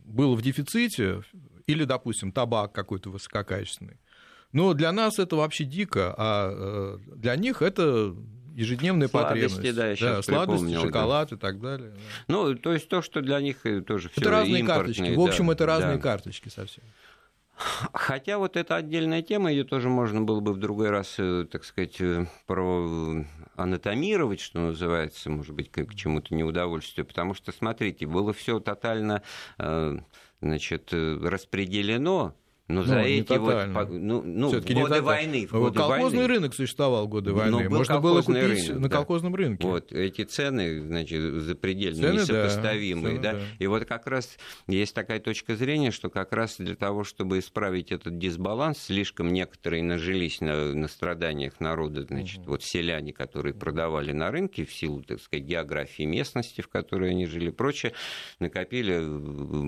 было 0.06 0.36
в 0.36 0.42
дефиците, 0.44 1.22
или, 1.66 1.86
допустим, 1.86 2.32
табак 2.32 2.72
какой-то 2.72 3.10
высококачественный. 3.10 3.98
Но 4.52 4.74
для 4.74 4.92
нас 4.92 5.20
это 5.20 5.36
вообще 5.36 5.66
дико, 5.66 6.14
а 6.18 6.52
э, 6.54 7.16
для 7.16 7.36
них 7.36 7.62
это 7.62 8.16
ежедневная 8.58 9.08
сладости, 9.08 9.56
потребность. 9.56 10.00
Да, 10.00 10.16
да, 10.16 10.22
сладости, 10.22 10.74
шоколад 10.74 11.30
да. 11.30 11.36
и 11.36 11.40
так 11.40 11.62
далее. 11.62 11.92
Да. 11.92 11.98
Ну, 12.28 12.56
то 12.56 12.74
есть 12.74 12.90
то, 12.90 13.02
что 13.02 13.22
для 13.22 13.40
них 13.40 13.58
тоже 13.86 14.10
все 14.10 14.22
Это 14.22 14.32
разные 14.32 14.64
карточки. 14.66 15.16
В 15.16 15.22
общем, 15.22 15.52
это 15.52 15.66
разные 15.66 15.98
да. 15.98 16.02
карточки 16.02 16.50
совсем. 16.50 16.84
Хотя 17.94 18.38
вот 18.38 18.56
это 18.56 18.76
отдельная 18.76 19.24
тема, 19.24 19.52
ее 19.52 19.64
тоже 19.64 19.90
можно 19.90 20.22
было 20.22 20.42
бы 20.42 20.54
в 20.54 20.60
другой 20.60 20.92
раз, 20.92 21.16
э, 21.18 21.46
так 21.52 21.64
сказать, 21.64 22.00
э, 22.00 22.28
про 22.46 23.26
анатомировать, 23.56 24.40
что 24.40 24.60
называется, 24.60 25.32
может 25.32 25.56
быть, 25.56 25.72
к 25.72 25.96
чему-то 25.96 26.36
неудовольствию, 26.36 27.06
потому 27.06 27.34
что, 27.34 27.52
смотрите, 27.52 28.06
было 28.06 28.32
все 28.32 28.60
тотально 28.60 29.24
э, 29.58 29.98
значит, 30.40 30.94
распределено 30.94 32.36
но 32.68 32.82
ну, 32.82 32.84
за 32.84 33.00
эти 33.00 33.34
вот 33.38 33.90
ну, 33.92 34.22
ну, 34.24 34.52
годы 34.52 34.74
не 34.74 34.84
войны, 34.84 35.48
в 35.48 35.52
годы 35.54 35.80
колхозный 35.80 36.20
войны. 36.20 36.34
рынок 36.34 36.54
существовал 36.54 37.06
в 37.06 37.10
годы 37.10 37.32
войны. 37.32 37.64
Ну, 37.64 37.78
Можно 37.78 38.02
было 38.02 38.22
купить 38.22 38.44
рынок, 38.44 38.82
на 38.82 38.90
да. 38.90 38.96
колхозном 38.98 39.36
рынке. 39.36 39.66
Вот 39.66 39.94
эти 39.94 40.26
цены, 40.26 40.82
значит, 40.82 41.22
запредельно 41.44 42.10
цены, 42.10 42.20
несопоставимые, 42.20 43.20
да, 43.20 43.32
цены, 43.32 43.40
да? 43.40 43.46
да. 43.46 43.64
И 43.64 43.68
вот 43.68 43.86
как 43.86 44.06
раз 44.08 44.38
есть 44.68 44.94
такая 44.94 45.22
точка 45.22 45.56
зрения, 45.56 45.92
что 45.92 46.10
как 46.10 46.34
раз 46.34 46.58
для 46.58 46.76
того, 46.76 47.06
чтобы 47.06 47.40
исправить 47.40 47.94
этот 47.94 48.18
дисбаланс, 48.18 48.80
слишком 48.80 49.32
некоторые 49.32 49.82
нажились 49.82 50.42
на, 50.42 50.74
на 50.74 50.90
страданиях 50.90 51.62
народа, 51.62 52.02
значит, 52.02 52.40
угу. 52.40 52.52
вот 52.52 52.64
селяне, 52.64 53.14
которые 53.14 53.54
продавали 53.54 54.12
на 54.12 54.30
рынке 54.30 54.66
в 54.66 54.74
силу, 54.74 55.04
так 55.04 55.22
сказать, 55.22 55.46
географии 55.46 56.04
местности, 56.04 56.60
в 56.60 56.68
которой 56.68 57.12
они 57.12 57.28
жили, 57.28 57.50
прочее, 57.50 57.94
накопили 58.40 59.02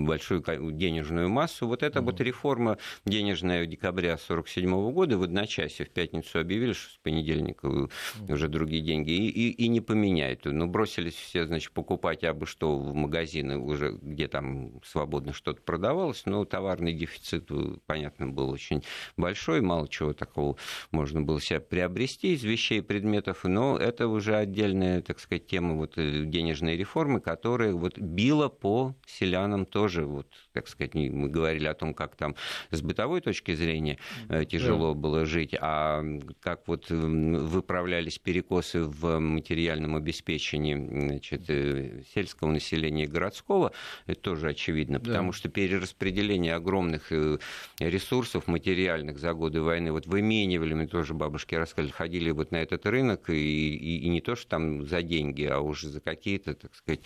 большую 0.05 0.43
денежную 0.73 1.29
массу. 1.29 1.65
Вот 1.65 1.81
эта 1.81 1.99
угу. 1.99 2.11
вот 2.11 2.19
реформа 2.19 2.77
денежная 3.05 3.65
декабря 3.65 4.13
1947 4.13 4.91
года 4.91 5.17
в 5.17 5.23
одночасье 5.23 5.85
в 5.85 5.89
пятницу 5.89 6.39
объявили, 6.39 6.73
что 6.73 6.93
с 6.93 6.97
понедельника 6.97 7.89
уже 8.27 8.47
другие 8.47 8.81
деньги, 8.81 9.11
и, 9.11 9.29
и, 9.29 9.51
и 9.51 9.67
не 9.67 9.81
поменяют. 9.81 10.45
Ну, 10.45 10.67
бросились 10.67 11.15
все, 11.15 11.45
значит, 11.45 11.71
покупать 11.71 12.23
абы 12.23 12.45
что 12.45 12.77
в 12.77 12.93
магазины 12.93 13.57
уже, 13.57 13.97
где 14.01 14.27
там 14.27 14.81
свободно 14.83 15.33
что-то 15.33 15.61
продавалось, 15.61 16.23
но 16.25 16.45
товарный 16.45 16.93
дефицит, 16.93 17.45
э, 17.51 17.75
понятно, 17.85 18.27
был 18.27 18.49
очень 18.49 18.83
большой, 19.17 19.61
мало 19.61 19.87
чего 19.87 20.13
такого 20.13 20.57
можно 20.91 21.21
было 21.21 21.39
себе 21.39 21.59
приобрести 21.59 22.33
из 22.33 22.43
вещей 22.43 22.81
предметов, 22.81 23.43
но 23.43 23.77
это 23.77 24.07
уже 24.07 24.35
отдельная, 24.35 25.01
так 25.01 25.19
сказать, 25.19 25.47
тема 25.47 25.75
вот 25.75 25.97
э, 25.97 26.25
денежной 26.25 26.75
реформы, 26.75 27.21
которая 27.21 27.73
вот 27.73 27.97
била 27.97 28.49
по 28.49 28.95
селянам 29.05 29.65
тоже, 29.65 30.05
вот, 30.05 30.27
как 30.53 30.67
сказать, 30.67 30.95
мы 30.95 31.29
говорили 31.29 31.65
о 31.67 31.73
том, 31.73 31.93
как 31.93 32.15
там 32.15 32.35
с 32.71 32.81
бытовой 32.81 33.21
точки 33.21 33.53
зрения 33.53 33.97
э, 34.29 34.45
тяжело 34.45 34.93
да. 34.93 34.99
было 34.99 35.25
жить, 35.25 35.55
а 35.59 36.03
как 36.41 36.67
вот 36.67 36.89
выправлялись 36.89 38.17
перекосы 38.19 38.83
в 38.83 39.19
материальном 39.19 39.95
обеспечении 39.95 40.75
значит, 40.75 41.49
э, 41.49 42.03
сельского 42.13 42.51
населения 42.51 43.03
и 43.03 43.07
городского, 43.07 43.71
это 44.07 44.19
тоже 44.19 44.49
очевидно, 44.49 44.99
да. 44.99 45.11
потому 45.11 45.31
что 45.31 45.49
перераспределение 45.49 46.55
огромных 46.55 47.11
э, 47.11 47.37
ресурсов 47.79 48.47
материальных 48.47 49.19
за 49.19 49.33
годы 49.33 49.61
войны, 49.61 49.91
вот 49.91 50.07
выменивали, 50.07 50.73
мне 50.73 50.87
тоже 50.87 51.13
бабушки 51.13 51.55
рассказали, 51.55 51.91
ходили 51.91 52.31
вот 52.31 52.51
на 52.51 52.57
этот 52.57 52.85
рынок, 52.85 53.29
и, 53.29 53.75
и, 53.75 53.99
и 53.99 54.09
не 54.09 54.21
то, 54.21 54.35
что 54.35 54.49
там 54.49 54.85
за 54.85 55.01
деньги, 55.01 55.43
а 55.43 55.59
уже 55.59 55.89
за 55.89 56.01
какие-то, 56.01 56.53
так 56.55 56.75
сказать, 56.75 57.01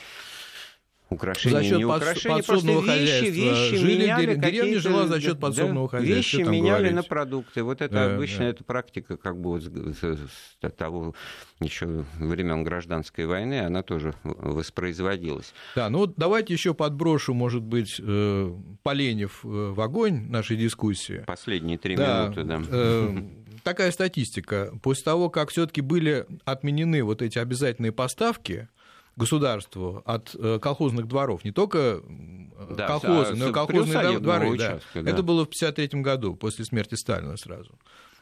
украшения, 1.14 1.58
за 1.58 1.64
счет 1.64 1.78
не 1.78 1.86
украшения, 1.86 2.38
подсобного 2.38 2.82
просто 2.82 2.98
вещи, 3.00 3.26
вещи 3.26 3.76
Жили, 3.76 4.02
меняли 4.02 4.36
деревня 4.36 4.80
жила 4.80 5.08
за 5.08 5.22
счет 5.22 5.40
подсобного 5.40 5.90
да, 5.90 5.98
хозяйства. 5.98 6.38
Вещи 6.38 6.50
меняли 6.50 6.90
говорить? 6.90 6.96
на 6.96 7.04
продукты. 7.04 7.64
Вот 7.64 7.82
это 7.82 7.94
да, 7.94 8.16
обычно 8.16 8.40
да. 8.40 8.50
эта 8.50 8.64
практика 8.64 9.18
как 9.18 9.40
бы 9.40 9.52
вот 9.52 9.64
с, 9.64 10.20
с 10.62 10.72
того 10.72 11.16
еще 11.60 12.06
времен 12.20 12.64
гражданской 12.64 13.26
войны, 13.26 13.62
она 13.62 13.84
тоже 13.84 14.14
воспроизводилась. 14.24 15.54
Да, 15.76 15.90
ну 15.90 16.00
вот 16.00 16.14
давайте 16.18 16.54
еще 16.54 16.74
подброшу, 16.74 17.34
может 17.34 17.64
быть, 17.64 18.00
э, 18.00 18.54
поленев 18.84 19.42
э, 19.44 19.48
в 19.48 19.80
огонь 19.82 20.30
нашей 20.30 20.58
дискуссии. 20.58 21.24
Последние 21.26 21.78
три 21.78 21.96
да, 21.96 22.24
минуты, 22.24 22.44
да. 22.44 22.62
Э, 22.70 23.18
такая 23.64 23.92
статистика. 23.92 24.72
После 24.82 25.04
того, 25.04 25.30
как 25.30 25.50
все-таки 25.50 25.82
были 25.82 26.26
отменены 26.46 27.04
вот 27.04 27.22
эти 27.22 27.40
обязательные 27.40 27.92
поставки, 27.92 28.68
государству 29.16 30.02
от 30.06 30.36
э, 30.36 30.60
колхозных 30.60 31.08
дворов, 31.08 31.44
не 31.44 31.52
только 31.52 32.02
э, 32.04 32.76
да, 32.76 32.88
колхозы, 32.88 33.34
а, 33.34 33.36
но 33.36 33.50
и 33.50 33.54
колхозные 33.54 34.20
дворы. 34.20 34.50
Участка, 34.50 34.90
да. 34.96 35.02
Да. 35.04 35.12
Это 35.12 35.24
было 35.24 35.46
в 35.46 35.50
1953 35.50 36.02
году, 36.02 36.36
после 36.36 36.66
смерти 36.66 36.96
Сталина 36.96 37.38
сразу. 37.38 37.72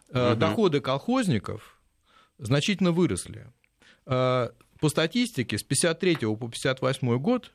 Угу. 0.09 0.35
Доходы 0.35 0.81
колхозников 0.81 1.79
значительно 2.37 2.91
выросли. 2.91 3.47
По 4.05 4.89
статистике, 4.89 5.57
с 5.57 5.63
1953 5.63 6.15
по 6.35 6.47
1958 6.47 7.17
год 7.19 7.51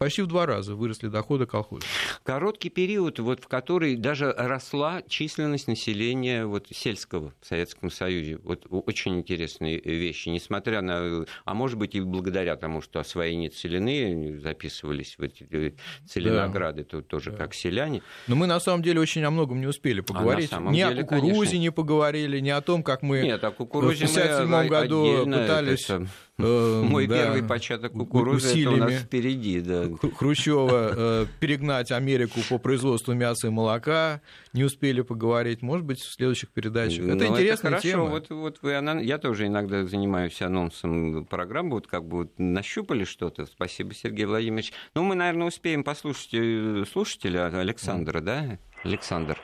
почти 0.00 0.22
в 0.22 0.26
два 0.28 0.46
раза 0.46 0.74
выросли 0.74 1.08
доходы 1.08 1.44
колхоза. 1.44 1.84
Короткий 2.22 2.70
период, 2.70 3.18
вот, 3.18 3.44
в 3.44 3.48
который 3.48 3.96
даже 3.96 4.32
росла 4.32 5.02
численность 5.06 5.68
населения 5.68 6.46
вот, 6.46 6.68
сельского 6.70 7.34
в 7.42 7.46
Советском 7.46 7.90
Союзе. 7.90 8.38
Вот 8.42 8.66
очень 8.70 9.18
интересные 9.18 9.78
вещи, 9.78 10.30
несмотря 10.30 10.80
на... 10.80 11.26
А 11.44 11.52
может 11.52 11.76
быть 11.76 11.94
и 11.94 12.00
благодаря 12.00 12.56
тому, 12.56 12.80
что 12.80 12.98
освоение 12.98 13.50
целины 13.50 14.40
записывались 14.40 15.18
в 15.18 15.22
эти 15.22 15.76
целинограды, 16.08 16.82
да. 16.84 16.88
то 16.88 17.02
тоже 17.02 17.32
да. 17.32 17.36
как 17.36 17.52
селяне. 17.52 18.00
Но 18.26 18.36
мы 18.36 18.46
на 18.46 18.58
самом 18.58 18.82
деле 18.82 19.00
очень 19.00 19.22
о 19.24 19.30
многом 19.30 19.60
не 19.60 19.66
успели 19.66 20.00
поговорить. 20.00 20.48
А 20.50 20.60
ни 20.60 20.76
деле, 20.76 21.02
о 21.02 21.04
кукурузе 21.04 21.34
конечно. 21.34 21.56
не 21.58 21.70
поговорили, 21.70 22.40
ни 22.40 22.48
о 22.48 22.62
том, 22.62 22.82
как 22.82 23.02
мы 23.02 23.20
Нет, 23.20 23.44
о 23.44 23.50
кукурузе 23.50 24.06
в 24.06 24.10
1957 24.16 24.68
году 24.68 25.26
пытались... 25.26 25.84
Это 25.84 26.06
Э, 26.06 26.29
Мой 26.40 27.06
да, 27.06 27.16
первый 27.16 27.42
початок 27.42 27.92
кукурузы 27.92 28.60
это 28.60 28.70
у 28.70 28.76
нас 28.76 28.92
впереди. 28.92 29.60
Да. 29.60 29.84
Хрущева 30.16 30.92
э, 30.96 31.26
перегнать 31.40 31.92
Америку 31.92 32.40
по 32.48 32.58
производству 32.58 33.14
мяса 33.14 33.48
и 33.48 33.50
молока. 33.50 34.20
Не 34.52 34.64
успели 34.64 35.02
поговорить. 35.02 35.62
Может 35.62 35.86
быть, 35.86 36.00
в 36.00 36.12
следующих 36.12 36.50
передачах. 36.50 37.04
Это 37.04 37.24
ну, 37.24 37.32
интересная 37.32 37.72
это 37.72 37.82
тема. 37.82 38.04
Вот, 38.04 38.30
вот 38.30 38.58
вы, 38.62 38.72
я 38.72 39.18
тоже 39.18 39.46
иногда 39.46 39.84
занимаюсь 39.84 40.40
анонсом 40.42 41.24
программы. 41.26 41.70
Вот 41.70 41.86
как 41.86 42.04
бы 42.04 42.18
вот 42.18 42.38
нащупали 42.38 43.04
что-то. 43.04 43.46
Спасибо, 43.46 43.94
Сергей 43.94 44.26
Владимирович. 44.26 44.72
Ну, 44.94 45.02
мы, 45.02 45.14
наверное, 45.14 45.48
успеем 45.48 45.84
послушать 45.84 46.34
э, 46.34 46.84
слушателя 46.90 47.46
Александра, 47.46 48.20
да? 48.20 48.58
Александр. 48.84 49.38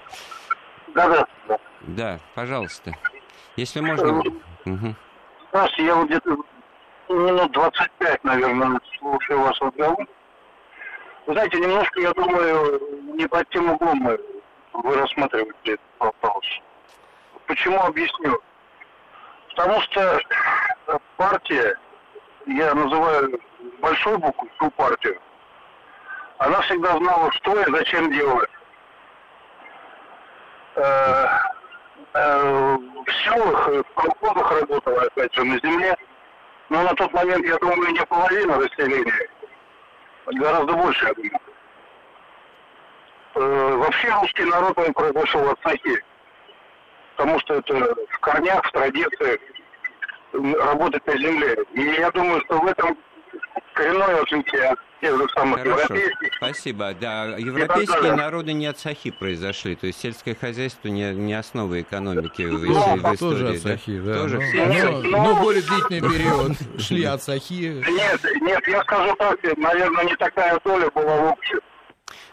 Да, 0.94 1.08
да. 1.08 1.58
Да, 1.86 2.20
пожалуйста. 2.34 2.92
Если 3.56 3.80
можно. 3.80 4.18
Угу. 4.64 4.96
Здравствуйте, 5.50 5.86
я 5.86 5.94
вот 5.96 6.06
где-то 6.06 6.36
минут 7.14 7.52
25, 7.52 8.24
наверное, 8.24 8.80
слушаю 8.98 9.40
ваш 9.40 9.60
разговор. 9.60 10.06
Вы 11.26 11.32
знаете, 11.32 11.58
немножко, 11.58 12.00
я 12.00 12.12
думаю, 12.12 12.80
не 13.14 13.26
под 13.26 13.48
тем 13.50 13.70
углом 13.70 13.98
мы, 13.98 14.18
вы 14.72 14.96
рассматриваете 14.96 15.72
этот 15.72 15.86
вопрос. 15.98 16.44
Почему 17.46 17.80
объясню? 17.80 18.40
Потому 19.48 19.80
что 19.82 20.20
партия, 21.16 21.78
я 22.46 22.74
называю 22.74 23.40
большой 23.80 24.18
букву 24.18 24.48
ту 24.58 24.70
партию, 24.72 25.20
она 26.38 26.60
всегда 26.62 26.96
знала, 26.98 27.32
что 27.32 27.60
и 27.60 27.72
зачем 27.72 28.12
делать. 28.12 28.50
Э, 30.76 31.26
э, 32.12 32.76
в 33.06 33.12
селах, 33.24 33.68
в 33.68 33.94
колхозах 33.94 34.60
работала, 34.60 35.02
опять 35.02 35.34
же, 35.34 35.44
на 35.44 35.58
земле. 35.58 35.96
Но 36.68 36.82
на 36.82 36.94
тот 36.94 37.12
момент, 37.12 37.46
я 37.46 37.58
думаю, 37.58 37.92
не 37.92 38.04
половина 38.06 38.56
населения. 38.58 39.28
Гораздо 40.26 40.72
больше, 40.72 41.06
я 41.06 41.14
думаю. 41.14 41.40
Э, 43.34 43.76
вообще 43.76 44.08
русский 44.20 44.44
народ, 44.44 44.76
он 44.78 44.92
произошел 44.92 45.48
от 45.48 45.60
сахи. 45.62 46.02
Потому 47.16 47.38
что 47.40 47.54
это 47.54 47.94
в 48.10 48.18
корнях, 48.18 48.64
в 48.64 48.72
традициях 48.72 49.40
работать 50.32 51.06
на 51.06 51.16
земле. 51.16 51.56
И 51.74 51.82
я 51.82 52.10
думаю, 52.10 52.40
что 52.42 52.58
в 52.58 52.66
этом 52.66 52.98
коренное 53.74 54.22
отличие 54.22 54.68
от 54.68 54.78
тех 55.00 55.16
же 55.16 55.28
самых 55.34 55.60
Хорошо. 55.60 55.94
европейских. 55.94 56.34
Спасибо. 56.36 56.94
Да, 56.98 57.24
европейские 57.36 58.14
народы 58.14 58.52
не 58.52 58.66
от 58.66 58.78
сахи 58.78 59.10
произошли, 59.10 59.76
то 59.76 59.86
есть 59.86 60.00
сельское 60.00 60.34
хозяйство 60.34 60.88
не, 60.88 61.12
не 61.14 61.34
основа 61.34 61.80
экономики 61.80 62.42
в, 62.42 62.64
ну, 62.64 62.96
в, 62.96 63.02
в 63.02 63.14
истории. 63.14 63.18
Тоже 63.18 63.48
от 63.48 63.58
сахи, 63.58 63.98
да. 64.00 64.14
Тоже 64.14 64.40
но, 64.54 64.66
но, 64.66 65.02
но, 65.02 65.34
но 65.34 65.42
более 65.42 65.62
длительный 65.62 66.00
период 66.00 66.52
шли 66.80 67.04
от 67.04 67.22
сахи. 67.22 67.82
Нет, 67.88 68.20
нет, 68.40 68.68
я 68.68 68.82
скажу 68.82 69.14
так, 69.16 69.38
наверное, 69.56 70.04
не 70.04 70.16
такая 70.16 70.58
доля 70.64 70.90
была 70.90 71.16
в 71.16 71.32
обществе. 71.32 71.60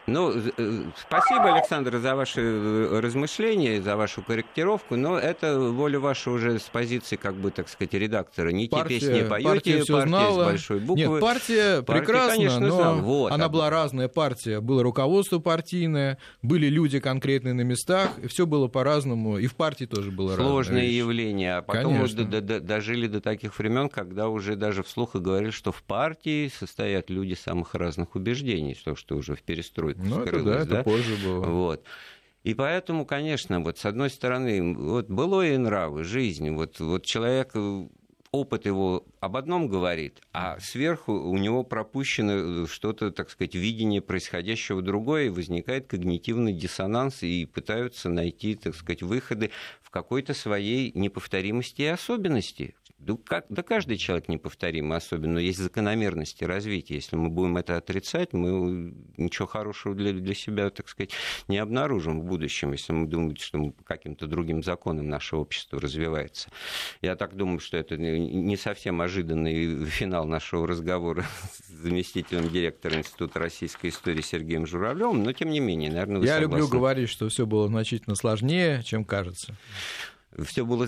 Ну, 0.05 0.33
э, 0.35 0.83
спасибо, 0.97 1.55
Александр, 1.55 1.97
за 1.97 2.15
ваши 2.15 2.41
э, 2.41 2.99
размышления, 2.99 3.81
за 3.81 3.95
вашу 3.95 4.21
корректировку, 4.21 4.97
но 4.97 5.17
это 5.17 5.57
воля 5.57 5.99
ваша 5.99 6.29
уже 6.29 6.59
с 6.59 6.63
позиции, 6.63 7.15
как 7.15 7.35
бы, 7.35 7.51
так 7.51 7.69
сказать, 7.69 7.93
редактора. 7.93 8.49
Не 8.49 8.67
партия, 8.67 8.99
те 8.99 9.07
песни 9.07 9.29
поете, 9.29 9.47
партия, 9.47 9.77
партия 9.77 10.07
знала. 10.07 10.43
с 10.43 10.45
большой 10.45 10.79
буквы. 10.79 11.05
Нет, 11.05 11.21
партия, 11.21 11.81
партия 11.83 12.01
прекрасна, 12.01 12.35
конечно, 12.35 12.59
но 12.59 12.95
вот, 12.95 13.31
она 13.31 13.47
была 13.47 13.69
разная 13.69 14.09
партия. 14.09 14.59
Было 14.59 14.83
руководство 14.83 15.39
партийное, 15.39 16.17
были 16.41 16.67
люди 16.67 16.99
конкретные 16.99 17.53
на 17.53 17.61
местах, 17.61 18.11
и 18.21 18.27
все 18.27 18.45
было 18.45 18.67
по-разному, 18.67 19.37
и 19.37 19.47
в 19.47 19.55
партии 19.55 19.85
тоже 19.85 20.11
было 20.11 20.35
Сложное 20.35 20.85
явление, 20.85 21.55
а 21.55 21.61
потом 21.61 21.93
мы 21.93 22.07
дожили 22.07 23.07
до 23.07 23.21
таких 23.21 23.57
времен, 23.57 23.87
когда 23.87 24.27
уже 24.27 24.57
даже 24.57 24.83
вслух 24.83 25.15
и 25.15 25.19
говорили, 25.19 25.51
что 25.51 25.71
в 25.71 25.81
партии 25.83 26.51
состоят 26.53 27.09
люди 27.09 27.35
самых 27.35 27.73
разных 27.73 28.15
убеждений, 28.15 28.75
что, 28.75 28.97
что 28.97 29.15
уже 29.15 29.35
в 29.35 29.41
перестройке 29.41 29.92
это 29.93 30.03
ну, 30.03 30.23
это, 30.23 30.43
да, 30.43 30.59
это 30.59 30.83
позже 30.83 31.15
было. 31.23 31.45
Вот. 31.45 31.83
И 32.43 32.53
поэтому, 32.53 33.05
конечно, 33.05 33.61
вот 33.61 33.77
с 33.77 33.85
одной 33.85 34.09
стороны, 34.09 34.75
вот 34.75 35.07
было 35.07 35.47
и 35.47 35.55
нравы, 35.57 36.03
жизнь, 36.03 36.49
вот, 36.51 36.79
вот 36.79 37.05
человек 37.05 37.51
э, 37.53 37.87
опыт 38.33 38.65
его 38.65 39.05
об 39.19 39.37
одном 39.37 39.67
говорит, 39.67 40.19
а 40.33 40.59
сверху 40.59 41.13
у 41.13 41.37
него 41.37 41.63
пропущено 41.63 42.63
э, 42.63 42.67
что-то, 42.67 43.11
так 43.11 43.29
сказать, 43.29 43.55
видение 43.55 44.01
происходящего 44.01 44.81
другое, 44.81 45.25
и 45.25 45.29
возникает 45.29 45.87
когнитивный 45.87 46.51
диссонанс, 46.51 47.23
и 47.23 47.45
пытаются 47.45 48.09
найти, 48.09 48.55
так 48.55 48.75
сказать, 48.75 49.03
выходы 49.03 49.51
в 49.81 49.91
какой-то 49.91 50.33
своей 50.33 50.91
неповторимости 50.95 51.83
и 51.83 51.85
особенности. 51.85 52.75
Да, 53.05 53.17
как, 53.25 53.45
да 53.49 53.63
каждый 53.63 53.97
человек 53.97 54.29
неповторим, 54.29 54.93
особенно 54.93 55.37
есть 55.37 55.59
закономерности 55.59 56.43
развития. 56.45 56.95
Если 56.95 57.15
мы 57.15 57.29
будем 57.29 57.57
это 57.57 57.77
отрицать, 57.77 58.33
мы 58.33 58.93
ничего 59.17 59.47
хорошего 59.47 59.93
для, 59.93 60.13
для 60.13 60.33
себя, 60.33 60.69
так 60.69 60.87
сказать, 60.87 61.11
не 61.47 61.57
обнаружим 61.57 62.21
в 62.21 62.23
будущем, 62.23 62.71
если 62.71 62.93
мы 62.93 63.07
думаем, 63.07 63.35
что 63.35 63.57
мы 63.57 63.71
по 63.71 63.83
каким-то 63.83 64.27
другим 64.27 64.63
законам 64.63 65.09
наше 65.09 65.35
общество 65.35 65.81
развивается. 65.81 66.49
Я 67.01 67.15
так 67.15 67.35
думаю, 67.35 67.59
что 67.59 67.77
это 67.77 67.97
не 67.97 68.55
совсем 68.57 69.01
ожиданный 69.01 69.85
финал 69.85 70.25
нашего 70.25 70.67
разговора 70.67 71.25
с 71.67 71.69
заместителем 71.69 72.49
директора 72.49 72.95
Института 72.95 73.39
российской 73.39 73.89
истории 73.89 74.21
Сергеем 74.21 74.65
Журавлевым, 74.65 75.23
но 75.23 75.33
тем 75.33 75.49
не 75.49 75.59
менее, 75.59 75.91
наверное, 75.91 76.19
вы 76.19 76.25
Я 76.25 76.39
согласны. 76.39 76.57
люблю 76.57 76.67
говорить, 76.69 77.09
что 77.09 77.27
все 77.27 77.45
было 77.45 77.67
значительно 77.67 78.15
сложнее, 78.15 78.81
чем 78.83 79.03
кажется 79.03 79.55
все 80.45 80.65
было 80.65 80.87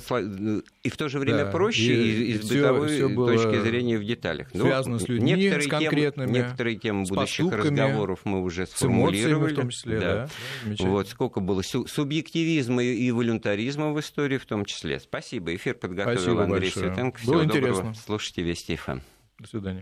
и 0.84 0.90
в 0.90 0.98
то 0.98 1.10
же 1.10 1.20
время 1.20 1.46
да, 1.46 1.52
проще 1.52 1.94
и, 1.94 2.32
и 2.32 2.38
с 2.38 2.50
бытовой 2.50 2.88
все 2.88 3.10
точки 3.10 3.62
зрения 3.62 3.98
в 3.98 4.04
деталях. 4.04 4.48
Ну, 4.54 4.66
связано 4.66 5.00
с 5.00 5.08
людьми, 5.08 5.34
некоторые 5.34 5.68
с 5.68 5.70
конкретными, 5.70 6.28
темы, 6.28 6.38
некоторые 6.40 6.76
темы 6.78 7.04
будущих 7.06 7.52
разговоров 7.52 8.22
мы 8.24 8.42
уже 8.42 8.66
сформулировали. 8.66 9.54
в 9.54 9.56
том 9.56 9.70
числе, 9.70 10.00
да. 10.00 10.30
да 10.66 10.86
вот 10.86 11.08
сколько 11.10 11.40
было 11.40 11.62
субъективизма 11.62 12.84
и 12.84 13.12
волюнтаризма 13.12 13.92
в 13.92 14.00
истории 14.00 14.38
в 14.38 14.46
том 14.46 14.66
числе. 14.66 15.00
Спасибо. 15.00 15.56
Эфир 15.56 15.76
подготовил 15.76 16.20
Спасибо 16.20 16.44
Андрей 16.44 16.62
большое. 16.62 16.88
Светенко. 16.88 17.20
Всего 17.20 17.34
было 17.34 17.46
доброго. 17.46 17.68
Интересно. 17.68 17.94
Слушайте 18.06 18.42
Вести 18.42 18.76
ФМ. 18.76 19.00
До 19.40 19.48
свидания. 19.48 19.74